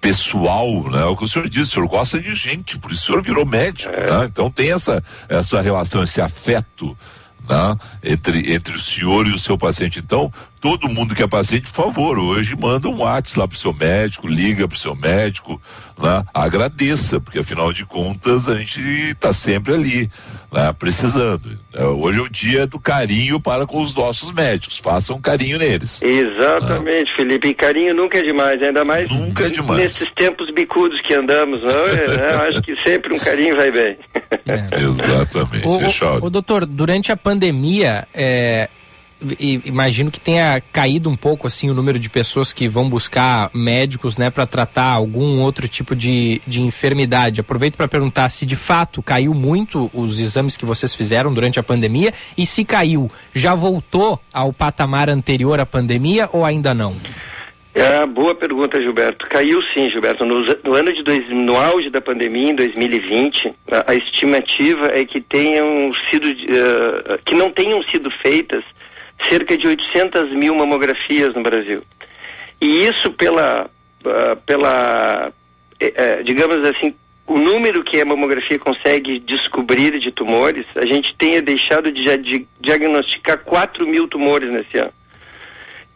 pessoal, 0.00 0.88
né? 0.88 1.04
O 1.06 1.16
que 1.16 1.24
o 1.24 1.28
senhor 1.28 1.48
disse, 1.48 1.70
o 1.70 1.74
senhor 1.74 1.88
gosta 1.88 2.20
de 2.20 2.32
gente, 2.36 2.78
por 2.78 2.92
isso 2.92 3.02
o 3.02 3.06
senhor 3.06 3.22
virou 3.22 3.44
médico, 3.44 3.92
é. 3.92 4.06
né? 4.08 4.24
Então 4.26 4.48
tem 4.48 4.70
essa, 4.70 5.02
essa 5.28 5.60
relação, 5.60 6.04
esse 6.04 6.20
afeto 6.20 6.96
né? 7.50 7.76
entre, 8.02 8.52
entre 8.52 8.74
o 8.74 8.80
senhor 8.80 9.26
e 9.26 9.32
o 9.32 9.38
seu 9.38 9.58
paciente. 9.58 9.98
Então, 9.98 10.32
todo 10.60 10.88
mundo 10.88 11.14
que 11.14 11.22
é 11.22 11.26
paciente, 11.26 11.70
por 11.70 11.84
favor, 11.84 12.18
hoje 12.18 12.54
manda 12.56 12.88
um 12.88 12.98
WhatsApp 12.98 13.40
lá 13.40 13.48
pro 13.48 13.56
seu 13.56 13.72
médico, 13.72 14.28
liga 14.28 14.68
pro 14.68 14.76
seu 14.76 14.94
médico, 14.94 15.60
né? 15.98 16.24
agradeça, 16.34 17.20
porque 17.20 17.38
afinal 17.38 17.72
de 17.72 17.86
contas 17.86 18.48
a 18.48 18.58
gente 18.58 18.80
está 18.80 19.32
sempre 19.32 19.74
ali, 19.74 20.10
né? 20.52 20.72
precisando. 20.78 21.58
É, 21.72 21.84
hoje 21.84 22.18
é 22.18 22.22
o 22.22 22.28
dia 22.28 22.66
do 22.66 22.78
carinho 22.78 23.40
para 23.40 23.66
com 23.66 23.80
os 23.80 23.94
nossos 23.94 24.32
médicos, 24.32 24.78
façam 24.78 25.16
um 25.16 25.20
carinho 25.20 25.58
neles. 25.58 26.02
Exatamente, 26.02 27.10
né? 27.10 27.16
Felipe, 27.16 27.48
e 27.48 27.54
carinho 27.54 27.94
nunca 27.94 28.18
é 28.18 28.22
demais, 28.22 28.62
ainda 28.62 28.84
mais 28.84 29.10
nunca 29.10 29.46
é 29.46 29.48
demais. 29.48 29.82
nesses 29.82 30.12
tempos 30.12 30.50
bicudos 30.50 31.00
que 31.00 31.14
andamos, 31.14 31.62
não? 31.62 31.86
É, 31.86 32.48
acho 32.48 32.62
que 32.62 32.76
sempre 32.82 33.14
um 33.14 33.18
carinho 33.18 33.56
vai 33.56 33.70
bem. 33.70 33.96
É. 34.46 34.82
Exatamente. 34.82 35.66
O, 35.66 35.78
o, 35.78 36.26
o, 36.26 36.30
doutor, 36.30 36.66
durante 36.66 37.10
a 37.10 37.16
pandemia, 37.16 38.06
é, 38.12 38.68
imagino 39.40 40.10
que 40.10 40.20
tenha 40.20 40.62
caído 40.72 41.10
um 41.10 41.16
pouco 41.16 41.46
assim 41.46 41.70
o 41.70 41.74
número 41.74 41.98
de 41.98 42.08
pessoas 42.08 42.52
que 42.52 42.68
vão 42.68 42.88
buscar 42.88 43.50
médicos, 43.54 44.16
né, 44.16 44.30
para 44.30 44.46
tratar 44.46 44.92
algum 44.92 45.40
outro 45.40 45.68
tipo 45.68 45.94
de, 45.94 46.40
de 46.46 46.62
enfermidade. 46.62 47.40
Aproveito 47.40 47.76
para 47.76 47.88
perguntar 47.88 48.28
se 48.28 48.46
de 48.46 48.56
fato 48.56 49.02
caiu 49.02 49.34
muito 49.34 49.90
os 49.92 50.18
exames 50.18 50.56
que 50.56 50.64
vocês 50.64 50.94
fizeram 50.94 51.32
durante 51.32 51.60
a 51.60 51.62
pandemia 51.62 52.12
e 52.36 52.46
se 52.46 52.64
caiu, 52.64 53.10
já 53.34 53.54
voltou 53.54 54.20
ao 54.32 54.52
patamar 54.52 55.08
anterior 55.10 55.60
à 55.60 55.66
pandemia 55.66 56.28
ou 56.32 56.44
ainda 56.44 56.72
não? 56.72 56.96
É, 57.72 58.04
boa 58.04 58.34
pergunta, 58.34 58.82
Gilberto. 58.82 59.26
Caiu 59.28 59.62
sim, 59.62 59.88
Gilberto. 59.88 60.24
No, 60.24 60.40
no 60.64 60.74
ano 60.74 60.92
de 60.92 61.04
dois, 61.04 61.28
no 61.30 61.56
auge 61.56 61.88
da 61.88 62.00
pandemia, 62.00 62.50
em 62.50 62.54
2020, 62.54 63.54
a, 63.70 63.92
a 63.92 63.94
estimativa 63.94 64.88
é 64.88 65.04
que 65.04 65.20
tenham 65.20 65.92
sido, 66.10 66.26
uh, 66.26 67.18
que 67.24 67.34
não 67.34 67.50
tenham 67.52 67.80
sido 67.84 68.10
feitas 68.10 68.64
cerca 69.28 69.56
de 69.56 69.66
800 69.66 70.32
mil 70.32 70.54
mamografias 70.54 71.34
no 71.34 71.42
Brasil. 71.42 71.82
E 72.60 72.84
isso 72.84 73.10
pela, 73.12 73.70
uh, 74.04 74.36
pela 74.44 75.32
uh, 75.80 76.24
digamos 76.24 76.64
assim, 76.68 76.94
o 77.26 77.38
número 77.38 77.82
que 77.82 78.00
a 78.00 78.04
mamografia 78.04 78.58
consegue 78.58 79.18
descobrir 79.18 79.98
de 79.98 80.10
tumores, 80.10 80.66
a 80.76 80.84
gente 80.84 81.14
tenha 81.16 81.40
deixado 81.40 81.90
de, 81.90 82.46
diagnosticar 82.60 83.38
4 83.38 83.86
mil 83.86 84.08
tumores 84.08 84.50
nesse 84.50 84.78
ano. 84.78 84.92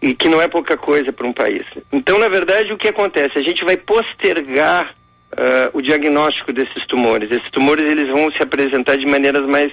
E 0.01 0.15
que 0.15 0.29
não 0.29 0.41
é 0.41 0.47
pouca 0.47 0.77
coisa 0.77 1.13
para 1.13 1.27
um 1.27 1.33
país. 1.33 1.65
Então, 1.93 2.19
na 2.19 2.29
verdade, 2.29 2.73
o 2.73 2.77
que 2.77 2.89
acontece? 2.89 3.39
A 3.39 3.43
gente 3.43 3.65
vai 3.65 3.77
postergar 3.77 4.95
uh, 5.33 5.71
o 5.73 5.81
diagnóstico 5.81 6.53
desses 6.53 6.87
tumores. 6.87 7.31
Esses 7.31 7.51
tumores 7.51 7.91
eles 7.91 8.09
vão 8.09 8.31
se 8.31 8.43
apresentar 8.43 8.97
de 8.97 9.07
maneiras 9.07 9.47
mais 9.47 9.73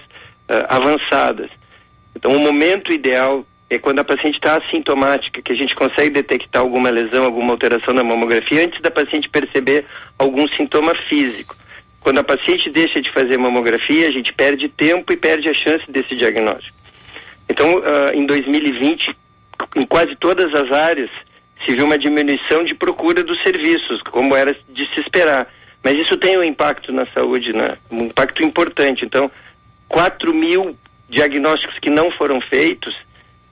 avançadas. 0.67 1.49
Então, 2.15 2.35
o 2.35 2.39
momento 2.39 2.91
ideal 2.91 3.45
é 3.69 3.79
quando 3.79 3.99
a 3.99 4.03
paciente 4.03 4.35
está 4.35 4.57
assintomática, 4.57 5.41
que 5.41 5.51
a 5.51 5.55
gente 5.55 5.73
consegue 5.73 6.09
detectar 6.09 6.61
alguma 6.61 6.89
lesão, 6.89 7.23
alguma 7.23 7.53
alteração 7.53 7.93
na 7.93 8.03
mamografia 8.03 8.65
antes 8.65 8.81
da 8.81 8.91
paciente 8.91 9.29
perceber 9.29 9.85
algum 10.19 10.47
sintoma 10.49 10.93
físico. 11.07 11.55
Quando 12.01 12.19
a 12.19 12.23
paciente 12.23 12.69
deixa 12.69 12.99
de 13.01 13.11
fazer 13.11 13.37
mamografia, 13.37 14.07
a 14.07 14.11
gente 14.11 14.33
perde 14.33 14.67
tempo 14.67 15.13
e 15.13 15.17
perde 15.17 15.47
a 15.47 15.53
chance 15.53 15.89
desse 15.89 16.15
diagnóstico. 16.15 16.75
Então, 17.47 17.77
uh, 17.77 18.13
em 18.13 18.25
2020, 18.25 19.15
em 19.75 19.85
quase 19.85 20.15
todas 20.15 20.53
as 20.53 20.71
áreas, 20.71 21.09
se 21.65 21.73
viu 21.73 21.85
uma 21.85 21.97
diminuição 21.97 22.63
de 22.63 22.73
procura 22.73 23.23
dos 23.23 23.41
serviços, 23.41 24.01
como 24.01 24.35
era 24.35 24.55
de 24.69 24.85
se 24.93 24.99
esperar. 24.99 25.47
Mas 25.83 25.95
isso 25.97 26.17
tem 26.17 26.37
um 26.37 26.43
impacto 26.43 26.91
na 26.91 27.05
saúde, 27.07 27.53
né? 27.53 27.77
um 27.89 28.05
impacto 28.05 28.43
importante. 28.43 29.05
Então, 29.05 29.31
4 29.87 30.33
mil 30.33 30.75
diagnósticos 31.11 31.77
que 31.79 31.89
não 31.89 32.09
foram 32.11 32.41
feitos, 32.41 32.95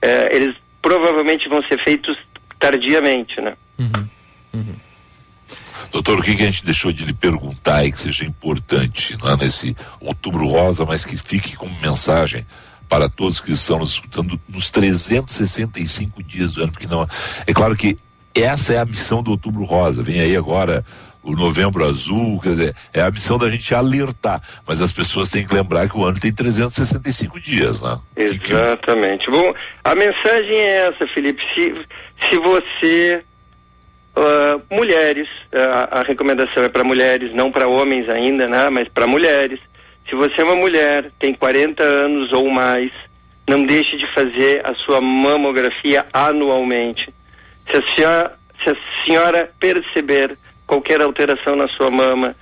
eh, 0.02 0.34
eles 0.34 0.56
provavelmente 0.82 1.48
vão 1.48 1.62
ser 1.62 1.78
feitos 1.78 2.16
tardiamente, 2.58 3.40
né? 3.40 3.54
Uhum. 3.78 4.08
Uhum. 4.54 4.74
Doutor, 5.92 6.18
o 6.18 6.22
que, 6.22 6.34
que, 6.34 6.42
a 6.42 6.46
gente 6.46 6.64
deixou 6.64 6.92
de 6.92 7.04
lhe 7.04 7.12
perguntar 7.12 7.84
e 7.84 7.92
que 7.92 7.98
seja 7.98 8.24
importante 8.24 9.16
não 9.18 9.32
é, 9.32 9.36
nesse 9.36 9.76
outubro 10.00 10.46
rosa, 10.46 10.84
mas 10.84 11.04
que 11.04 11.16
fique 11.16 11.56
como 11.56 11.74
mensagem 11.80 12.46
para 12.88 13.08
todos 13.08 13.40
que 13.40 13.52
estão 13.52 13.78
nos 13.78 13.92
escutando 13.92 14.40
nos 14.48 14.70
365 14.70 16.22
dias 16.22 16.54
do 16.54 16.62
ano, 16.62 16.72
porque 16.72 16.86
não 16.86 17.06
é 17.46 17.52
claro 17.52 17.76
que 17.76 17.96
essa 18.34 18.74
é 18.74 18.78
a 18.78 18.84
missão 18.84 19.22
do 19.22 19.32
outubro 19.32 19.64
rosa. 19.64 20.02
Vem 20.02 20.20
aí 20.20 20.36
agora 20.36 20.84
o 21.22 21.32
Novembro 21.32 21.84
Azul, 21.84 22.40
quer 22.40 22.48
dizer, 22.50 22.76
é 22.92 23.02
a 23.02 23.10
missão 23.10 23.38
da 23.38 23.48
gente 23.48 23.74
alertar, 23.74 24.40
mas 24.66 24.80
as 24.80 24.92
pessoas 24.92 25.28
têm 25.28 25.46
que 25.46 25.54
lembrar 25.54 25.88
que 25.88 25.96
o 25.96 26.04
ano 26.04 26.18
tem 26.18 26.32
365 26.32 27.38
dias, 27.38 27.82
né? 27.82 27.98
Exatamente. 28.16 29.26
Que... 29.26 29.30
Bom, 29.30 29.54
a 29.84 29.94
mensagem 29.94 30.56
é 30.56 30.88
essa, 30.88 31.06
Felipe, 31.08 31.42
se, 31.54 31.74
se 32.28 32.38
você 32.38 33.22
uh, 34.16 34.74
mulheres, 34.74 35.28
uh, 35.52 35.98
a 35.98 36.02
recomendação 36.02 36.62
é 36.62 36.68
para 36.68 36.84
mulheres, 36.84 37.34
não 37.34 37.52
para 37.52 37.68
homens 37.68 38.08
ainda, 38.08 38.48
né, 38.48 38.70
mas 38.70 38.88
para 38.88 39.06
mulheres. 39.06 39.60
Se 40.08 40.14
você 40.14 40.40
é 40.40 40.44
uma 40.44 40.56
mulher, 40.56 41.10
tem 41.18 41.34
40 41.34 41.82
anos 41.82 42.32
ou 42.32 42.48
mais, 42.50 42.90
não 43.46 43.64
deixe 43.64 43.96
de 43.96 44.06
fazer 44.14 44.64
a 44.64 44.74
sua 44.74 45.00
mamografia 45.00 46.06
anualmente. 46.12 47.12
Se 47.70 47.76
a 47.76 47.94
senhora 47.94 48.40
se 48.62 48.70
a 48.70 48.76
senhora 49.04 49.50
perceber 49.58 50.36
qualquer 50.70 51.00
alteração 51.00 51.56
na 51.56 51.66
sua 51.66 51.90
mama, 51.90 52.36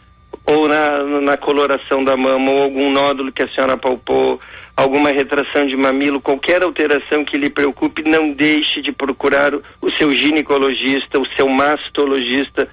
ou 0.44 0.68
na, 0.68 1.02
na 1.22 1.36
coloração 1.38 2.04
da 2.04 2.14
mama, 2.14 2.50
ou 2.50 2.62
algum 2.64 2.92
nódulo 2.92 3.32
que 3.32 3.42
a 3.42 3.48
senhora 3.48 3.74
palpou, 3.74 4.38
alguma 4.76 5.10
retração 5.10 5.66
de 5.66 5.74
mamilo, 5.74 6.20
qualquer 6.20 6.62
alteração 6.62 7.24
que 7.24 7.38
lhe 7.38 7.48
preocupe, 7.48 8.02
não 8.02 8.30
deixe 8.30 8.82
de 8.82 8.92
procurar 8.92 9.54
o, 9.54 9.90
seu 9.92 10.14
ginecologista, 10.14 11.18
o 11.18 11.24
seu 11.36 11.48
mastologista, 11.48 12.68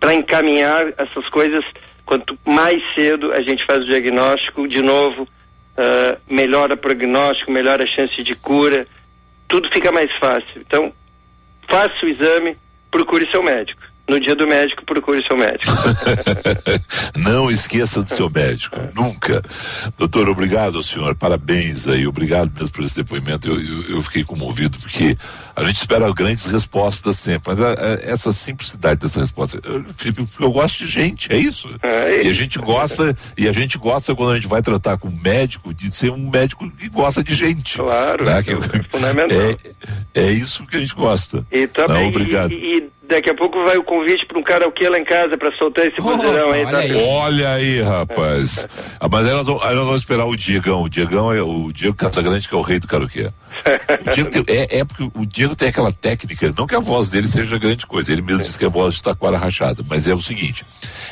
para 0.00 0.14
encaminhar 0.14 0.92
essas 0.98 1.28
coisas. 1.28 1.64
Quanto 2.04 2.36
mais 2.44 2.82
cedo 2.92 3.32
a 3.32 3.40
gente 3.40 3.64
faz 3.64 3.84
o 3.84 3.86
diagnóstico, 3.86 4.66
de 4.66 4.82
novo, 4.82 5.22
uh, 5.22 6.20
melhora 6.28 6.74
o 6.74 6.76
prognóstico, 6.76 7.52
melhora 7.52 7.84
a 7.84 7.86
chance 7.86 8.20
de 8.20 8.34
cura, 8.34 8.84
tudo 9.46 9.70
fica 9.70 9.92
mais 9.92 10.10
fácil. 10.16 10.60
Então, 10.60 10.92
faça 11.68 12.04
o 12.04 12.08
exame, 12.08 12.56
procure 12.90 13.30
seu 13.30 13.44
médico 13.44 13.91
no 14.08 14.20
dia 14.20 14.34
do 14.34 14.46
médico, 14.46 14.84
procure 14.84 15.24
seu 15.26 15.36
médico. 15.36 15.72
Não 17.16 17.50
esqueça 17.50 18.02
do 18.02 18.10
seu 18.10 18.28
médico, 18.28 18.76
nunca. 18.94 19.42
Doutor, 19.96 20.28
obrigado 20.28 20.82
senhor, 20.82 21.14
parabéns 21.14 21.88
aí, 21.88 22.06
obrigado 22.06 22.52
mesmo 22.54 22.70
por 22.70 22.84
esse 22.84 22.96
depoimento. 22.96 23.48
Eu, 23.48 23.60
eu, 23.60 23.82
eu 23.96 24.02
fiquei 24.02 24.24
comovido, 24.24 24.78
porque 24.78 25.16
a 25.54 25.64
gente 25.64 25.76
espera 25.76 26.12
grandes 26.12 26.46
respostas 26.46 27.16
sempre, 27.16 27.52
mas 27.52 27.60
a, 27.60 27.72
a, 27.72 27.92
essa 28.02 28.32
simplicidade 28.32 29.00
dessa 29.00 29.20
resposta, 29.20 29.60
eu, 29.62 29.84
eu, 30.40 30.52
gosto 30.52 30.78
de 30.78 30.86
gente, 30.86 31.32
é 31.32 31.36
isso. 31.36 31.68
É, 31.82 32.24
e 32.24 32.28
a 32.28 32.32
gente 32.32 32.58
gosta, 32.58 33.14
e 33.36 33.48
a 33.48 33.52
gente 33.52 33.78
gosta 33.78 34.14
quando 34.14 34.32
a 34.32 34.34
gente 34.34 34.48
vai 34.48 34.62
tratar 34.62 34.98
com 34.98 35.08
um 35.08 35.18
médico, 35.22 35.72
de 35.72 35.90
ser 35.92 36.10
um 36.10 36.30
médico 36.30 36.70
que 36.70 36.88
gosta 36.88 37.22
de 37.22 37.34
gente. 37.34 37.76
Claro, 37.76 38.24
né? 38.24 38.42
que, 38.42 38.50
é 38.50 38.56
fundamental. 38.90 39.32
É, 40.14 40.24
é 40.26 40.30
isso 40.30 40.66
que 40.66 40.76
a 40.76 40.80
gente 40.80 40.94
gosta. 40.94 41.44
E 41.50 41.66
também, 41.66 42.02
Não, 42.02 42.08
obrigado. 42.08 42.52
E, 42.52 42.78
e 42.78 42.90
daqui 43.12 43.30
a 43.30 43.34
pouco 43.34 43.62
vai 43.64 43.76
o 43.76 43.84
convite 43.84 44.26
para 44.26 44.38
um 44.38 44.42
karaokê 44.42 44.88
lá 44.88 44.98
em 44.98 45.04
casa 45.04 45.36
para 45.36 45.54
soltar 45.56 45.86
esse 45.86 46.00
oh, 46.00 46.52
aí, 46.52 46.64
tá? 46.64 46.78
Aí. 46.78 47.04
Olha 47.04 47.52
aí, 47.52 47.82
rapaz. 47.82 48.66
ah, 48.98 49.08
mas 49.08 49.26
aí 49.26 49.32
nós, 49.32 49.46
vamos, 49.46 49.62
aí 49.64 49.74
nós 49.74 49.84
vamos 49.84 50.00
esperar 50.02 50.26
o 50.26 50.36
Diegão. 50.36 50.82
O 50.82 50.88
Diegão 50.88 51.32
é 51.32 51.42
o 51.42 51.70
Diego 51.72 51.94
Casagrande, 51.94 52.48
que 52.48 52.54
é 52.54 52.58
o 52.58 52.62
rei 52.62 52.78
do 52.78 52.88
karaokê. 52.88 53.30
O 54.06 54.10
Diego 54.14 54.30
tem, 54.30 54.44
é, 54.48 54.78
é 54.78 54.84
porque 54.84 55.04
o 55.14 55.26
Diego 55.26 55.54
tem 55.54 55.68
aquela 55.68 55.92
técnica, 55.92 56.52
não 56.56 56.66
que 56.66 56.74
a 56.74 56.80
voz 56.80 57.10
dele 57.10 57.28
seja 57.28 57.58
grande 57.58 57.86
coisa, 57.86 58.12
ele 58.12 58.22
mesmo 58.22 58.42
diz 58.42 58.56
que 58.56 58.64
a 58.64 58.68
voz 58.68 58.94
de 58.94 59.02
taquara 59.02 59.36
rachada, 59.36 59.84
mas 59.88 60.08
é 60.08 60.14
o 60.14 60.20
seguinte, 60.20 60.64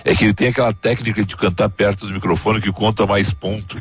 é 0.04 0.14
que 0.14 0.24
ele 0.24 0.34
tem 0.34 0.48
aquela 0.48 0.72
técnica 0.72 1.24
de 1.24 1.36
cantar 1.36 1.68
perto 1.68 2.06
do 2.06 2.12
microfone 2.12 2.60
que 2.60 2.72
conta 2.72 3.06
mais 3.06 3.32
ponto. 3.32 3.80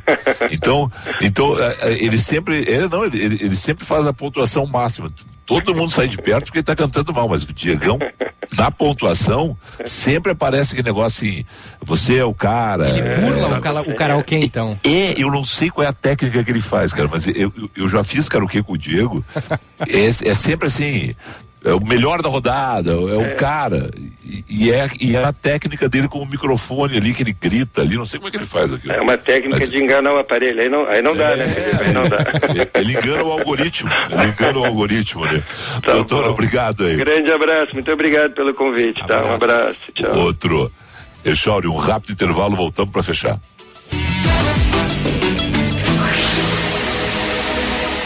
Então, 0.51 0.91
então 1.21 1.53
é, 1.57 1.77
é, 1.81 2.03
ele 2.03 2.17
sempre, 2.17 2.59
ele 2.67 2.87
não, 2.87 3.05
ele, 3.05 3.17
ele 3.23 3.55
sempre 3.55 3.85
faz 3.85 4.05
a 4.05 4.13
pontuação 4.13 4.65
máxima 4.65 5.09
todo 5.49 5.73
mundo 5.73 5.89
sai 5.89 6.07
de 6.07 6.17
perto 6.17 6.45
porque 6.45 6.59
ele 6.59 6.63
tá 6.63 6.75
cantando 6.75 7.11
mal, 7.11 7.27
mas 7.27 7.41
o 7.41 7.51
Diegão, 7.51 7.97
na 8.55 8.69
pontuação, 8.69 9.57
sempre 9.83 10.31
aparece 10.31 10.73
aquele 10.73 10.87
negócio 10.87 11.27
assim, 11.27 11.45
você 11.81 12.17
é 12.17 12.23
o 12.23 12.35
cara. 12.35 12.87
Ele 12.87 13.01
burla 13.15 13.55
é, 13.55 13.57
o, 13.57 13.61
cala, 13.61 13.81
o 13.81 13.95
karaokê, 13.95 14.37
então. 14.37 14.79
É, 14.83 15.19
eu 15.19 15.31
não 15.31 15.43
sei 15.43 15.71
qual 15.71 15.85
é 15.85 15.89
a 15.89 15.93
técnica 15.93 16.43
que 16.43 16.51
ele 16.51 16.61
faz, 16.61 16.93
cara, 16.93 17.09
mas 17.11 17.27
eu, 17.27 17.51
eu 17.75 17.87
já 17.87 18.03
fiz 18.03 18.29
karaokê 18.29 18.61
com 18.61 18.73
o 18.73 18.77
Diego, 18.77 19.25
é, 19.89 20.05
é 20.05 20.33
sempre 20.35 20.67
assim, 20.67 21.15
é 21.63 21.73
o 21.73 21.79
melhor 21.79 22.21
da 22.21 22.29
rodada, 22.29 22.91
é 22.91 22.95
o 22.95 23.21
é. 23.21 23.33
cara. 23.35 23.91
E, 24.23 24.43
e, 24.67 24.71
é, 24.71 24.89
e 24.99 25.15
é 25.15 25.23
a 25.23 25.33
técnica 25.33 25.89
dele 25.89 26.07
com 26.07 26.19
o 26.19 26.25
microfone 26.25 26.97
ali, 26.97 27.13
que 27.13 27.23
ele 27.23 27.33
grita 27.33 27.81
ali, 27.81 27.95
não 27.95 28.05
sei 28.05 28.19
como 28.19 28.29
é 28.29 28.31
que 28.31 28.37
ele 28.37 28.45
faz 28.45 28.73
aquilo. 28.73 28.93
É 28.93 29.01
uma 29.01 29.17
técnica 29.17 29.57
Mas, 29.59 29.69
de 29.69 29.77
enganar 29.77 30.13
o 30.13 30.19
aparelho, 30.19 30.61
aí 30.61 30.69
não, 30.69 30.85
aí 30.87 31.01
não 31.01 31.15
dá, 31.15 31.35
né? 31.35 31.45
é, 31.45 31.85
Aí 31.85 31.93
não 31.93 32.07
dá. 32.07 32.17
Ele 32.79 32.93
engana 32.93 33.23
o 33.23 33.31
algoritmo, 33.31 33.89
ele 34.09 34.27
engana 34.27 34.57
o 34.59 34.65
algoritmo, 34.65 35.25
né? 35.25 35.43
Tá 35.83 35.93
Doutor, 35.93 36.25
bom. 36.25 36.29
obrigado 36.31 36.85
aí. 36.85 36.95
Grande 36.95 37.31
abraço, 37.31 37.73
muito 37.73 37.91
obrigado 37.91 38.31
pelo 38.33 38.53
convite, 38.53 39.01
abraço. 39.01 39.23
tá? 39.23 39.29
Um 39.29 39.33
abraço, 39.33 39.79
tchau. 39.93 40.17
Outro. 40.19 40.71
Echauri, 41.25 41.67
um 41.67 41.75
rápido 41.75 42.13
intervalo, 42.13 42.55
voltamos 42.55 42.91
para 42.91 43.03
fechar. 43.03 43.39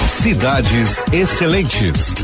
Cidades 0.09 1.03
Excelentes. 1.11 2.15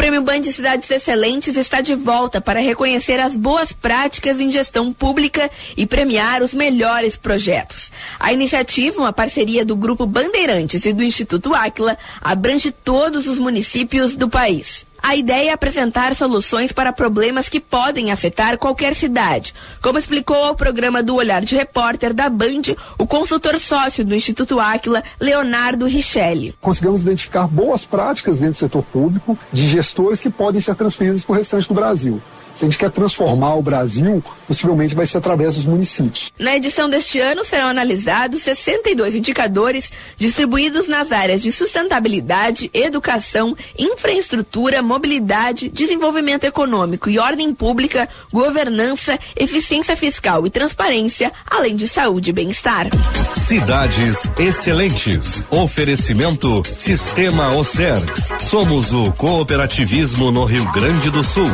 O 0.00 0.02
Prêmio 0.02 0.22
Band 0.22 0.40
de 0.40 0.50
Cidades 0.50 0.90
Excelentes 0.90 1.58
está 1.58 1.82
de 1.82 1.94
volta 1.94 2.40
para 2.40 2.58
reconhecer 2.58 3.20
as 3.20 3.36
boas 3.36 3.70
práticas 3.70 4.40
em 4.40 4.50
gestão 4.50 4.94
pública 4.94 5.50
e 5.76 5.86
premiar 5.86 6.42
os 6.42 6.54
melhores 6.54 7.18
projetos. 7.18 7.92
A 8.18 8.32
iniciativa, 8.32 8.98
uma 8.98 9.12
parceria 9.12 9.62
do 9.62 9.76
Grupo 9.76 10.06
Bandeirantes 10.06 10.86
e 10.86 10.94
do 10.94 11.04
Instituto 11.04 11.52
Áquila, 11.52 11.98
abrange 12.18 12.70
todos 12.70 13.26
os 13.26 13.38
municípios 13.38 14.16
do 14.16 14.26
país. 14.26 14.86
A 15.02 15.16
ideia 15.16 15.50
é 15.50 15.52
apresentar 15.52 16.14
soluções 16.14 16.72
para 16.72 16.92
problemas 16.92 17.48
que 17.48 17.58
podem 17.58 18.12
afetar 18.12 18.58
qualquer 18.58 18.94
cidade, 18.94 19.54
como 19.80 19.98
explicou 19.98 20.36
ao 20.36 20.54
programa 20.54 21.02
do 21.02 21.14
Olhar 21.14 21.42
de 21.42 21.56
Repórter 21.56 22.12
da 22.12 22.28
Band 22.28 22.74
o 22.98 23.06
consultor 23.06 23.58
sócio 23.58 24.04
do 24.04 24.14
Instituto 24.14 24.60
Áquila, 24.60 25.02
Leonardo 25.18 25.86
Richelli. 25.86 26.54
Conseguimos 26.60 27.00
identificar 27.00 27.46
boas 27.46 27.84
práticas 27.84 28.38
dentro 28.38 28.54
do 28.54 28.58
setor 28.58 28.82
público 28.84 29.38
de 29.52 29.66
gestores 29.66 30.20
que 30.20 30.30
podem 30.30 30.60
ser 30.60 30.74
transferidas 30.74 31.24
para 31.24 31.32
o 31.32 31.36
restante 31.36 31.68
do 31.68 31.74
Brasil. 31.74 32.20
Se 32.54 32.64
a 32.64 32.68
gente 32.68 32.78
quer 32.78 32.90
transformar 32.90 33.54
o 33.54 33.62
Brasil, 33.62 34.22
possivelmente 34.46 34.94
vai 34.94 35.06
ser 35.06 35.18
através 35.18 35.54
dos 35.54 35.64
municípios. 35.64 36.32
Na 36.38 36.56
edição 36.56 36.90
deste 36.90 37.20
ano 37.20 37.44
serão 37.44 37.68
analisados 37.68 38.42
62 38.42 39.14
indicadores 39.14 39.90
distribuídos 40.16 40.88
nas 40.88 41.12
áreas 41.12 41.42
de 41.42 41.52
sustentabilidade, 41.52 42.70
educação, 42.74 43.56
infraestrutura, 43.78 44.82
mobilidade, 44.82 45.68
desenvolvimento 45.68 46.44
econômico 46.44 47.08
e 47.08 47.18
ordem 47.18 47.54
pública, 47.54 48.08
governança, 48.32 49.18
eficiência 49.36 49.96
fiscal 49.96 50.46
e 50.46 50.50
transparência, 50.50 51.32
além 51.46 51.76
de 51.76 51.88
saúde 51.88 52.30
e 52.30 52.32
bem-estar. 52.32 52.88
Cidades 53.34 54.28
excelentes. 54.38 55.42
Oferecimento 55.50 56.62
Sistema 56.78 57.54
Ocergs. 57.54 58.32
Somos 58.38 58.92
o 58.92 59.12
cooperativismo 59.12 60.30
no 60.30 60.44
Rio 60.44 60.70
Grande 60.72 61.10
do 61.10 61.22
Sul. 61.22 61.50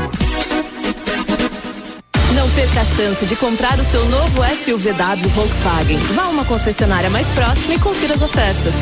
Perca 2.57 2.81
a 2.81 2.85
chance 2.87 3.27
de 3.27 3.37
comprar 3.37 3.79
o 3.79 3.85
seu 3.85 4.03
novo 4.07 4.41
SUVW 4.65 5.29
Volkswagen. 5.35 5.99
Vá 6.15 6.23
a 6.23 6.31
uma 6.31 6.43
concessionária 6.47 7.11
mais 7.11 7.27
próxima 7.29 7.75
e 7.75 7.79
confira 7.79 8.15
as 8.15 8.23
ofertas. 8.23 8.73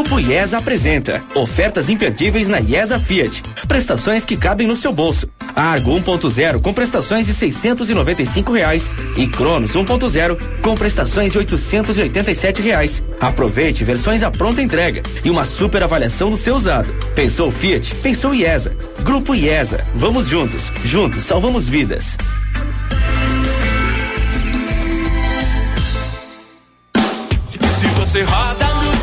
Grupo 0.00 0.18
IESA 0.18 0.56
apresenta 0.56 1.22
ofertas 1.34 1.90
imperdíveis 1.90 2.48
na 2.48 2.58
IESA 2.58 2.98
Fiat. 2.98 3.42
Prestações 3.68 4.24
que 4.24 4.34
cabem 4.34 4.66
no 4.66 4.74
seu 4.74 4.94
bolso. 4.94 5.28
Argo 5.54 5.90
1.0 5.90 6.62
com 6.62 6.72
prestações 6.72 7.26
de 7.26 7.34
695 7.34 8.50
reais 8.50 8.90
e 9.18 9.26
Cronos 9.26 9.72
1.0 9.72 10.38
com 10.62 10.74
prestações 10.74 11.32
de 11.32 11.38
887 11.38 12.62
reais. 12.62 13.04
Aproveite 13.20 13.84
versões 13.84 14.22
à 14.22 14.30
pronta 14.30 14.62
entrega 14.62 15.02
e 15.22 15.28
uma 15.28 15.44
super 15.44 15.82
avaliação 15.82 16.30
do 16.30 16.36
seu 16.38 16.56
usado. 16.56 16.90
Pensou 17.14 17.50
Fiat? 17.50 17.94
Pensou 17.96 18.34
IESA. 18.34 18.74
Grupo 19.02 19.34
IESA. 19.34 19.86
Vamos 19.94 20.28
juntos. 20.28 20.72
Juntos 20.82 21.24
salvamos 21.24 21.68
vidas. 21.68 22.16
Se 27.78 27.86
você 27.98 28.22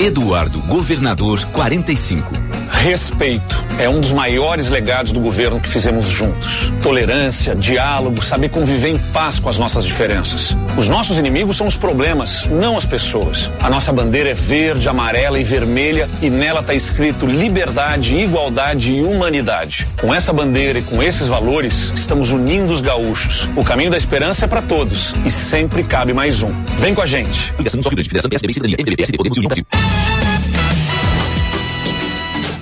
Eduardo, 0.00 0.60
governador 0.60 1.44
45. 1.46 2.30
Respeito 2.70 3.64
é 3.80 3.88
um 3.88 4.00
dos 4.00 4.12
maiores 4.12 4.68
legados 4.68 5.10
do 5.10 5.18
governo 5.18 5.58
que 5.58 5.68
fizemos 5.68 6.06
juntos. 6.06 6.72
Tolerância, 6.80 7.54
diálogo, 7.54 8.22
saber 8.22 8.48
conviver 8.50 8.90
em 8.90 8.98
paz 9.12 9.40
com 9.40 9.48
as 9.48 9.58
nossas 9.58 9.84
diferenças. 9.84 10.56
Os 10.76 10.88
nossos 10.88 11.18
inimigos 11.18 11.56
são 11.56 11.66
os 11.66 11.76
problemas, 11.76 12.44
não 12.46 12.76
as 12.76 12.84
pessoas. 12.84 13.50
A 13.60 13.68
nossa 13.68 13.92
bandeira 13.92 14.30
é 14.30 14.34
verde, 14.34 14.88
amarela 14.88 15.40
e 15.40 15.44
vermelha 15.44 16.08
e 16.22 16.30
nela 16.30 16.60
está 16.60 16.74
escrito 16.74 17.26
liberdade, 17.26 18.14
igualdade 18.16 18.94
e 18.94 19.02
humanidade. 19.02 19.88
Com 20.00 20.14
essa 20.14 20.32
bandeira 20.32 20.78
e 20.78 20.82
com 20.82 21.02
esses 21.02 21.26
valores, 21.26 21.92
estamos 21.96 22.30
unindo 22.30 22.72
os 22.72 22.80
gaúchos. 22.80 23.48
O 23.56 23.64
caminho 23.64 23.90
da 23.90 23.96
esperança 23.96 24.44
é 24.44 24.48
para 24.48 24.62
todos 24.62 25.12
e 25.24 25.30
sempre 25.30 25.82
cabe 25.82 26.12
mais 26.12 26.42
um. 26.42 26.52
Vem 26.78 26.94
com 26.94 27.02
a 27.02 27.06
gente. 27.06 27.52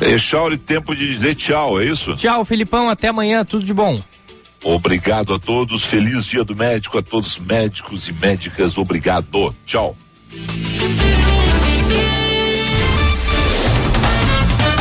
Echauri, 0.00 0.58
tempo 0.58 0.94
de 0.94 1.06
dizer 1.06 1.34
tchau, 1.34 1.80
é 1.80 1.86
isso? 1.86 2.14
Tchau, 2.16 2.44
Filipão, 2.44 2.88
até 2.88 3.08
amanhã, 3.08 3.44
tudo 3.44 3.64
de 3.64 3.72
bom. 3.72 4.00
Obrigado 4.62 5.32
a 5.32 5.38
todos, 5.38 5.84
feliz 5.84 6.26
dia 6.26 6.44
do 6.44 6.56
médico, 6.56 6.98
a 6.98 7.02
todos 7.02 7.38
médicos 7.38 8.08
e 8.08 8.12
médicas, 8.12 8.76
obrigado. 8.76 9.54
Tchau. 9.64 9.96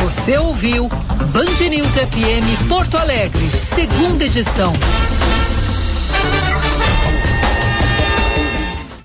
Você 0.02 0.38
ouviu 0.38 0.88
Band 1.32 1.68
News 1.68 1.92
FM 1.92 2.68
Porto 2.68 2.96
Alegre, 2.96 3.48
segunda 3.50 4.24
edição. 4.24 4.72